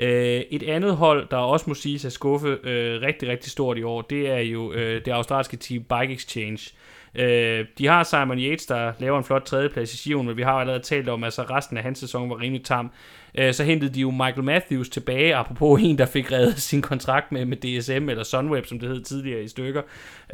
[0.01, 3.83] Øh, et andet hold, der også må siges at skuffe øh, rigtig, rigtig stort i
[3.83, 6.71] år, det er jo øh, det australske team Bike Exchange.
[7.15, 10.51] Øh, de har Simon Yates, der laver en flot tredjeplads i Sion, men vi har
[10.51, 12.91] allerede talt om, at altså resten af hans sæson var rimelig tam.
[13.35, 17.31] Øh, så hentede de jo Michael Matthews tilbage, apropos en, der fik reddet sin kontrakt
[17.31, 19.81] med, med DSM, eller Sunweb, som det hed tidligere i stykker.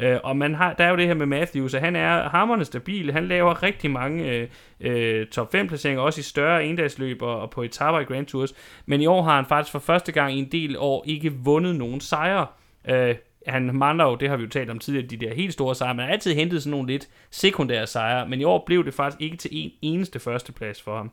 [0.00, 2.64] Øh, og man har, der er jo det her med Matthews, at han er hammerne
[2.64, 3.12] stabil.
[3.12, 4.48] Han laver rigtig mange øh,
[4.80, 8.54] øh top 5 placeringer, også i større endagsløb og, og på etaper i Grand Tours.
[8.86, 11.76] Men i år har han faktisk for første gang i en del år ikke vundet
[11.76, 12.46] nogen sejre.
[12.88, 13.14] Øh,
[13.46, 15.94] han mangler jo, det har vi jo talt om tidligere, de der helt store sejre,
[15.94, 19.22] men har altid hentet sådan nogle lidt sekundære sejre, men i år blev det faktisk
[19.22, 21.10] ikke til en eneste førsteplads for ham.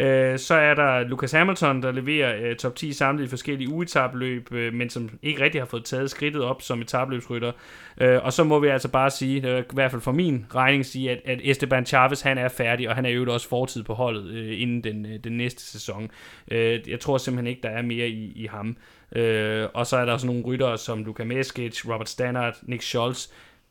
[0.00, 4.52] Øh, så er der Lucas Hamilton, der leverer øh, top 10 samlet i forskellige uetabløb,
[4.52, 7.52] øh, men som ikke rigtig har fået taget skridtet op som etabløbsrytter.
[8.00, 10.86] Øh, og så må vi altså bare sige, øh, i hvert fald for min regning,
[10.86, 13.94] sige, at, at Esteban Chavez han er færdig, og han er jo også fortid på
[13.94, 16.10] holdet øh, inden den, øh, den næste sæson.
[16.50, 18.76] Øh, jeg tror simpelthen ikke, der er mere i, i ham.
[19.16, 23.28] Øh, og så er der også nogle ryttere som Luka Meskic, Robert Stannard, Nick Scholz,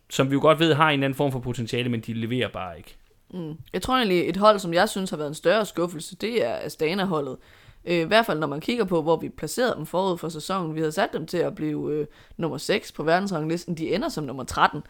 [0.10, 2.48] som vi jo godt ved har en eller anden form for potentiale, men de leverer
[2.48, 2.96] bare ikke.
[3.34, 3.58] Mm.
[3.74, 6.56] Jeg tror egentlig, et hold, som jeg synes har været en større skuffelse, det er
[6.56, 7.38] Astana-holdet.
[7.86, 10.76] Øh, I hvert fald, når man kigger på, hvor vi placerede dem forud for sæsonen.
[10.76, 13.76] Vi havde sat dem til at blive øh, nummer 6 på verdensranglisten.
[13.76, 14.84] De ender som nummer 13.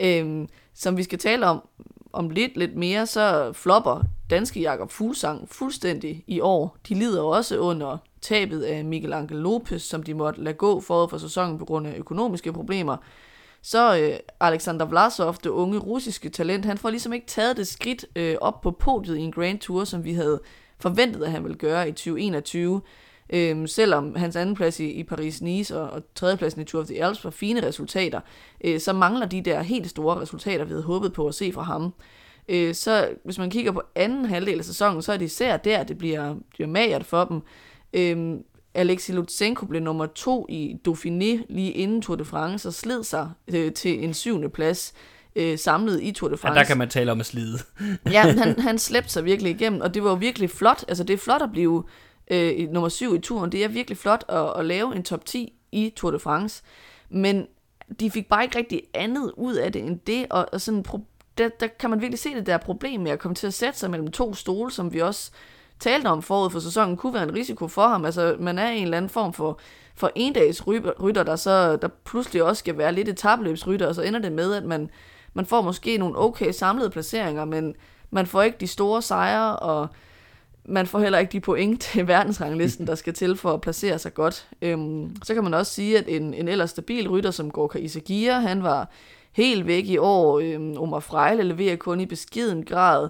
[0.00, 1.68] Øh, som vi skal tale om
[2.12, 6.76] om lidt, lidt mere, så flopper danske Jakob Fuglsang fuldstændig i år.
[6.88, 11.08] De lider også under tabet af Miguel Angel Lopez, som de måtte lade gå forud
[11.08, 12.96] for sæsonen på grund af økonomiske problemer.
[13.62, 18.04] Så øh, Alexander Vlasov, det unge russiske talent, han får ligesom ikke taget det skridt
[18.16, 20.40] øh, op på podiet i en Grand Tour, som vi havde
[20.78, 22.80] forventet, at han ville gøre i 2021.
[23.32, 27.24] Øhm, selvom hans andenplads i, i Paris-Nice og, og tredjepladsen i Tour of the Alps
[27.24, 28.20] var fine resultater,
[28.64, 31.62] øh, så mangler de der helt store resultater, vi havde håbet på at se fra
[31.62, 31.94] ham.
[32.48, 35.82] Øh, så hvis man kigger på anden halvdel af sæsonen, så er det især der,
[35.82, 37.42] det bliver, bliver magert for dem.
[37.92, 38.38] Øh,
[38.74, 43.30] Alexei Lutsenko blev nummer to i Dauphiné lige inden Tour de France og sled sig
[43.48, 44.94] øh, til en syvende plads
[45.36, 46.58] øh, samlet i Tour de France.
[46.58, 47.58] Ja, der kan man tale om at slide.
[48.12, 50.84] ja, han, han slæbte sig virkelig igennem, og det var jo virkelig flot.
[50.88, 51.84] Altså, det er flot at blive
[52.30, 53.52] øh, nummer 7 i turen.
[53.52, 56.62] Det er virkelig flot at, at lave en top 10 i Tour de France.
[57.08, 57.46] Men
[58.00, 60.84] de fik bare ikke rigtig andet ud af det end det, og, og sådan,
[61.38, 63.78] der, der kan man virkelig se det der problem med at komme til at sætte
[63.78, 65.30] sig mellem to stole, som vi også
[65.80, 68.04] talte om forud for sæsonen, kunne være en risiko for ham.
[68.04, 69.58] Altså, man er i en eller anden form for,
[69.94, 70.66] for dags
[71.02, 74.54] rytter, der så der pludselig også skal være lidt etabløbsrytter, og så ender det med,
[74.54, 74.90] at man,
[75.34, 77.74] man får måske nogle okay samlede placeringer, men
[78.10, 79.88] man får ikke de store sejre, og
[80.64, 84.14] man får heller ikke de point til verdensranglisten, der skal til for at placere sig
[84.14, 84.48] godt.
[84.62, 88.32] Øhm, så kan man også sige, at en, en ellers stabil rytter som Gorka Isagia,
[88.32, 88.90] han var
[89.32, 90.40] helt væk i år.
[90.40, 93.08] Øhm, Omar Frejle leverer kun i beskeden grad.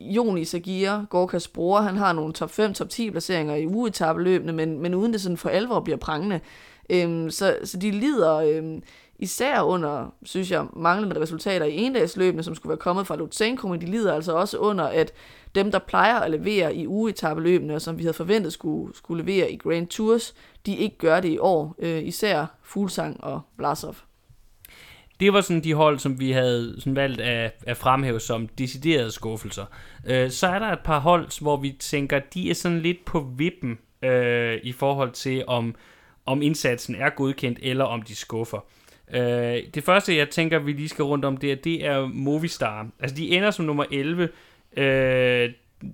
[0.00, 4.80] Jon Isagia, Gorkas bror, han har nogle top 5, top 10 placeringer i ugetabeløbene, men,
[4.80, 6.40] men uden det sådan for alvor bliver prangende.
[6.90, 8.82] Øhm, så, så de lider øhm,
[9.18, 13.80] især under, synes jeg, manglende resultater i endagsløbene, som skulle være kommet fra Lutsenko, men
[13.80, 15.12] de lider altså også under, at
[15.54, 19.52] dem, der plejer at levere i ugetabeløbene, og som vi havde forventet skulle, skulle levere
[19.52, 20.34] i Grand Tours,
[20.66, 23.96] de ikke gør det i år, øh, især Fuglsang og Blasov.
[25.20, 29.10] Det var sådan de hold, som vi havde sådan valgt at, at fremhæve som deciderede
[29.10, 29.64] skuffelser.
[30.06, 33.28] Øh, så er der et par hold, hvor vi tænker, de er sådan lidt på
[33.36, 35.74] vippen øh, i forhold til, om,
[36.26, 38.58] om indsatsen er godkendt, eller om de skuffer.
[39.14, 42.86] Øh, det første, jeg tænker, vi lige skal rundt om, det er, det er Movistar.
[43.00, 44.28] Altså, de ender som nummer 11.
[44.76, 45.50] Øh,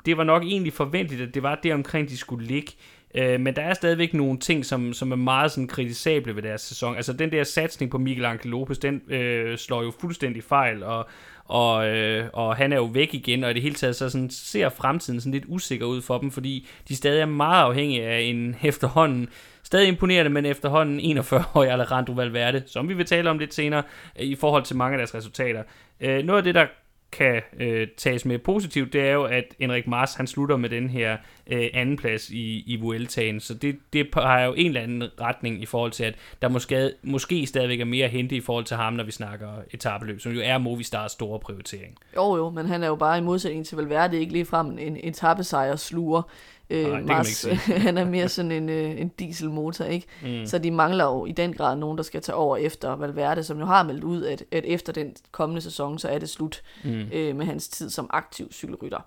[0.07, 2.73] det var nok egentlig forventeligt, at det var det omkring, de skulle ligge.
[3.15, 6.61] Øh, men der er stadigvæk nogle ting, som, som er meget sådan kritisable ved deres
[6.61, 6.97] sæson.
[6.97, 11.09] Altså den der satsning på Miguel Angel Lopez, den øh, slår jo fuldstændig fejl, og,
[11.45, 14.31] og, øh, og han er jo væk igen, og i det hele taget så sådan,
[14.31, 18.21] ser fremtiden sådan lidt usikker ud for dem, fordi de stadig er meget afhængige af
[18.21, 19.29] en efterhånden
[19.63, 23.83] stadig imponerende, men efterhånden 41-årig Alejandro Valverde, som vi vil tale om lidt senere,
[24.21, 25.63] øh, i forhold til mange af deres resultater.
[26.01, 26.67] Øh, noget af det, der
[27.13, 30.91] kan øh, tages med positivt, det er jo, at Henrik Mars han slutter med den
[30.91, 31.17] her
[31.51, 35.63] øh, anden plads i, i Vueltaen, så det, det har jo en eller anden retning
[35.63, 38.77] i forhold til, at der måske, måske stadigvæk er mere at hente i forhold til
[38.77, 41.97] ham, når vi snakker etabeløb, som jo er Movistars store prioritering.
[42.17, 44.97] Jo jo, men han er jo bare i modsætning til Valverde ikke lige frem en
[45.01, 46.23] etappesejr sluger.
[46.71, 47.47] Øh, Nej, Mars,
[47.87, 50.07] han er mere sådan en, øh, en dieselmotor, ikke?
[50.23, 50.47] Mm.
[50.47, 53.59] Så de mangler jo i den grad nogen, der skal tage over efter Valverde, som
[53.59, 57.09] jo har meldt ud, at, at efter den kommende sæson, så er det slut mm.
[57.13, 59.01] øh, med hans tid som aktiv cykelrytter.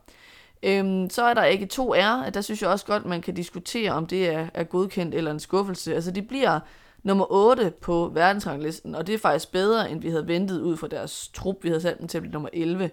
[0.64, 3.92] Øhm, så er der ikke to R, der synes jeg også godt, man kan diskutere,
[3.92, 5.96] om det er, er godkendt eller en skuffelse.
[5.96, 6.60] Altså de bliver
[7.04, 10.88] nummer 8 på verdensranglisten, og det er faktisk bedre, end vi havde ventet ud fra
[10.88, 11.56] deres trup.
[11.62, 12.90] Vi havde sat dem til at blive nummer 11.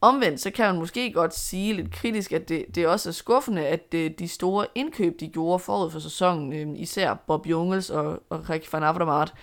[0.00, 3.66] Omvendt, så kan man måske godt sige lidt kritisk, at det, det også er skuffende,
[3.66, 8.22] at det, de store indkøb, de gjorde forud for sæsonen, øhm, især Bob Jungels og,
[8.30, 9.34] og Rick van Avermaet,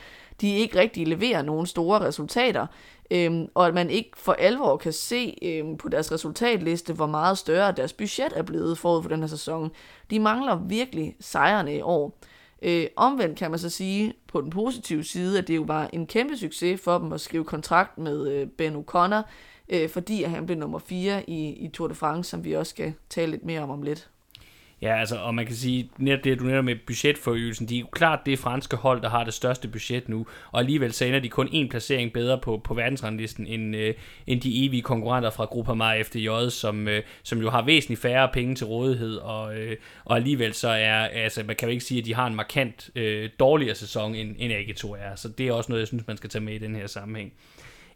[0.41, 2.67] de ikke rigtig leverer nogen store resultater,
[3.11, 7.37] øh, og at man ikke for alvor kan se øh, på deres resultatliste, hvor meget
[7.37, 9.71] større deres budget er blevet forud for den her sæson.
[10.09, 12.19] De mangler virkelig sejrene i år.
[12.61, 16.07] Øh, omvendt kan man så sige på den positive side, at det jo var en
[16.07, 19.21] kæmpe succes for dem at skrive kontrakt med øh, Ben O'Connor,
[19.69, 22.93] øh, fordi han blev nummer 4 i, i Tour de France, som vi også skal
[23.09, 24.09] tale lidt mere om om lidt.
[24.81, 27.87] Ja, altså, og man kan sige, netop det, du netop med budgetforøgelsen, de er jo
[27.91, 31.29] klart det franske hold, der har det største budget nu, og alligevel så ender de
[31.29, 33.93] kun en placering bedre på, på verdensranglisten, end, øh,
[34.27, 35.73] end de evige konkurrenter fra Gruppe
[36.03, 40.53] FDJ, som, øh, som jo har væsentligt færre penge til rådighed, og, øh, og alligevel
[40.53, 43.75] så er, altså, man kan jo ikke sige, at de har en markant øh, dårligere
[43.75, 46.43] sæson, end, end AG2 er, så det er også noget, jeg synes, man skal tage
[46.43, 47.33] med i den her sammenhæng.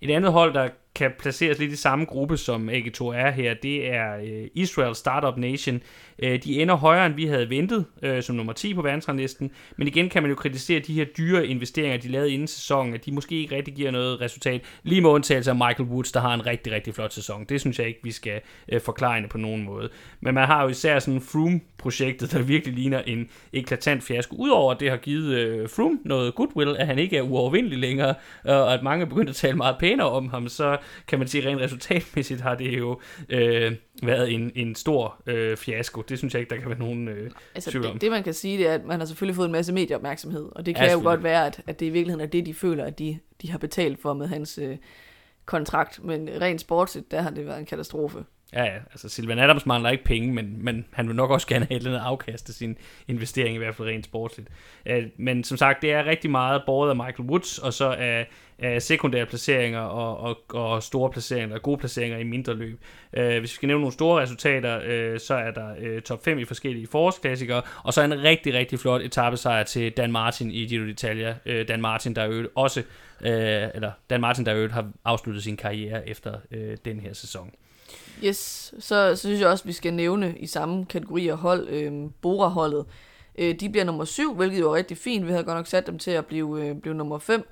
[0.02, 3.94] Et andet hold, der kan placeres lidt i samme gruppe, som AG2 er her, det
[3.94, 5.82] er øh, Israel Startup Nation.
[6.20, 9.52] Øh, de ender højere, end vi havde ventet, øh, som nummer 10 på verdensranglisten.
[9.78, 13.06] Men igen kan man jo kritisere de her dyre investeringer, de lavede inden sæsonen, at
[13.06, 14.62] de måske ikke rigtig giver noget resultat.
[14.84, 17.46] Lige med undtagelse af Michael Woods, der har en rigtig, rigtig flot sæson.
[17.50, 18.42] Det synes jeg ikke, vi skal
[18.72, 19.90] øh, forklare på nogen måde.
[20.22, 24.36] Men man har jo især sådan Froome-projektet, der virkelig ligner en eklatant fiasko.
[24.36, 28.16] Udover at det har givet øh, Froome noget goodwill, at han ikke er uovervindelig længere,
[28.46, 30.78] og at mange er begyndt at tale meget pænere om ham, så
[31.08, 33.00] kan man sige, rent resultatmæssigt har det jo
[33.30, 36.02] øh, været en, en stor øh, fiasko.
[36.02, 37.92] Det synes jeg ikke, der kan være nogen øh, altså, tvivl om.
[37.92, 40.50] Det, det, man kan sige, det er, at man har selvfølgelig fået en masse medieopmærksomhed,
[40.52, 42.54] og det kan ja, jo godt være, at, at det i virkeligheden er det, de
[42.54, 44.78] føler, at de, de har betalt for med hans øh,
[45.46, 46.04] kontrakt.
[46.04, 48.24] Men rent sportsligt, der har det været en katastrofe.
[48.54, 48.78] Ja, ja.
[48.92, 51.80] Altså Silvan Adams mangler ikke penge, men, men han vil nok også gerne have et
[51.80, 52.78] eller andet afkast af sin
[53.08, 54.50] investering, i hvert fald rent sportsligt.
[54.90, 58.28] Uh, men som sagt, det er rigtig meget båret af Michael Woods, og så af,
[58.62, 62.80] af sekundære placeringer og, og, og store placeringer, og gode placeringer i mindre løb.
[63.14, 66.40] Øh, hvis vi skal nævne nogle store resultater, øh, så er der øh, top 5
[66.40, 70.84] i forskellige forårsklassikere, og så en rigtig, rigtig flot etappesejr til Dan Martin i Giro
[70.84, 71.34] d'Italia.
[71.46, 72.80] Øh, Dan Martin, der jo også,
[73.22, 77.52] øh, eller Dan Martin, der jo har afsluttet sin karriere efter øh, den her sæson.
[78.26, 81.68] Yes, så, så synes jeg også, at vi skal nævne i samme kategori af hold,
[81.70, 82.86] øh, Bora-holdet.
[83.38, 85.26] Øh, de bliver nummer syv, hvilket jo er rigtig fint.
[85.26, 87.48] Vi havde godt nok sat dem til at blive, øh, blive nummer 5.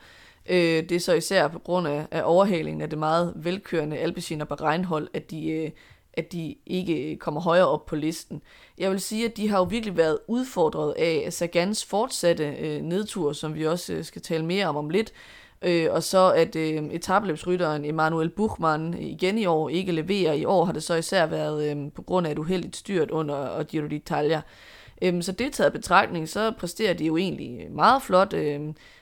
[0.49, 4.41] Øh, det er så især på grund af, af overhalingen af det meget velkørende Alpecin
[4.41, 5.71] og Bahrein-hold, at de, øh,
[6.13, 8.41] at de ikke kommer højere op på listen.
[8.77, 13.33] Jeg vil sige, at de har jo virkelig været udfordret af Sagans fortsatte øh, nedtur,
[13.33, 15.13] som vi også øh, skal tale mere om om lidt.
[15.61, 20.33] Øh, og så at øh, etabløbsrytteren Emanuel Buchmann igen i år ikke leverer.
[20.33, 23.63] I år har det så især været øh, på grund af et uheldigt styrt under
[23.63, 24.41] Giro d'Italia.
[25.01, 28.33] Øh, så det taget betragtning, så præsterer de jo egentlig meget flot.
[28.33, 28.59] Øh,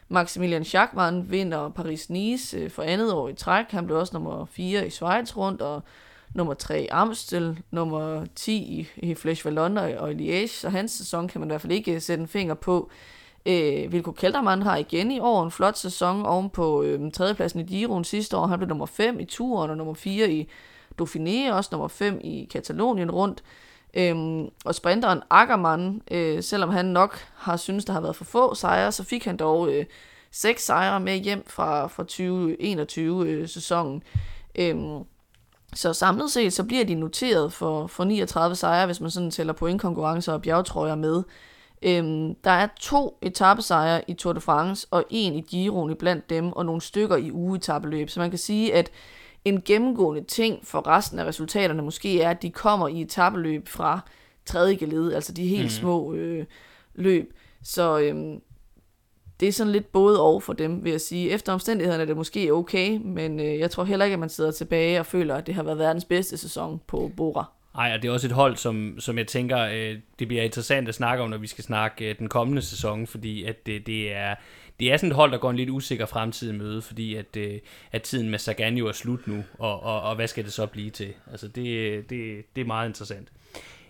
[0.10, 3.66] Maximilian Schachmann vinder Paris-Nice øh, for andet år i træk.
[3.70, 5.84] Han blev også nummer 4 i Schweiz rundt, og
[6.34, 11.28] nummer 3 Amstel, nummer 10 i, i Flesh Vallon og, i Liège, så hans sæson
[11.28, 12.90] kan man i hvert fald ikke øh, sætte en finger på.
[13.46, 17.64] Øh, Vilko Kelderman har igen i år en flot sæson oven på øh, tredjepladsen i
[17.64, 18.48] Giroen sidste år.
[18.48, 20.50] Han blev nummer 5 i turen og nummer 4 i
[21.02, 23.44] Dauphiné, også nummer 5 i Katalonien rundt.
[23.98, 28.56] Øhm, og sprinteren Ackermann, øh, selvom han nok har synes der har været for få
[28.56, 29.86] sejre, så fik han dog øh,
[30.32, 34.04] seks sejre med hjem fra, fra 2021-sæsonen.
[34.56, 35.04] Øh, øhm,
[35.74, 39.54] så samlet set, så bliver de noteret for, for 39 sejre, hvis man sådan tæller
[39.54, 41.24] pointkonkurrencer og bjergtrøjer med.
[41.82, 46.52] Øhm, der er to etappesejre i Tour de France, og en i Giroen blandt dem,
[46.52, 48.10] og nogle stykker i ugeetappeløb.
[48.10, 48.92] Så man kan sige, at
[49.48, 54.00] en gennemgående ting for resten af resultaterne måske er, at de kommer i etappeløb fra
[54.46, 55.70] tredje geled, altså de helt mm.
[55.70, 56.46] små øh,
[56.96, 57.34] løb.
[57.64, 58.42] Så øhm,
[59.40, 61.30] det er sådan lidt både og for dem, vil jeg sige.
[61.30, 64.52] Efter omstændighederne er det måske okay, men øh, jeg tror heller ikke, at man sidder
[64.52, 67.46] tilbage og føler, at det har været verdens bedste sæson på Bora.
[67.76, 70.90] Nej, og det er også et hold, som, som jeg tænker, øh, det bliver interessant
[70.90, 74.14] at snakke om, når vi skal snakke øh, den kommende sæson, fordi at det, det
[74.14, 74.36] er
[74.80, 77.60] det er sådan et hold, der går en lidt usikker fremtid møde, fordi at, øh,
[77.92, 80.66] at tiden med Sagan jo er slut nu, og, og, og hvad skal det så
[80.66, 81.14] blive til?
[81.32, 83.28] Altså det, det, det er meget interessant.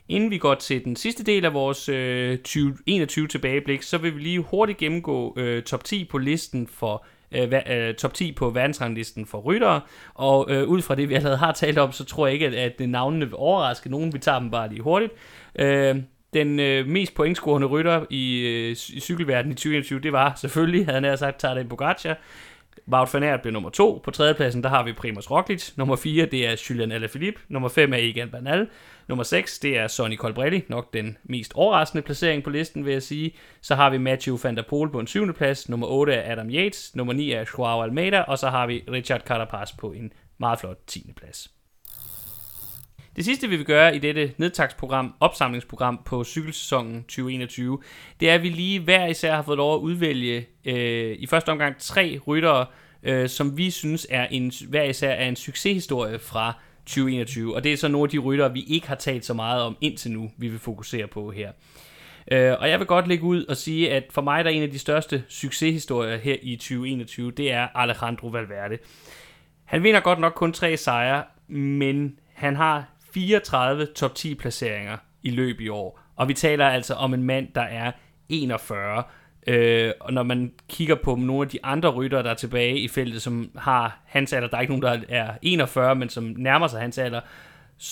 [0.09, 4.19] Inden vi går til den sidste del af vores øh, 2021 tilbageblik, så vil vi
[4.19, 9.25] lige hurtigt gennemgå øh, top 10 på listen for øh, øh, top 10 på verdensranglisten
[9.25, 9.81] for ryttere,
[10.13, 12.53] og øh, ud fra det, vi allerede har talt om, så tror jeg ikke, at,
[12.53, 14.13] at navnene vil overraske nogen.
[14.13, 15.13] Vi tager dem bare lige hurtigt.
[15.59, 15.95] Øh,
[16.33, 21.05] den øh, mest pointscorende rytter i, øh, i cykelverdenen i 2021, det var selvfølgelig, havde
[21.05, 22.17] han sagt, Tadej Pogacar.
[22.91, 24.01] Wout van Aert blev nummer to.
[24.03, 25.71] På tredjepladsen, der har vi Primoz Roglic.
[25.75, 27.41] Nummer 4, det er Julian Alaphilippe.
[27.47, 28.67] Nummer 5 er Egan Bernal.
[29.07, 30.63] Nummer 6, det er Sonny Colbrelli.
[30.67, 33.31] Nok den mest overraskende placering på listen, vil jeg sige.
[33.61, 35.69] Så har vi Matthew van der Poel på en syvende plads.
[35.69, 36.95] Nummer 8 er Adam Yates.
[36.95, 38.21] Nummer 9 er Joao Almeida.
[38.21, 41.13] Og så har vi Richard Carapaz på en meget flot 10.
[41.15, 41.56] plads.
[43.17, 47.79] Det sidste, vi vil gøre i dette nedtagsprogram, opsamlingsprogram på cykelsæsonen 2021,
[48.19, 51.49] det er, at vi lige hver især har fået lov at udvælge øh, i første
[51.49, 52.65] omgang tre ryttere,
[53.03, 56.53] øh, som vi synes er en, hver især er en succeshistorie fra
[56.85, 57.55] 2021.
[57.55, 59.77] Og det er så nogle af de ryttere, vi ikke har talt så meget om
[59.81, 61.51] indtil nu, vi vil fokusere på her.
[62.31, 64.63] Øh, og jeg vil godt lægge ud og sige, at for mig der er en
[64.63, 68.77] af de største succeshistorier her i 2021, det er Alejandro Valverde.
[69.65, 75.29] Han vinder godt nok kun tre sejre, men han har 34 top 10 placeringer i
[75.29, 75.99] løb i år.
[76.15, 77.91] Og vi taler altså om en mand, der er
[78.29, 79.03] 41.
[79.47, 82.87] Øh, og når man kigger på nogle af de andre ryttere, der er tilbage i
[82.87, 86.67] feltet, som har hans alder, der er ikke nogen, der er 41, men som nærmer
[86.67, 87.21] sig hans alder,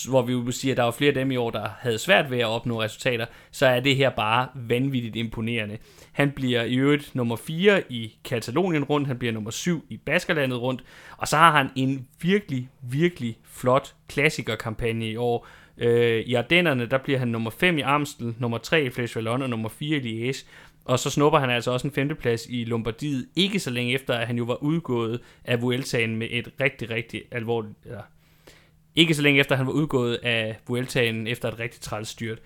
[0.08, 2.30] hvor vi jo sige, at der var flere af dem i år, der havde svært
[2.30, 5.78] ved at opnå resultater, så er det her bare vanvittigt imponerende.
[6.12, 10.60] Han bliver i øvrigt nummer 4 i Katalonien rundt, han bliver nummer 7 i Baskerlandet
[10.60, 10.84] rundt,
[11.16, 15.46] og så har han en virkelig, virkelig flot klassikerkampagne i år.
[15.78, 19.42] Øh, I Ardennerne, der bliver han nummer 5 i Amstel, nummer 3 i Flesh Vallon
[19.42, 20.46] og nummer 4 i Liège.
[20.84, 24.26] Og så snupper han altså også en femteplads i Lombardiet, ikke så længe efter, at
[24.26, 28.00] han jo var udgået af Vueltaen med et rigtig, rigtig alvorligt, eller
[28.96, 32.38] ikke så længe efter, han var udgået af Vueltaen efter et rigtig træls styrt.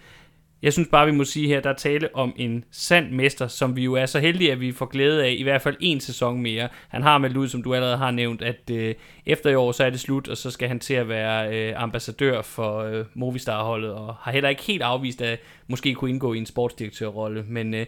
[0.62, 3.76] Jeg synes bare, vi må sige her, der er tale om en sand mester, som
[3.76, 6.42] vi jo er så heldige, at vi får glæde af i hvert fald en sæson
[6.42, 6.68] mere.
[6.88, 8.94] Han har meldt ud, som du allerede har nævnt, at øh,
[9.26, 11.82] efter i år, så er det slut, og så skal han til at være øh,
[11.82, 16.38] ambassadør for øh, Movistar-holdet, og har heller ikke helt afvist at måske kunne indgå i
[16.38, 17.44] en sportsdirektørrolle.
[17.48, 17.86] Men øh,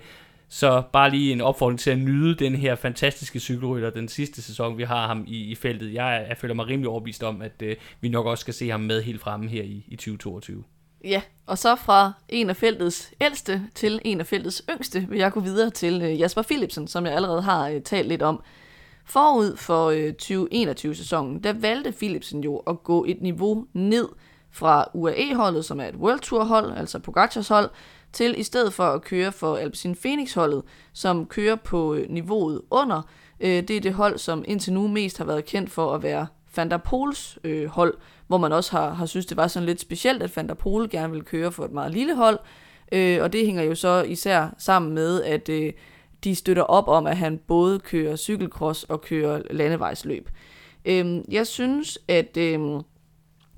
[0.52, 4.78] så bare lige en opfordring til at nyde den her fantastiske cykelrytter, den sidste sæson,
[4.78, 5.94] vi har ham i, i feltet.
[5.94, 8.80] Jeg, jeg føler mig rimelig overbevist om, at øh, vi nok også skal se ham
[8.80, 10.64] med helt fremme her i, i 2022.
[11.04, 15.32] Ja, og så fra en af feltets ældste til en af feltets yngste, vil jeg
[15.32, 18.42] gå videre til øh, Jasper Philipsen, som jeg allerede har øh, talt lidt om.
[19.06, 24.08] Forud for øh, 2021-sæsonen, der valgte Philipsen jo at gå et niveau ned
[24.50, 27.70] fra UAE-holdet, som er et World Tour-hold, altså Pogacars hold,
[28.12, 30.62] til i stedet for at køre for Alpecin Phoenix-holdet,
[30.92, 33.02] som kører på øh, niveauet under.
[33.40, 36.26] Øh, det er det hold, som indtil nu mest har været kendt for at være
[36.56, 37.94] Van der Poels øh, hold,
[38.26, 40.90] hvor man også har, har synes, det var sådan lidt specielt, at Van der Poel
[40.90, 42.38] gerne ville køre for et meget lille hold.
[42.92, 45.72] Øh, og det hænger jo så især sammen med, at øh,
[46.24, 50.28] de støtter op om, at han både kører cykelcross og kører landevejsløb.
[50.84, 52.36] Øh, jeg synes, at...
[52.36, 52.60] Øh,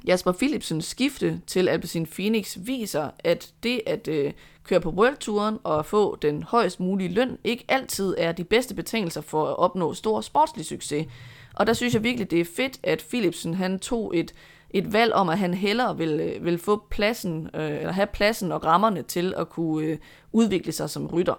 [0.06, 4.32] Jasper Philipsens skifte til Alpecin Phoenix viser, at det at øh,
[4.64, 8.74] køre på World Touren og få den højst mulige løn ikke altid er de bedste
[8.74, 11.06] betingelser for at opnå stor sportslig succes.
[11.54, 14.34] Og der synes jeg virkelig, det er fedt, at Philipsen han tog et,
[14.70, 18.52] et valg om, at han hellere vil, øh, vil få pladsen, øh, eller have pladsen
[18.52, 19.98] og rammerne til at kunne øh,
[20.32, 21.34] udvikle sig som rytter.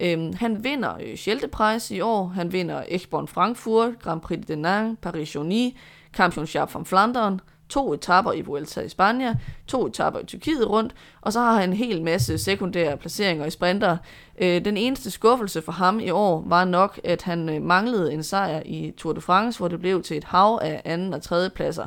[0.00, 5.76] Øhm, han vinder øh, i år, han vinder Echborn Frankfurt, Grand Prix de Denain, Paris-Journey,
[6.14, 9.34] Championship from Flandern, to etapper i Vuelta i Spanien,
[9.66, 13.50] to etapper i Tyrkiet rundt, og så har han en hel masse sekundære placeringer i
[13.50, 13.96] sprinter.
[14.38, 18.22] Øh, den eneste skuffelse for ham i år var nok, at han øh, manglede en
[18.22, 21.50] sejr i Tour de France, hvor det blev til et hav af anden og tredje
[21.50, 21.86] pladser.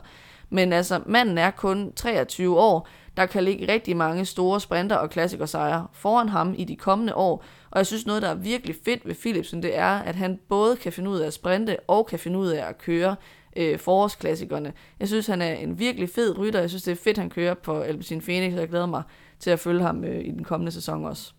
[0.49, 2.87] Men altså, manden er kun 23 år,
[3.17, 7.43] der kan ligge rigtig mange store sprinter og klassikersejre foran ham i de kommende år,
[7.71, 10.75] og jeg synes noget, der er virkelig fedt ved Philipsen, det er, at han både
[10.75, 13.15] kan finde ud af at sprinte og kan finde ud af at køre
[13.57, 14.73] øh, forårsklassikerne.
[14.99, 16.59] Jeg synes, han er en virkelig fed rytter.
[16.59, 19.03] Jeg synes, det er fedt, han kører på Alpecin Phoenix, og jeg glæder mig
[19.39, 21.31] til at følge ham øh, i den kommende sæson også.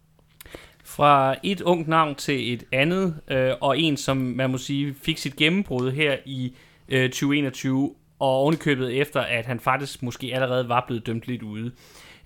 [0.84, 5.18] Fra et ungt navn til et andet, øh, og en, som man må sige, fik
[5.18, 6.56] sit gennembrud her i
[6.88, 11.72] øh, 2021, og ovenikøbet efter, at han faktisk måske allerede var blevet dømt lidt ude.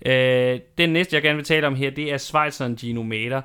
[0.05, 3.41] Øh, den næste, jeg gerne vil tale om her, det er Schweizeren Gino Mader.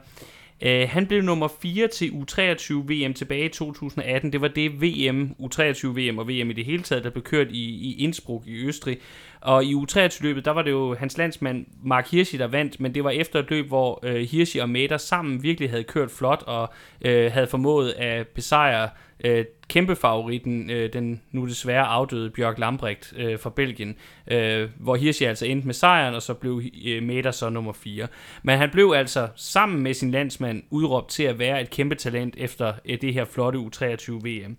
[0.67, 4.33] Uh, han blev nummer 4 til U23 VM tilbage i 2018.
[4.33, 7.47] Det var det VM, U23 VM og VM i det hele taget, der blev kørt
[7.51, 8.99] i, i Innsbruck i Østrig.
[9.41, 13.05] Og i U23-løbet, der var det jo hans landsmand Mark Hirschi, der vandt, men det
[13.05, 16.73] var efter et løb, hvor uh, Hirschi og Mader sammen virkelig havde kørt flot og
[17.05, 18.89] uh, havde formået at besejre
[19.25, 23.97] øh, kæmpe favoritten, øh, den nu desværre afdøde Bjørk Lambrecht øh, fra Belgien,
[24.31, 28.07] øh, hvor Hirschi altså endte med sejren, og så blev øh, Meta så nummer 4.
[28.43, 32.35] Men han blev altså sammen med sin landsmand udråbt til at være et kæmpe talent
[32.39, 34.57] efter øh, det her flotte U23 VM.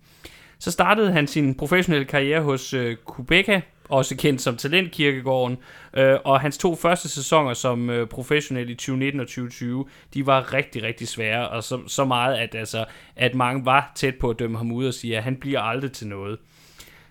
[0.61, 5.57] Så startede han sin professionelle karriere hos øh, Kubeka, også kendt som Talentkirkegården,
[5.93, 10.53] øh, og hans to første sæsoner som øh, professionel i 2019 og 2020, de var
[10.53, 12.85] rigtig, rigtig svære, og så, så meget, at, altså,
[13.15, 15.91] at mange var tæt på at dømme ham ud og sige, at han bliver aldrig
[15.91, 16.39] til noget.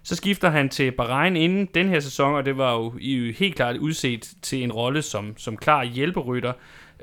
[0.02, 2.92] Så skifter han til Bahrain inden den her sæson, og det var jo
[3.38, 6.52] helt klart udset til en rolle som, som klar hjælperytter.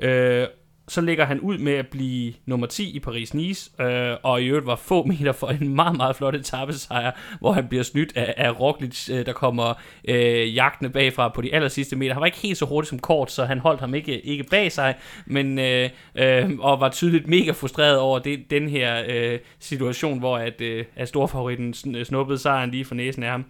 [0.00, 0.46] Øh,
[0.88, 4.66] så ligger han ud med at blive nummer 10 i Paris-Nice, øh, og i øvrigt
[4.66, 7.10] var få meter for en meget, meget flot etappesejr,
[7.40, 9.74] hvor han bliver snydt af, af Roglic, øh, der kommer
[10.08, 12.12] øh, jagtende bagfra på de aller sidste meter.
[12.12, 14.72] Han var ikke helt så hurtig som kort, så han holdt ham ikke, ikke bag
[14.72, 14.94] sig,
[15.26, 20.38] men øh, øh, og var tydeligt mega frustreret over det, den her øh, situation, hvor
[20.38, 21.74] at, øh, at storfavoritten
[22.04, 23.44] snuppede sejren lige for næsen af ham.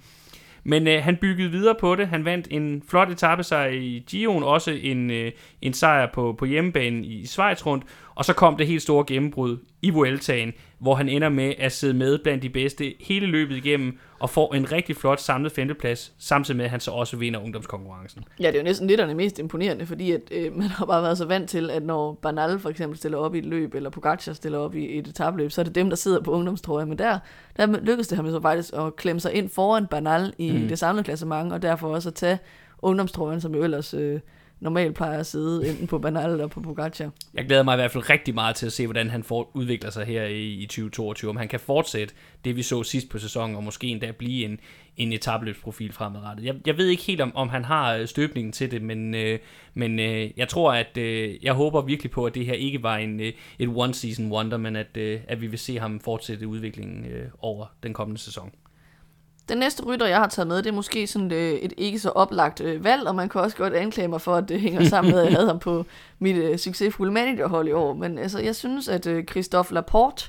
[0.64, 2.08] Men øh, han byggede videre på det.
[2.08, 5.32] Han vandt en flot etappesejr i Gion, også en, øh,
[5.62, 7.84] en sejr på, på hjemmebanen i Schweiz rundt.
[8.18, 11.94] Og så kom det helt store gennembrud i Vueltaen, hvor han ender med at sidde
[11.94, 16.56] med blandt de bedste hele løbet igennem, og får en rigtig flot samlet femteplads, samtidig
[16.56, 18.24] med at han så også vinder ungdomskonkurrencen.
[18.40, 20.86] Ja, det er jo næsten lidt af det mest imponerende, fordi at, øh, man har
[20.86, 23.74] bare været så vant til, at når Banal for eksempel stiller op i et løb,
[23.74, 26.86] eller Pogacar stiller op i et etabløb, så er det dem, der sidder på ungdomstrøjer.
[26.86, 27.18] Men der,
[27.56, 30.68] der lykkedes det ham så faktisk at klemme sig ind foran Banal i mm.
[30.68, 32.38] det samlede klassement, og derfor også at tage
[32.82, 33.94] ungdomstrøjen, som jo ellers...
[33.94, 34.20] Øh,
[34.60, 37.10] normalt plejer at sidde enten på Banal eller på Pogacar.
[37.34, 39.90] Jeg glæder mig i hvert fald rigtig meget til at se, hvordan han får, udvikler
[39.90, 41.30] sig her i, i 2022.
[41.30, 42.14] Om han kan fortsætte
[42.44, 44.60] det, vi så sidst på sæsonen, og måske endda blive en,
[44.96, 46.44] en etabløbsprofil fremadrettet.
[46.44, 49.38] Jeg, jeg ved ikke helt, om, om han har øh, støbningen til det, men, øh,
[49.74, 52.96] men øh, jeg tror, at øh, jeg håber virkelig på, at det her ikke var
[52.96, 57.04] en, øh, et one-season wonder, men at, øh, at vi vil se ham fortsætte udviklingen
[57.04, 58.52] øh, over den kommende sæson.
[59.48, 61.98] Den næste rytter, jeg har taget med, det er måske sådan et, øh, et ikke
[61.98, 64.84] så oplagt øh, valg, og man kan også godt anklage mig for, at det hænger
[64.84, 65.84] sammen med, at jeg havde ham på
[66.18, 67.94] mit øh, succesfulde managerhold i år.
[67.94, 70.24] Men altså, jeg synes, at øh, Christophe Laporte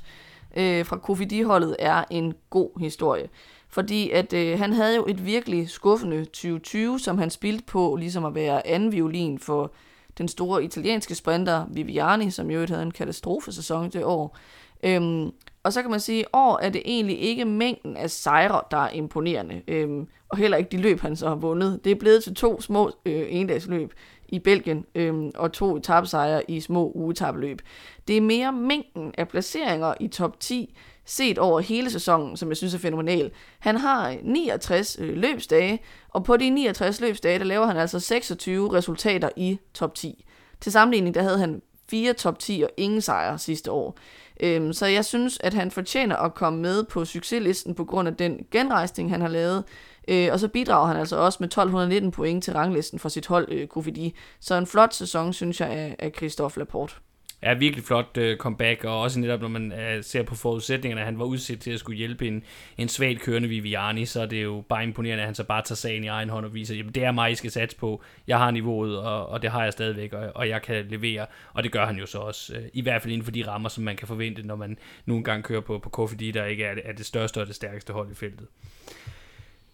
[0.57, 3.29] øh, fra Kofidi-holdet er en god historie.
[3.69, 8.25] Fordi at øh, han havde jo et virkelig skuffende 2020, som han spildte på ligesom
[8.25, 9.71] at være anden violin for
[10.17, 14.37] den store italienske sprinter Viviani, som jo havde en katastrofesæson det år.
[14.83, 15.31] Øhm,
[15.63, 18.77] og så kan man sige, at år er det egentlig ikke mængden af sejre, der
[18.77, 19.61] er imponerende.
[19.67, 21.79] Øhm, og heller ikke de løb, han så har vundet.
[21.83, 23.93] Det er blevet til to små øh, endagsløb
[24.27, 27.61] i Belgien øhm, og to etappesejre i små ugetappeløb.
[28.07, 30.75] Det er mere mængden af placeringer i top 10,
[31.05, 33.31] set over hele sæsonen, som jeg synes er fænomenal.
[33.59, 35.79] Han har 69 øh, løbsdage,
[36.09, 40.25] og på de 69 løbsdage, der laver han altså 26 resultater i top 10.
[40.61, 43.97] Til sammenligning, der havde han fire top 10 og ingen sejre sidste år.
[44.39, 48.15] Øhm, så jeg synes, at han fortjener at komme med på succeslisten på grund af
[48.15, 49.63] den genrejsning, han har lavet.
[50.07, 53.47] Øh, og så bidrager han altså også med 1219 point til ranglisten for sit hold,
[53.51, 54.15] øh, Kofidi.
[54.39, 56.95] Så en flot sæson, synes jeg, af, af Christophe Laporte
[57.41, 61.05] er virkelig flot øh, comeback, og også netop når man øh, ser på forudsætningerne, at
[61.05, 62.43] han var udsat til at skulle hjælpe en,
[62.77, 65.75] en svagt kørende Viviani, så det er jo bare imponerende, at han så bare tager
[65.75, 68.37] sagen i egen hånd og viser, jamen det er mig, I skal satse på, jeg
[68.37, 71.71] har niveauet, og, og det har jeg stadigvæk, og, og jeg kan levere, og det
[71.71, 73.95] gør han jo så også, øh, i hvert fald inden for de rammer, som man
[73.95, 77.05] kan forvente, når man nogle gange kører på, på KFD, der ikke er, er det
[77.05, 78.47] største og det stærkeste hold i feltet.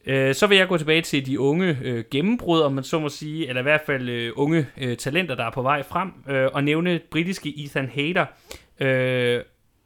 [0.05, 3.09] Øh, så vil jeg gå tilbage til de unge øh, gennembrud, om man så må
[3.09, 6.49] sige, eller i hvert fald øh, unge øh, talenter, der er på vej frem, øh,
[6.53, 8.25] og nævne britiske Ethan Hader,
[8.79, 9.41] øh,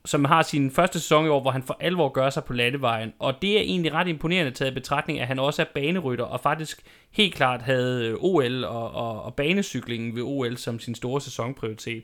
[0.06, 3.14] som har sin første sæson i år, hvor han for alvor gør sig på landevejen.
[3.20, 6.40] Og det er egentlig ret imponerende taget i betragtning, at han også er banerytter, og
[6.40, 6.82] faktisk
[7.12, 12.04] helt klart havde øh, OL og, og, og banecyklingen ved OL som sin store sæsonprioritet.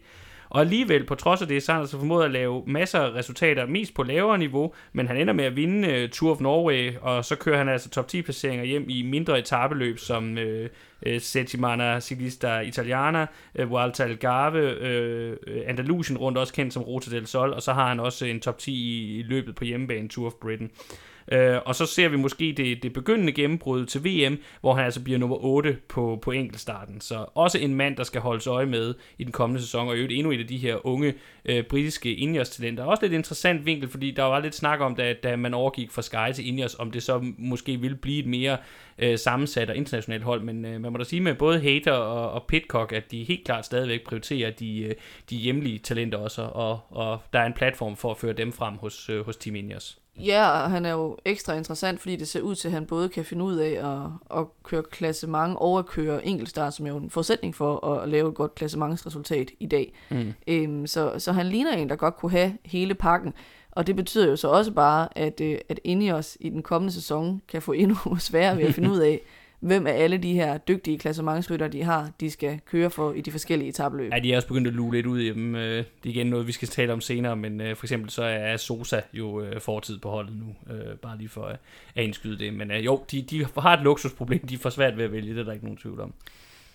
[0.50, 3.14] Og alligevel, på trods af det, så har han altså formået at lave masser af
[3.14, 6.92] resultater, mest på lavere niveau, men han ender med at vinde uh, Tour of Norway,
[7.02, 10.66] og så kører han altså top 10 placeringer hjem i mindre etabeløb, som uh,
[11.14, 13.26] uh, Settimana Ciclista Italiana,
[13.60, 17.88] uh, Vuelta Algarve, uh, Andalusien rundt, også kendt som Rota del Sol, og så har
[17.88, 20.72] han også en top 10 i, i løbet på hjemmebane Tour of Britain.
[21.31, 25.03] Øh, og så ser vi måske det, det begyndende gennembrud til VM, hvor han altså
[25.03, 27.02] bliver nummer 8 på, på enkeltstarten.
[27.02, 30.31] Så også en mand, der skal holdes øje med i den kommende sæson, og endnu
[30.31, 31.14] et af de her unge
[31.45, 32.84] øh, britiske Ineos-talenter.
[32.84, 36.02] Også lidt interessant vinkel, fordi der var lidt snak om, da, da man overgik fra
[36.02, 38.57] Sky til Ineos, om det så måske ville blive et mere
[38.97, 42.31] øh, sammensat og internationalt hold, men øh, man må da sige med både Hater og,
[42.31, 44.95] og Pitcock, at de helt klart stadigvæk prioriterer de, øh,
[45.30, 48.77] de hjemlige talenter også, og, og der er en platform for at føre dem frem
[48.77, 49.99] hos, øh, hos Team Ineos.
[50.20, 53.10] Ja, og han er jo ekstra interessant, fordi det ser ud til, at han både
[53.10, 56.98] kan finde ud af at, at køre klassement og at køre enkeltstart, som er jo
[56.98, 59.94] en forudsætning for at lave et godt klassementsresultat i dag.
[60.10, 60.34] Mm.
[60.48, 63.34] Øhm, så, så han ligner en, der godt kunne have hele pakken.
[63.72, 67.42] Og det betyder jo så også bare, at, øh, at Ineos i den kommende sæson
[67.48, 69.22] kan få endnu sværere ved at finde ud af,
[69.66, 73.32] hvem af alle de her dygtige klassementsrytter, de har, de skal køre for i de
[73.32, 74.12] forskellige etabløb.
[74.14, 75.56] Ja, de er også begyndt at lue lidt ud i dem.
[75.56, 78.24] Øh, det er igen noget, vi skal tale om senere, men øh, for eksempel så
[78.24, 81.44] er Sosa jo øh, fortid på holdet nu, bare lige for
[81.96, 82.54] at indskyde det.
[82.54, 85.44] Men jo, de, de har et luksusproblem, de får svært ved at vælge, det er
[85.44, 86.14] der ikke nogen tvivl om.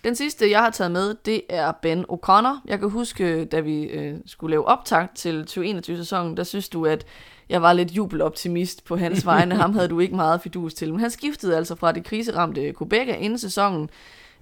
[0.03, 2.61] Den sidste, jeg har taget med, det er Ben O'Connor.
[2.65, 7.05] Jeg kan huske, da vi øh, skulle lave optakt til 2021-sæsonen, der synes du, at
[7.51, 9.55] jeg var lidt jubeloptimist på hans vegne.
[9.55, 10.91] Ham havde du ikke meget fidus til.
[10.91, 13.89] Men han skiftede altså fra det kriseramte Quebec inden sæsonen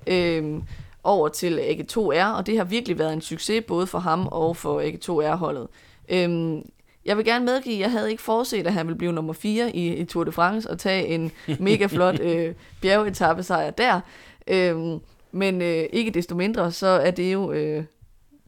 [0.07, 0.61] øh,
[1.03, 4.81] over til AG2R, og det har virkelig været en succes både for ham og for
[4.81, 5.68] AG2R-holdet.
[6.10, 6.61] Øh,
[7.06, 9.76] jeg vil gerne medgive, at jeg havde ikke forudset, at han ville blive nummer 4
[9.76, 13.99] i, i Tour de France og tage en mega flot øh, bjergetappesejr der.
[14.48, 14.99] Øh,
[15.31, 17.84] men øh, ikke desto mindre, så er det jo øh,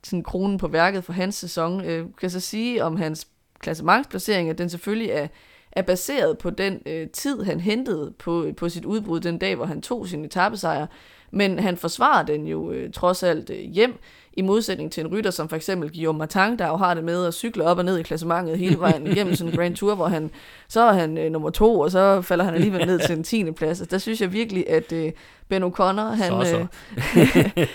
[0.04, 1.86] sådan kronen på værket for hans sæson.
[1.86, 3.28] Øh, kan så sige om hans
[3.62, 5.28] klassementsplacering, at den selvfølgelig er,
[5.72, 9.66] er baseret på den øh, tid, han hentede på, på sit udbrud den dag, hvor
[9.66, 10.88] han tog sin etappesejr.
[11.32, 14.00] Men han forsvarer den jo øh, trods alt øh, hjem,
[14.34, 17.26] i modsætning til en rytter som for eksempel Guillaume Martin, der jo har det med
[17.26, 20.08] at cykle op og ned i klassementet hele vejen igennem sådan en Grand Tour, hvor
[20.08, 20.32] han,
[20.68, 23.54] så er han øh, nummer to, og så falder han alligevel ned til en tiende
[23.54, 23.82] plads.
[23.82, 25.12] Altså, der synes jeg virkelig, at øh,
[25.50, 26.66] Ben O'Connor, han, så, så.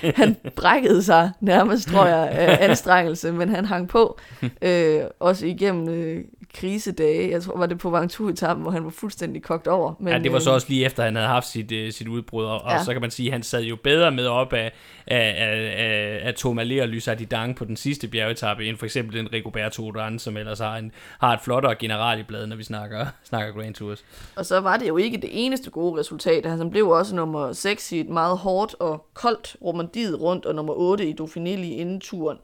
[0.03, 4.19] Øh, han brækkede sig nærmest, tror jeg, af anstrengelse, men han hang på,
[4.63, 6.25] øh, også igennem øh,
[6.57, 7.31] krisedage.
[7.31, 9.95] Jeg tror, var det på Vangtu-etappen, hvor han var fuldstændig kogt over.
[10.01, 12.09] Men, ja, det var så øh, også lige efter, han havde haft sit, uh, sit
[12.09, 12.79] udbrud, og, ja.
[12.79, 14.73] og så kan man sige, at han sad jo bedre med op af,
[15.07, 19.33] af, af, af, Tourmalet og Lysa Dang på den sidste bjergetappe, end for eksempel den
[19.33, 23.07] Rigoberto Urán, som ellers har, en, har et flottere general i bladet, når vi snakker,
[23.31, 24.05] snakker Grand Tours.
[24.37, 26.47] Og så var det jo ikke det eneste gode resultat.
[26.47, 30.75] Han blev også nummer 6 i et meget hårdt og koldt romandiet rundt, og nummer
[30.77, 32.39] 8 i Dauphiné lige inden turen.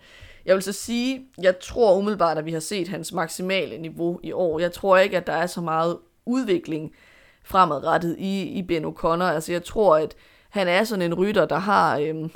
[0.47, 4.33] Jeg vil så sige, jeg tror umiddelbart, at vi har set hans maksimale niveau i
[4.33, 4.59] år.
[4.59, 6.93] Jeg tror ikke, at der er så meget udvikling
[7.45, 9.25] fremadrettet i, i Ben O'Connor.
[9.25, 10.15] Altså jeg tror, at
[10.51, 12.31] han er sådan en rytter, der har øhm,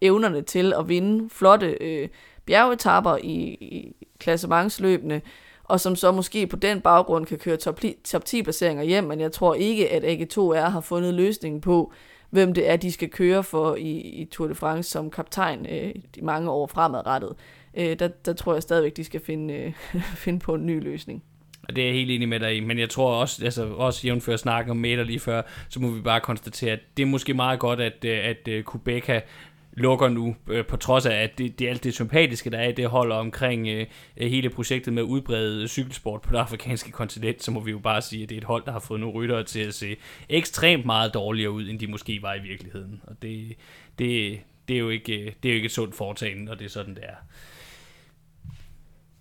[0.00, 2.08] evnerne til at vinde flotte øh,
[2.46, 5.22] bjergetapper i, i klassementsløbene,
[5.64, 9.20] og som så måske på den baggrund kan køre top, top 10 placeringer hjem, men
[9.20, 11.92] jeg tror ikke, at AG2R har fundet løsningen på,
[12.30, 15.94] hvem det er, de skal køre for i, i Tour de France som kaptajn øh,
[16.14, 17.32] de mange år fremadrettet.
[17.76, 19.72] Øh, der, der tror jeg stadigvæk, de skal finde, øh,
[20.24, 21.22] finde på en ny løsning.
[21.68, 24.06] Og det er jeg helt enig med dig i, men jeg tror også, altså også
[24.06, 27.34] jævnfør snakken om meter lige før, så må vi bare konstatere, at det er måske
[27.34, 29.20] meget godt, at, øh, at, at Kubeka
[29.76, 32.88] lukker nu, øh, på trods af, at det, det alt det sympatiske, der er det
[32.88, 33.86] holder omkring øh,
[34.16, 38.02] hele projektet med at udbrede cykelsport på det afrikanske kontinent, så må vi jo bare
[38.02, 39.96] sige, at det er et hold, der har fået nogle ryttere til at se
[40.28, 43.00] ekstremt meget dårligere ud, end de måske var i virkeligheden.
[43.06, 43.48] Og det,
[43.98, 46.68] det, det, er, jo ikke, det er jo ikke et sundt foretagende, og det er
[46.70, 47.16] sådan, det er.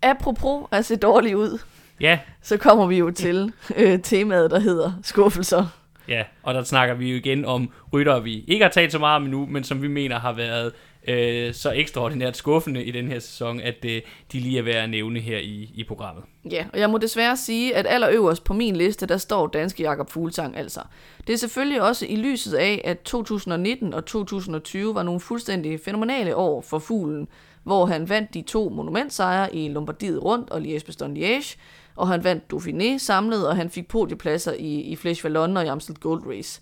[0.02, 1.60] apropos at se dårligt ud,
[2.00, 6.96] Ja, så kommer vi jo til øh, temaet, der hedder skuffelser ja, og der snakker
[6.96, 9.82] vi jo igen om ryttere, vi ikke har talt så meget om nu, men som
[9.82, 10.74] vi mener har været
[11.08, 14.02] øh, så ekstraordinært skuffende i den her sæson, at øh,
[14.32, 16.24] de lige er værd at nævne her i, i programmet.
[16.52, 20.10] Ja, og jeg må desværre sige, at allerøverst på min liste, der står danske Jakob
[20.10, 20.82] Fuglsang altså.
[21.28, 26.36] Det er selvfølgelig også i lyset af, at 2019 og 2020 var nogle fuldstændig fænomenale
[26.36, 27.28] år for fuglen,
[27.64, 31.58] hvor han vandt de to monumentsejre i Lombardiet rundt og Liège-Bastogne-Liège,
[31.96, 35.68] og han vandt Dauphiné samlet, og han fik podiepladser i, i Flèche Wallonne og i
[35.68, 36.62] Amstel Gold Race.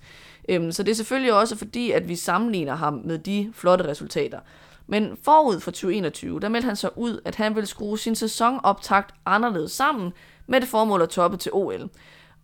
[0.50, 4.40] Øhm, så det er selvfølgelig også fordi, at vi sammenligner ham med de flotte resultater.
[4.88, 9.16] Men forud for 2021, der meldte han så ud, at han ville skrue sin sæsonoptakt
[9.26, 10.14] anderledes sammen
[10.48, 11.90] med det formål at toppe til OL.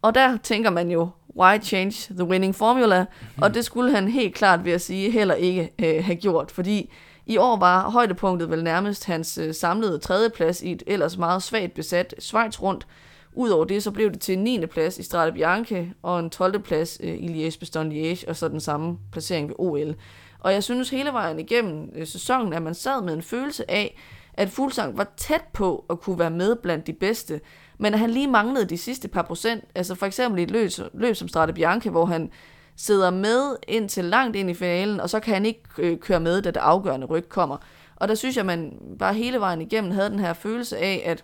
[0.01, 1.09] Og der tænker man jo,
[1.39, 3.05] why change the winning formula?
[3.41, 6.89] Og det skulle han helt klart, ved at sige, heller ikke øh, have gjort, fordi
[7.29, 11.73] i år var højdepunktet vel nærmest hans øh, samlede tredjeplads i et ellers meget svagt
[11.73, 12.87] besat Schweiz rundt.
[13.33, 14.65] Udover det, så blev det til en 9.
[14.65, 16.59] plads i Strade Bianche og en 12.
[16.59, 19.95] plads øh, i Liège-Bastogne-Liège, og så den samme placering ved OL.
[20.39, 23.99] Og jeg synes hele vejen igennem øh, sæsonen, at man sad med en følelse af,
[24.33, 27.41] at Fuglsang var tæt på at kunne være med blandt de bedste,
[27.77, 29.63] men at han lige manglede de sidste par procent.
[29.75, 32.31] Altså for eksempel i et løb, løb som Strade Bianche, hvor han
[32.79, 36.19] sidder med ind til langt ind i finalen, og så kan han ikke øh, køre
[36.19, 37.57] med, da det afgørende ryg kommer.
[37.95, 41.23] Og der synes jeg, man bare hele vejen igennem havde den her følelse af, at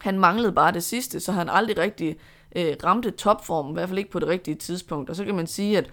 [0.00, 2.16] han manglede bare det sidste, så han aldrig rigtig
[2.56, 5.10] øh, ramte topformen, i hvert fald ikke på det rigtige tidspunkt.
[5.10, 5.90] Og så kan man sige, at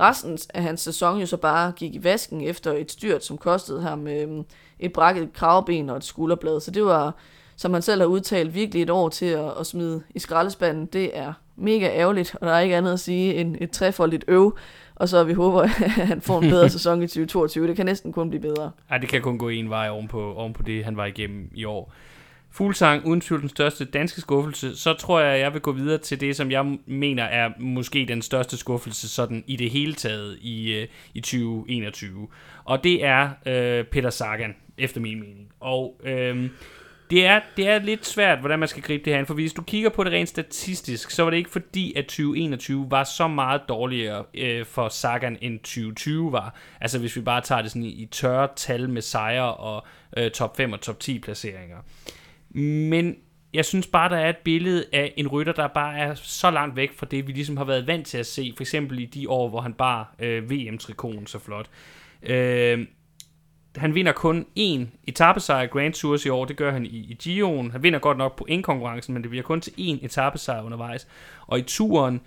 [0.00, 3.82] resten af hans sæson jo så bare gik i vasken efter et styrt, som kostede
[3.82, 4.44] ham øh,
[4.78, 6.60] et brækket kravben og et skulderblad.
[6.60, 7.14] Så det var,
[7.56, 10.86] som han selv har udtalt, virkelig et år til at, at smide i skraldespanden.
[10.86, 14.58] Det er mega ærgerligt, og der er ikke andet at sige end et trefoldigt øv.
[14.94, 15.70] Og så vi håber, at
[16.10, 17.68] han får en bedre sæson i 2022.
[17.68, 18.70] Det kan næsten kun blive bedre.
[18.90, 21.50] Ej, det kan kun gå en vej oven på, oven på det, han var igennem
[21.54, 21.92] i år.
[22.50, 25.98] Fuglsang, uden tvivl den største danske skuffelse, så tror jeg, at jeg vil gå videre
[25.98, 30.38] til det, som jeg mener er måske den største skuffelse sådan i det hele taget
[30.40, 32.28] i, øh, i 2021.
[32.64, 35.48] Og det er øh, Peter Sagan, efter min mening.
[35.60, 36.50] Og øh,
[37.10, 39.52] det, er, det er lidt svært, hvordan man skal gribe det her an, for hvis
[39.52, 43.28] du kigger på det rent statistisk, så var det ikke fordi, at 2021 var så
[43.28, 46.54] meget dårligere øh, for Sagan, end 2020 var.
[46.80, 50.30] Altså hvis vi bare tager det sådan i, i tørre tal med sejre og øh,
[50.30, 51.78] top 5 og top 10 placeringer.
[52.90, 53.16] Men
[53.52, 56.76] jeg synes bare, der er et billede af en rytter, der bare er så langt
[56.76, 58.52] væk fra det, vi ligesom har været vant til at se.
[58.56, 61.66] For eksempel i de år, hvor han bar øh, VM-trikonen så flot.
[62.22, 62.86] Øh,
[63.76, 67.16] han vinder kun én etappesejr i Grand Tours i år, det gør han i, i
[67.22, 67.72] Gio'en.
[67.72, 71.08] Han vinder godt nok på indkonkurrencen, men det bliver kun til én etappesejr undervejs.
[71.46, 72.20] Og i turen,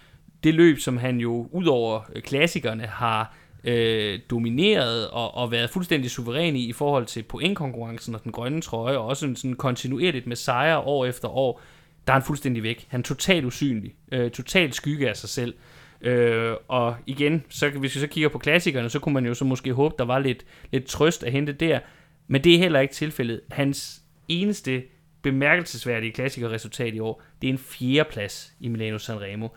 [0.44, 5.70] det løb, som han jo ud over øh, klassikerne har øh, domineret og, og været
[5.70, 10.28] fuldstændig suveræn i i forhold til pointkonkurrencen og den grønne trøje, og også sådan kontinuerligt
[10.28, 11.62] med sejre år efter år,
[12.08, 12.88] der er han fuldstændig væk.
[12.90, 15.54] Han er totalt usynlig, øh, totalt skygge af sig selv.
[16.02, 19.46] Øh, og igen, så hvis vi så kigger på klassikerne, så kunne man jo så
[19.46, 21.80] måske håbe, der var lidt, lidt trøst at hente der,
[22.28, 23.42] men det er heller ikke tilfældet.
[23.52, 24.84] Hans eneste
[25.22, 29.48] bemærkelsesværdige klassikerresultat i år, det er en fjerdeplads i Milano Sanremo.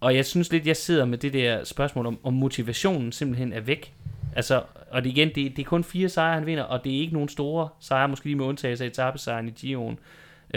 [0.00, 3.60] Og jeg synes lidt, jeg sidder med det der spørgsmål om, om motivationen simpelthen er
[3.60, 3.94] væk.
[4.36, 7.00] Altså, og det igen, det, det er kun fire sejre, han vinder, og det er
[7.00, 9.96] ikke nogen store sejre, måske lige med undtagelse af etappesejren i Gio'en.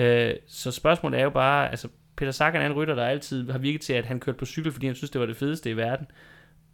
[0.02, 3.57] Øh, så spørgsmålet er jo bare, altså, Peter Sagan er en rytter, der altid har
[3.57, 5.77] virket til, at han kørte på cykel, fordi han synes, det var det fedeste i
[5.77, 6.07] verden.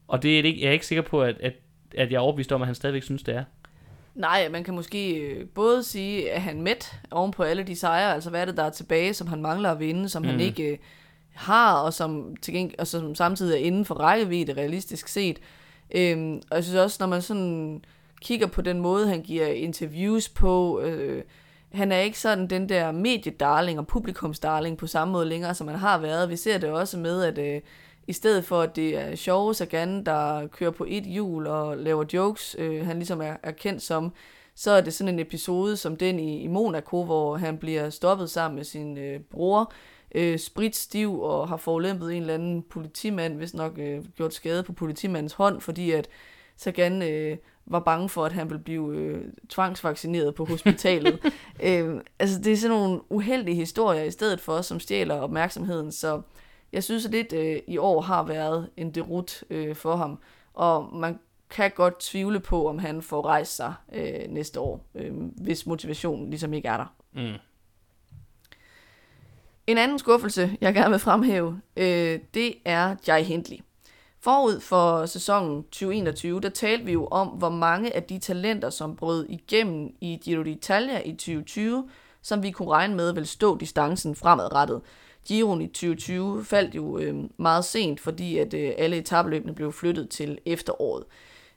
[0.07, 1.53] Og det er ikke, jeg er ikke sikker på, at, at,
[1.97, 3.43] at jeg er overbevist om, at han stadigvæk synes, det er.
[4.15, 8.13] Nej, man kan måske øh, både sige, at han mæt oven på alle de sejre,
[8.13, 10.27] altså hvad er det, der er tilbage, som han mangler at vinde, som mm.
[10.29, 10.77] han ikke øh,
[11.33, 15.39] har, og som, til gengæld, og som samtidig er inden for rækkevidde, realistisk set.
[15.95, 17.83] Øhm, og jeg synes også, når man sådan
[18.21, 21.23] kigger på den måde, han giver interviews på, øh,
[21.73, 25.77] han er ikke sådan den der mediedarling og publikumsdarling på samme måde længere, som han
[25.77, 26.29] har været.
[26.29, 27.61] Vi ser det også med, at øh,
[28.07, 32.05] i stedet for, at det er sjove Sagan, der kører på et hjul og laver
[32.13, 34.13] jokes, øh, han ligesom er, er kendt som,
[34.55, 38.29] så er det sådan en episode som den i, i Monaco, hvor han bliver stoppet
[38.29, 39.73] sammen med sin øh, bror,
[40.15, 44.73] øh, spritstiv og har forulæmpet en eller anden politimand, hvis nok øh, gjort skade på
[44.73, 46.07] politimandens hånd, fordi at
[46.55, 47.37] Sagan øh,
[47.71, 51.19] var bange for, at han ville blive øh, tvangsvaccineret på hospitalet.
[51.63, 56.21] øh, altså det er sådan nogle uheldige historier i stedet for, som stjæler opmærksomheden, så
[56.71, 60.19] jeg synes at lidt øh, i år har været en derut øh, for ham,
[60.53, 61.19] og man
[61.49, 66.29] kan godt tvivle på, om han får rejst sig øh, næste år, øh, hvis motivationen
[66.29, 66.95] ligesom ikke er der.
[67.13, 67.37] Mm.
[69.67, 73.57] En anden skuffelse, jeg gerne vil fremhæve, øh, det er Jai Hindley.
[74.23, 78.95] Forud for sæsonen 2021, der talte vi jo om, hvor mange af de talenter, som
[78.95, 81.89] brød igennem i Giro d'Italia i 2020,
[82.21, 84.81] som vi kunne regne med vil stå distancen fremadrettet.
[85.25, 90.09] Giroen i 2020 faldt jo øh, meget sent, fordi at øh, alle etabløbene blev flyttet
[90.09, 91.03] til efteråret.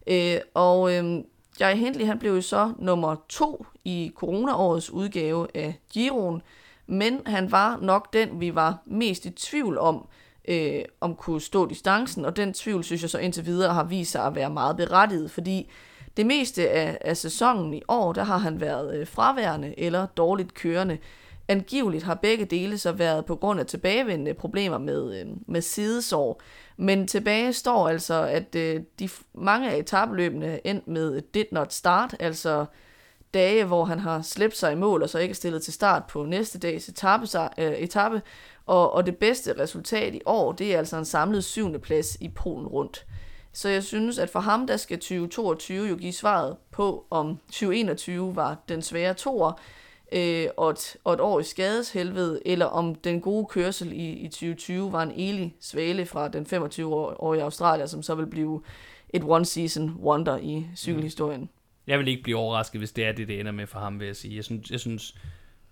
[0.06, 1.24] Øh, og øh,
[1.60, 6.42] Jai Hindley han blev jo så nummer to i coronaårets udgave af Giroen,
[6.86, 11.40] men han var nok den, vi var mest i tvivl om, øh, øh, om kunne
[11.40, 14.50] stå distancen, og den tvivl synes jeg så indtil videre har vist sig at være
[14.50, 15.70] meget berettiget, fordi
[16.16, 20.54] det meste af, af sæsonen i år, der har han været øh, fraværende eller dårligt
[20.54, 20.98] kørende.
[21.48, 26.42] Angiveligt har begge dele så været på grund af tilbagevendende problemer med, øh, med sidesår.
[26.76, 32.16] Men tilbage står altså, at øh, de mange af etabløbene endt med did not start,
[32.20, 32.66] altså
[33.34, 36.24] dage, hvor han har slæbt sig i mål og så ikke stillet til start på
[36.24, 37.26] næste dags etape,
[37.58, 38.22] øh, etape
[38.66, 42.28] og, og det bedste resultat i år, det er altså en samlet syvende plads i
[42.28, 43.06] Polen rundt.
[43.52, 48.36] Så jeg synes, at for ham, der skal 2022 jo give svaret på, om 2021
[48.36, 49.52] var den svære toer,
[50.12, 54.28] øh, og, et, og et år i skadeshelvede, eller om den gode kørsel i, i
[54.28, 58.62] 2020 var en elig svale fra den 25-årige Australier, som så vil blive
[59.08, 61.40] et one-season wonder i cykelhistorien.
[61.40, 61.48] Mm.
[61.86, 64.06] Jeg vil ikke blive overrasket, hvis det er det, det ender med for ham, vil
[64.06, 64.36] jeg sige.
[64.36, 65.14] Jeg synes, jeg synes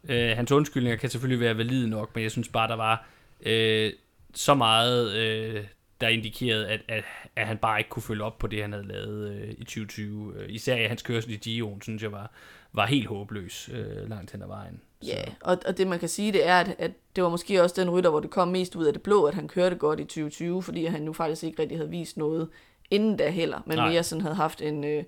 [0.08, 3.06] øh, hans undskyldninger kan selvfølgelig være valide nok, men jeg synes bare, der var
[3.46, 3.92] øh,
[4.34, 5.64] så meget, øh,
[6.00, 7.04] der indikerede, at, at,
[7.36, 10.34] at han bare ikke kunne følge op på det, han havde lavet øh, i 2020.
[10.36, 12.30] Øh, især i hans kørsel i Gio'en, synes jeg var,
[12.72, 14.80] var helt håbløs øh, langt hen ad vejen.
[15.06, 17.62] Ja, yeah, og, og det man kan sige, det er, at, at det var måske
[17.62, 20.00] også den rytter, hvor det kom mest ud af det blå, at han kørte godt
[20.00, 22.48] i 2020, fordi han nu faktisk ikke rigtig havde vist noget
[22.90, 23.90] inden da heller, men Nej.
[23.90, 25.04] mere sådan havde haft en, øh,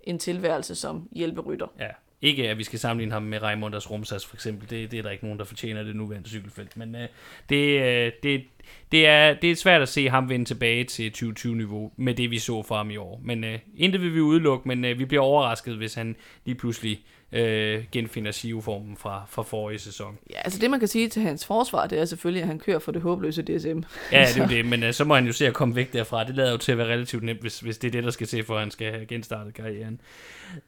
[0.00, 1.66] en tilværelse som hjælperytter.
[1.78, 1.90] Ja,
[2.22, 5.10] ikke at vi skal sammenligne ham med Raimunders Rumsas for eksempel, det, det er der
[5.10, 7.08] ikke nogen, der fortjener det nuværende cykelfelt, men øh,
[7.48, 8.44] det, øh, det,
[8.92, 12.38] det, er, det er svært at se ham vende tilbage til 2020-niveau med det, vi
[12.38, 13.20] så fra ham i år.
[13.24, 17.04] Men øh, intet vil vi udelukke, men øh, vi bliver overrasket, hvis han lige pludselig
[17.32, 20.18] øh, genfinder siveformen fra, fra forrige sæson.
[20.30, 22.78] Ja, altså det man kan sige til hans forsvar, det er selvfølgelig, at han kører
[22.78, 23.78] for det håbløse DSM.
[24.12, 26.24] Ja, det er det, men øh, så må han jo se at komme væk derfra.
[26.24, 28.26] Det lader jo til at være relativt nemt, hvis, hvis det er det, der skal
[28.26, 30.00] til, for at han skal have genstartet karrieren.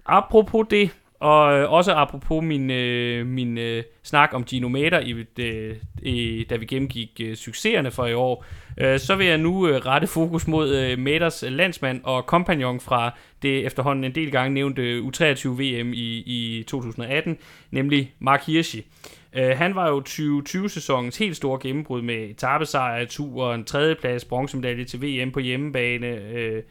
[0.07, 5.77] Apropos det, og øh, også apropos min, øh, min øh, snak om Genometer, i, øh,
[6.03, 8.45] i, da vi gennemgik øh, succeserne for i år,
[8.81, 13.15] øh, så vil jeg nu øh, rette fokus mod øh, Maters landsmand og kompagnon fra
[13.43, 17.39] det efterhånden en del gange nævnte øh, U23-VM i, i 2018,
[17.71, 18.87] nemlig Mark Hirschi.
[19.33, 25.03] Øh, han var jo 2020-sæsonens helt store gennembrud med etappesejr i turen, tredjeplads, bronzemedalje til
[25.03, 26.63] VM på hjemmebane, øh,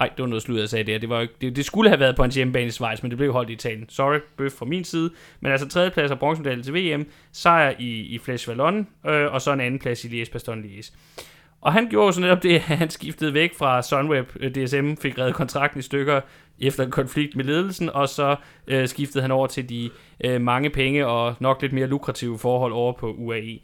[0.00, 0.98] ej, det var noget sludder, jeg sagde der.
[0.98, 3.18] Det, var jo, det, det skulle have været på hans hjemmebane i Schweiz, men det
[3.18, 3.88] blev holdt i Italien.
[3.88, 5.10] Sorry, bøf fra min side.
[5.40, 9.52] Men altså tredjeplads og bronzemedalje til VM, sejr i, i Flash Vallon, øh, og så
[9.52, 10.92] en anden plads i Liège Bastogne Liège.
[11.60, 14.26] Og han gjorde så netop det, at han skiftede væk fra Sunweb.
[14.40, 16.20] Øh, DSM fik reddet kontrakten i stykker
[16.60, 19.90] efter en konflikt med ledelsen, og så øh, skiftede han over til de
[20.24, 23.58] øh, mange penge og nok lidt mere lukrative forhold over på UAE.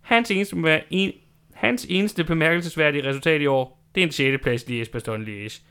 [0.00, 1.12] Hans eneste, en,
[1.54, 4.42] hans eneste bemærkelsesværdige resultat i år, det er en 6.
[4.42, 5.62] plads i Liège Bastogne Liège.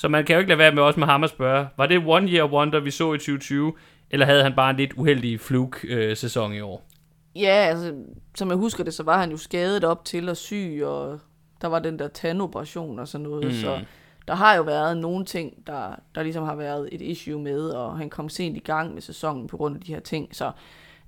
[0.00, 2.02] Så man kan jo ikke lade være med også med ham at spørge, var det
[2.06, 3.72] one year wonder, vi så i 2020,
[4.10, 6.88] eller havde han bare en lidt uheldig flug-sæson i år?
[7.36, 7.94] Ja, altså,
[8.34, 11.20] som jeg husker det, så var han jo skadet op til at syg, og
[11.62, 13.52] der var den der tandoperation og sådan noget, mm.
[13.52, 13.80] så
[14.28, 17.98] der har jo været nogle ting, der, der ligesom har været et issue med, og
[17.98, 20.52] han kom sent i gang med sæsonen på grund af de her ting, så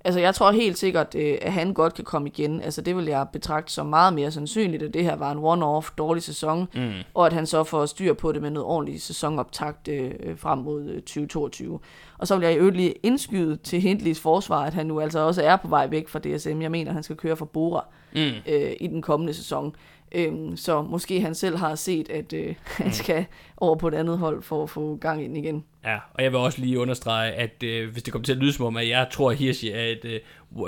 [0.05, 2.61] Altså, jeg tror helt sikkert, øh, at han godt kan komme igen.
[2.61, 5.93] Altså, det vil jeg betragte som meget mere sandsynligt, at det her var en one-off
[5.97, 6.91] dårlig sæson, mm.
[7.13, 11.01] og at han så får styr på det med noget ordentligt sæsonoptagt øh, frem mod
[11.01, 11.73] 2022.
[11.73, 11.79] Øh,
[12.17, 15.19] og så vil jeg i øvrigt lige indskyde til Hindleys forsvar, at han nu altså
[15.19, 16.61] også er på vej væk fra DSM.
[16.61, 17.85] Jeg mener, at han skal køre for Bora
[18.15, 18.31] mm.
[18.47, 19.75] øh, i den kommende sæson.
[20.13, 22.91] Øhm, så måske han selv har set, at øh, han mm.
[22.91, 23.25] skal
[23.57, 25.63] over på et andet hold for at få gang ind igen.
[25.85, 28.53] Ja, og jeg vil også lige understrege, at øh, hvis det kommer til at lyde
[28.53, 30.19] som om, at jeg tror, at Hirschi er et, øh,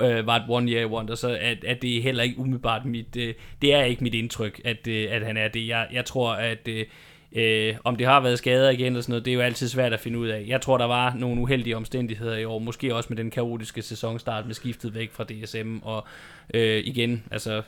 [0.02, 3.34] øh var et one-year wonder, så at, at det er heller ikke umiddelbart mit, øh,
[3.62, 5.68] det er ikke mit indtryk, at, øh, at han er det.
[5.68, 6.84] Jeg, jeg tror, at øh,
[7.32, 9.92] Øh, om det har været skader igen eller sådan noget, det er jo altid svært
[9.92, 10.44] at finde ud af.
[10.46, 14.46] Jeg tror, der var nogle uheldige omstændigheder i år, måske også med den kaotiske sæsonstart
[14.46, 16.06] med skiftet væk fra DSM, og
[16.54, 17.62] øh, igen, altså,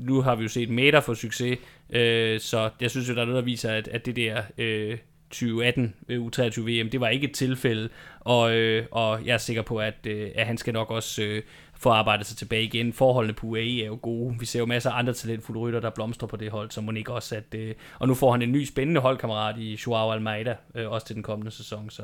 [0.00, 1.58] nu har vi jo set Meter få succes,
[1.90, 4.42] øh, så jeg synes jo, der er noget, der viser, at, at det der...
[4.58, 4.98] Øh,
[5.30, 7.88] 2018 øh, U23 VM, det var ikke et tilfælde,
[8.20, 11.42] og, øh, og jeg er sikker på, at, øh, at han skal nok også øh,
[11.78, 12.92] få arbejdet sig tilbage igen.
[12.92, 14.36] Forholdene på UAE er jo gode.
[14.38, 17.12] Vi ser jo masser af andre talentfulde rytter, der blomstrer på det hold, så ikke
[17.12, 17.54] også at...
[17.54, 21.16] Øh, og nu får han en ny spændende holdkammerat i Joao Almeida, øh, også til
[21.16, 21.90] den kommende sæson.
[21.90, 22.02] Så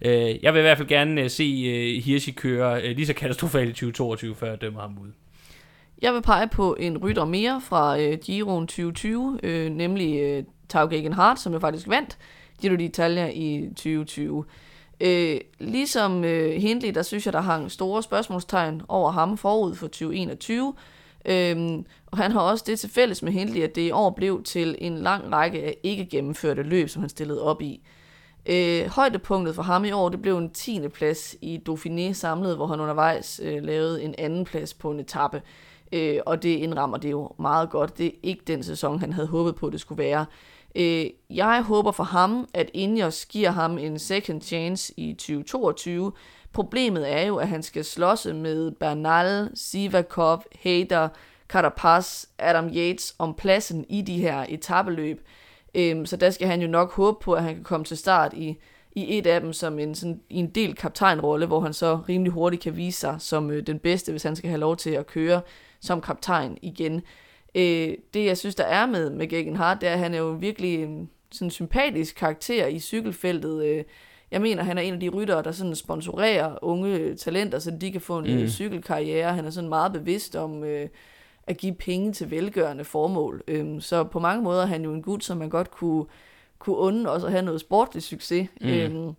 [0.00, 3.14] øh, jeg vil i hvert fald gerne øh, se øh, Hirschi køre øh, lige så
[3.14, 5.23] katastrofalt i 2022, før jeg dømmer ham ud.
[6.04, 10.86] Jeg vil pege på en rytter mere fra øh, Giroen 2020, øh, nemlig øh, Tau
[10.86, 12.18] Gegenhardt, som jo faktisk vandt
[12.60, 14.44] Giro d'Italia i 2020.
[15.00, 19.86] Øh, ligesom øh, Hindley, der synes jeg, der hang store spørgsmålstegn over ham forud for
[19.86, 20.74] 2021.
[21.24, 24.42] Øhm, og han har også det til fælles med Hindley, at det i år blev
[24.42, 27.82] til en lang række af ikke gennemførte løb, som han stillede op i.
[28.46, 30.88] Øh, højdepunktet for ham i år, det blev en 10.
[30.88, 35.36] plads i Dauphiné samlet, hvor han undervejs øh, lavede en anden plads på en etape.
[35.36, 35.42] Øh,
[35.92, 37.98] Øh, og det indrammer det jo meget godt.
[37.98, 40.26] Det er ikke den sæson, han havde håbet på, det skulle være.
[40.74, 46.12] Øh, jeg håber for ham, at Ineos giver ham en second chance i 2022.
[46.52, 51.08] Problemet er jo, at han skal slås med Bernal, Sivakov, Hader,
[51.48, 55.26] Carapaz, Adam Yates om pladsen i de her etabeløb.
[55.74, 58.32] Øhm, så der skal han jo nok håbe på, at han kan komme til start
[58.32, 58.56] i,
[58.92, 62.32] i et af dem som en, sådan, i en del kaptajnrolle, hvor han så rimelig
[62.32, 65.06] hurtigt kan vise sig som øh, den bedste, hvis han skal have lov til at
[65.06, 65.40] køre
[65.84, 67.02] som kaptajn igen.
[67.54, 70.30] Øh, det jeg synes, der er med, med Gegenhardt, det er, at han er jo
[70.30, 73.64] virkelig en sådan sympatisk karakter i cykelfeltet.
[73.64, 73.84] Øh,
[74.30, 77.92] jeg mener, han er en af de ryttere, der sådan sponsorerer unge talenter, så de
[77.92, 78.48] kan få en mm.
[78.48, 79.34] cykelkarriere.
[79.34, 80.88] Han er sådan meget bevidst om øh,
[81.46, 83.42] at give penge til velgørende formål.
[83.48, 86.04] Øhm, så på mange måder er han jo en gut, som man godt kunne,
[86.58, 88.48] kunne unde også at have noget sportlig succes.
[88.60, 88.68] Mm.
[88.68, 89.14] Øhm,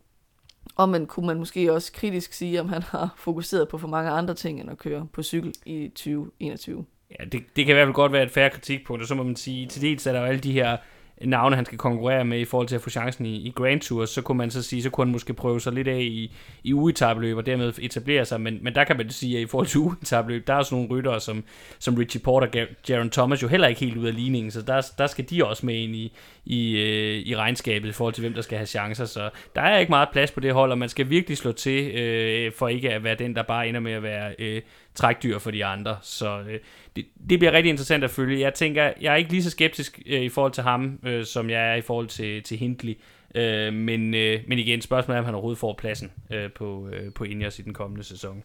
[0.75, 4.09] og man kunne man måske også kritisk sige, om han har fokuseret på for mange
[4.09, 6.85] andre ting, end at køre på cykel i 2021.
[7.19, 9.23] Ja, det, det kan i hvert fald godt være et færre kritikpunkt, og så må
[9.23, 10.77] man sige, til dels er der jo alle de her
[11.21, 14.09] navne, han skal konkurrere med i forhold til at få chancen i, i Grand Tours,
[14.09, 16.31] så kunne man så sige, så kunne han måske prøve sig lidt af i,
[16.63, 19.67] i uetabløb og dermed etablere sig, men, men der kan man sige, at i forhold
[19.67, 21.43] til uetabløb, der er sådan nogle ryttere som,
[21.79, 24.81] som Richie Porter og Jaron Thomas jo heller ikke helt ud af ligningen, så der,
[24.97, 26.13] der skal de også med ind i,
[26.45, 29.77] i, øh, i regnskabet i forhold til, hvem der skal have chancer, så der er
[29.77, 32.93] ikke meget plads på det hold, og man skal virkelig slå til, øh, for ikke
[32.93, 34.61] at være den, der bare ender med at være øh,
[34.95, 36.59] trækdyr for de andre, så øh,
[36.95, 38.39] det, det bliver rigtig interessant at følge.
[38.39, 41.49] Jeg tænker, jeg er ikke lige så skeptisk øh, i forhold til ham, øh, som
[41.49, 42.97] jeg er i forhold til, til Hindley.
[43.35, 47.13] Øh, men, øh, men igen, spørgsmålet er, om han overhovedet får pladsen øh, på, øh,
[47.13, 48.43] på Ineos i den kommende sæson.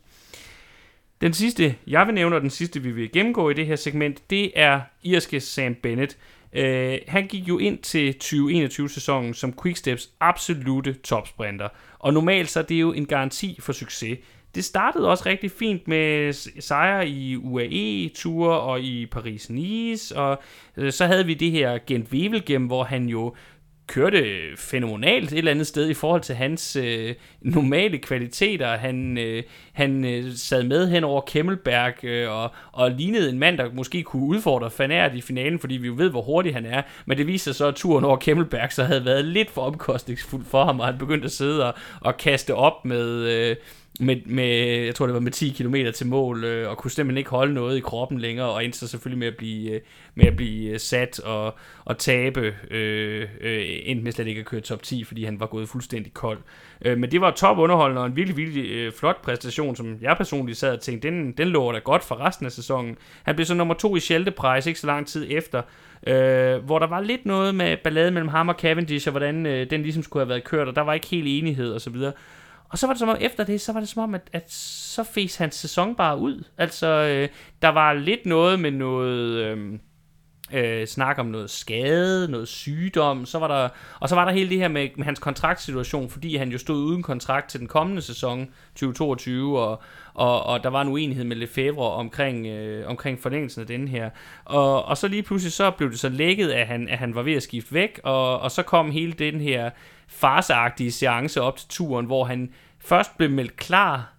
[1.21, 4.31] Den sidste, jeg vil nævne, og den sidste, vi vil gennemgå i det her segment,
[4.31, 6.19] det er irske Sam Bennett.
[6.53, 11.69] Øh, han gik jo ind til 2021-sæsonen som Quicksteps absolute topsprinter,
[11.99, 14.19] og normalt så er det jo en garanti for succes
[14.55, 20.43] det startede også rigtig fint med sejre i UAE-ture og i Paris-Nice, og
[20.77, 23.35] øh, så havde vi det her Gent Wevelgem, hvor han jo
[23.91, 24.25] kørte
[24.57, 28.77] fænomenalt et eller andet sted i forhold til hans øh, normale kvaliteter.
[28.77, 33.59] Han, øh, han øh, sad med hen over Kemmelberg øh, og, og lignede en mand,
[33.59, 36.83] der måske kunne udfordre Fanert i finalen, fordi vi jo ved, hvor hurtig han er.
[37.07, 40.45] Men det viste sig så, at turen over Kemmelberg så havde været lidt for omkostningsfuld
[40.45, 43.07] for ham, og han begyndte at sidde og, og kaste op med...
[43.29, 43.57] Øh,
[44.01, 47.19] med, med, jeg tror det var med 10 km til mål, øh, og kunne simpelthen
[47.19, 49.81] ikke holde noget i kroppen længere, og endte så selvfølgelig med at blive, øh,
[50.15, 51.55] med at blive øh, sat og,
[51.85, 55.47] og tabe, øh, øh, endte med slet ikke at køre top 10, fordi han var
[55.47, 56.39] gået fuldstændig kold.
[56.85, 60.17] Øh, men det var top underholdende og en virkelig, virkelig øh, flot præstation, som jeg
[60.17, 62.97] personligt sad og tænkte, den, den lå da godt for resten af sæsonen.
[63.23, 64.33] Han blev så nummer to i Schelte
[64.67, 65.63] ikke så lang tid efter,
[66.07, 69.71] øh, hvor der var lidt noget med ballade mellem ham og Cavendish, og hvordan øh,
[69.71, 72.13] den ligesom skulle have været kørt, og der var ikke helt enighed og så videre.
[72.71, 74.53] Og så var det som om, efter det, så var det som om, at, at
[74.53, 76.45] så fes hans sæson bare ud.
[76.59, 77.29] Altså, øh,
[77.63, 79.45] der var lidt noget med noget...
[79.45, 79.79] Øh,
[80.53, 83.69] øh, snak om noget skade, noget sygdom, så var der,
[84.01, 86.85] og så var der hele det her med, med hans kontraktsituation, fordi han jo stod
[86.85, 89.83] uden kontrakt til den kommende sæson 2022, og,
[90.15, 94.11] og, og der var en uenighed med Lefebvre omkring, øh, omkring forlængelsen af den her.
[94.45, 97.23] Og, og så lige pludselig så blev det så lækket, at han, at han var
[97.23, 99.71] ved at skifte væk, og, og så kom hele den her
[100.11, 104.15] farseagtige seance op til turen, hvor han først blev meldt klar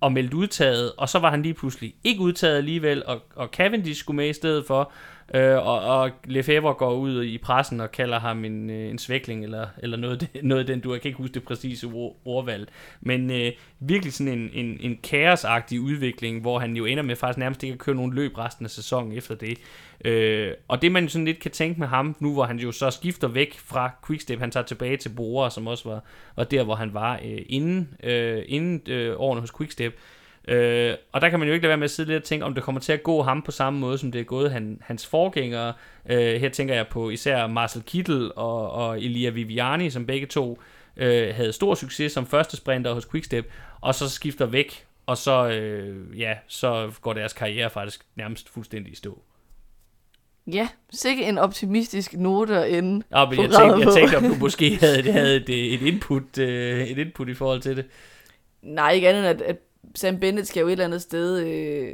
[0.00, 4.00] og meldt udtaget, og så var han lige pludselig ikke udtaget alligevel, og, og Cavendish
[4.00, 4.92] skulle med i stedet for,
[5.34, 9.44] øh, og, og Lefebvre går ud i pressen og kalder ham en, øh, en svækling,
[9.44, 12.68] eller, eller noget, noget den, du jeg kan ikke huske det præcise ord, ordvalg,
[13.00, 17.38] men øh, virkelig sådan en, en, en kaosagtig udvikling, hvor han jo ender med faktisk
[17.38, 19.58] nærmest ikke at køre nogen løb resten af sæsonen efter det,
[20.04, 22.90] Øh, og det man sådan lidt kan tænke med ham, nu hvor han jo så
[22.90, 26.02] skifter væk fra Quickstep, han tager tilbage til Bora, som også var,
[26.36, 29.92] var der, hvor han var øh, inden, øh, inden øh, årene hos Quickstep.
[29.92, 29.98] Øh,
[31.12, 32.54] og der kan man jo ikke lade være med at sidde lidt og tænke, om
[32.54, 35.06] det kommer til at gå ham på samme måde, som det er gået han, hans
[35.06, 35.72] forgængere.
[36.10, 40.60] Øh, her tænker jeg på især Marcel Kittel og, og Elia Viviani, som begge to
[40.96, 45.48] øh, havde stor succes som første sprinter hos Quickstep, og så skifter væk, og så,
[45.48, 49.22] øh, ja, så går deres karriere faktisk nærmest fuldstændig i stå.
[50.52, 54.34] Ja, sikkert en optimistisk note at ende ja, men jeg, tænkte, jeg tænkte, om du
[54.40, 57.84] måske havde, havde et, et, input, øh, et input i forhold til det.
[58.62, 59.56] Nej, ikke andet end, at, at
[59.94, 61.92] Sam Bennett skal jo et eller andet sted øh,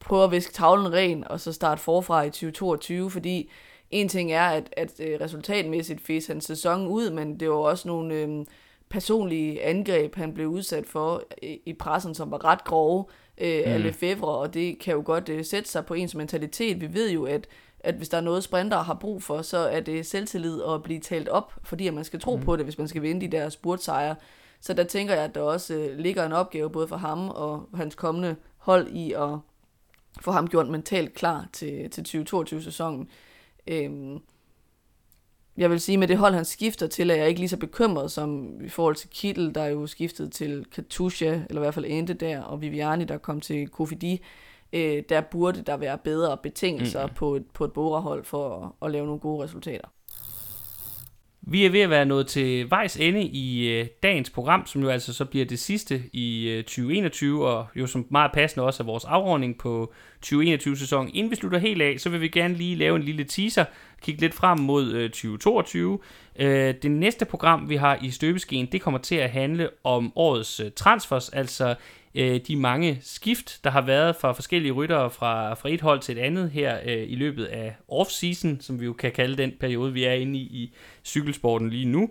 [0.00, 3.50] prøve at viske tavlen ren, og så starte forfra i 2022, fordi
[3.90, 7.88] en ting er, at, at øh, resultatmæssigt fes hans sæson ud, men det var også
[7.88, 8.46] nogle øh,
[8.88, 13.04] personlige angreb, han blev udsat for i, i pressen, som var ret grove
[13.38, 13.72] øh, mm.
[13.72, 16.80] af Lefebvre, og det kan jo godt øh, sætte sig på ens mentalitet.
[16.80, 17.46] Vi ved jo, at
[17.84, 21.00] at hvis der er noget, sprinter har brug for, så er det selvtillid at blive
[21.00, 22.42] talt op, fordi at man skal tro mm.
[22.42, 24.14] på det, hvis man skal vinde de der spurtsejre.
[24.62, 27.68] Så der tænker jeg, at der også øh, ligger en opgave både for ham og
[27.74, 29.38] hans kommende hold i at
[30.20, 33.08] få ham gjort mentalt klar til, til 2022-sæsonen.
[33.66, 34.18] Øhm,
[35.56, 38.10] jeg vil sige, med det hold, han skifter til, er jeg ikke lige så bekymret
[38.10, 41.86] som i forhold til Kittel, der er jo skiftet til Katusha, eller i hvert fald
[41.88, 44.22] endte der, og Viviani, der kom til Kofidi.
[44.72, 47.14] Øh, der burde der være bedre betingelser mm.
[47.14, 49.88] på, et, på et borehold for at, at lave nogle gode resultater.
[51.46, 54.88] Vi er ved at være nået til vejs ende i øh, dagens program, som jo
[54.88, 58.86] altså så bliver det sidste i øh, 2021, og jo som meget passende også er
[58.86, 59.92] vores afrunding på
[60.26, 61.10] 2021-sæsonen.
[61.14, 63.64] Inden vi slutter helt af, så vil vi gerne lige lave en lille teaser,
[64.02, 65.98] kigge lidt frem mod øh, 2022.
[66.36, 70.60] Øh, det næste program, vi har i støbeskeen, det kommer til at handle om årets
[70.60, 71.74] øh, transfers, altså
[72.14, 76.18] øh, de mange skift, der har været fra forskellige ryttere fra, fra et hold til
[76.18, 79.92] et andet her øh, i løbet af off-season, som vi jo kan kalde den periode,
[79.92, 80.72] vi er inde i i
[81.04, 82.10] cykelsporten lige nu.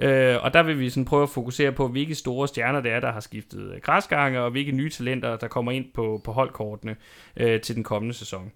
[0.00, 3.00] Øh, og der vil vi sådan prøve at fokusere på, hvilke store stjerner det er,
[3.00, 6.96] der har skiftet græsgange, og hvilke nye talenter, der kommer ind på, på holdkortene
[7.36, 8.52] øh, til den kommende sæson.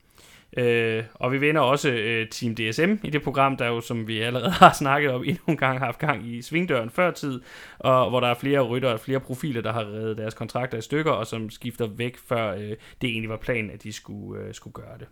[0.56, 4.20] Øh, og vi vinder også øh, Team DSM i det program, der jo, som vi
[4.20, 7.40] allerede har snakket om, endnu en gang har haft gang i svingdøren før tid,
[7.78, 10.82] og hvor der er flere rytter og flere profiler, der har reddet deres kontrakter i
[10.82, 12.70] stykker, og som skifter væk, før øh,
[13.01, 15.06] det egentlig var planen, at de skulle, øh, skulle gøre det.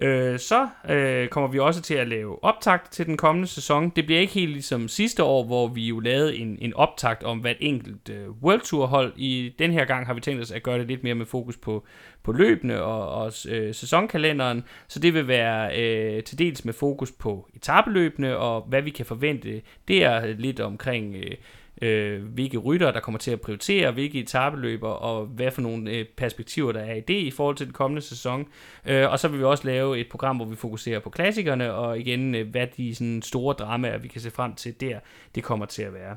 [0.00, 3.90] Øh, så øh, kommer vi også til at lave optakt til den kommende sæson.
[3.90, 7.38] Det bliver ikke helt ligesom sidste år, hvor vi jo lavede en, en optakt om
[7.38, 9.12] hvert enkelt øh, World Tour hold.
[9.16, 11.56] I den her gang har vi tænkt os at gøre det lidt mere med fokus
[11.56, 11.86] på,
[12.22, 14.64] på løbende og, og øh, sæsonkalenderen.
[14.88, 19.06] Så det vil være øh, til dels med fokus på etabeløbende og hvad vi kan
[19.06, 19.62] forvente.
[19.88, 21.16] Det er lidt omkring...
[21.16, 21.34] Øh,
[21.82, 26.04] øh, hvilke rytter, der kommer til at prioritere, hvilke etabeløber, og hvad for nogle øh,
[26.16, 28.46] perspektiver, der er i det i forhold til den kommende sæson.
[28.86, 31.98] Øh, og så vil vi også lave et program, hvor vi fokuserer på klassikerne, og
[31.98, 34.98] igen, øh, hvad de sådan, store dramaer, vi kan se frem til der,
[35.34, 36.16] det kommer til at være.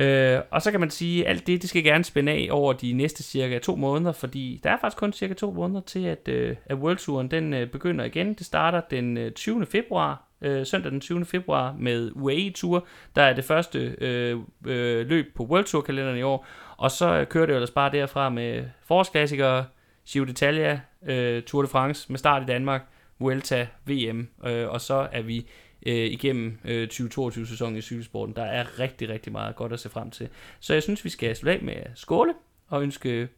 [0.00, 2.72] Øh, og så kan man sige, at alt det, det skal gerne spænde af over
[2.72, 6.28] de næste cirka to måneder, fordi der er faktisk kun cirka to måneder til, at,
[6.28, 8.34] øh, at World Touren den øh, begynder igen.
[8.34, 9.66] Det starter den øh, 20.
[9.66, 11.24] februar, øh, søndag den 20.
[11.24, 12.86] februar med UAE Tour,
[13.16, 16.46] der er det første øh, øh, løb på World Tour kalenderen i år,
[16.76, 19.64] og så kører det jo ellers bare derfra med forårsklassikere,
[20.08, 20.78] Giro d'Italia,
[21.12, 22.82] øh, Tour de France med start i Danmark,
[23.18, 25.46] Vuelta, VM, øh, og så er vi
[25.86, 28.36] øh, igennem øh, 2022-sæsonen i cykelsporten.
[28.36, 30.28] Der er rigtig, rigtig meget godt at se frem til.
[30.60, 32.34] Så jeg synes, vi skal slutte af med at skåle
[32.68, 33.28] og ønske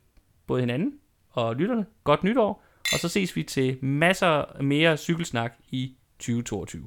[0.47, 0.95] både hinanden
[1.31, 2.65] og lytterne godt nytår.
[2.93, 6.83] Og så ses vi til masser mere cykelsnak i 2022.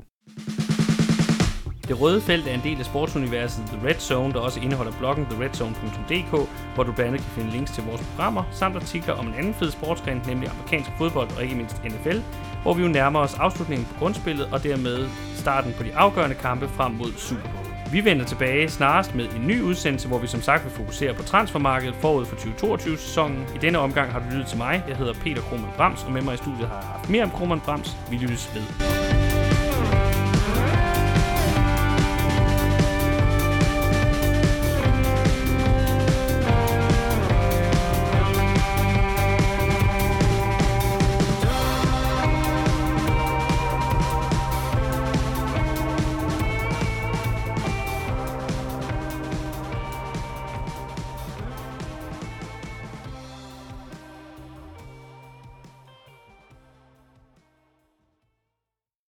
[1.87, 5.25] Det røde felt er en del af sportsuniverset The Red Zone, der også indeholder bloggen
[5.25, 9.33] theredzone.dk, hvor du blandt andet kan finde links til vores programmer, samt artikler om en
[9.33, 12.19] anden fed sportsgren, nemlig amerikansk fodbold og ikke mindst NFL,
[12.61, 16.67] hvor vi jo nærmer os afslutningen på grundspillet og dermed starten på de afgørende kampe
[16.67, 17.63] frem mod Super Bowl.
[17.91, 21.23] Vi vender tilbage snarest med en ny udsendelse, hvor vi som sagt vil fokusere på
[21.23, 23.45] transfermarkedet forud for 2022-sæsonen.
[23.55, 24.83] I denne omgang har du lyttet til mig.
[24.87, 27.29] Jeg hedder Peter Krohmann Brams, og med mig i studiet har jeg haft mere om
[27.29, 27.97] Krohmann Brams.
[28.09, 29.22] Vi lyttes ved.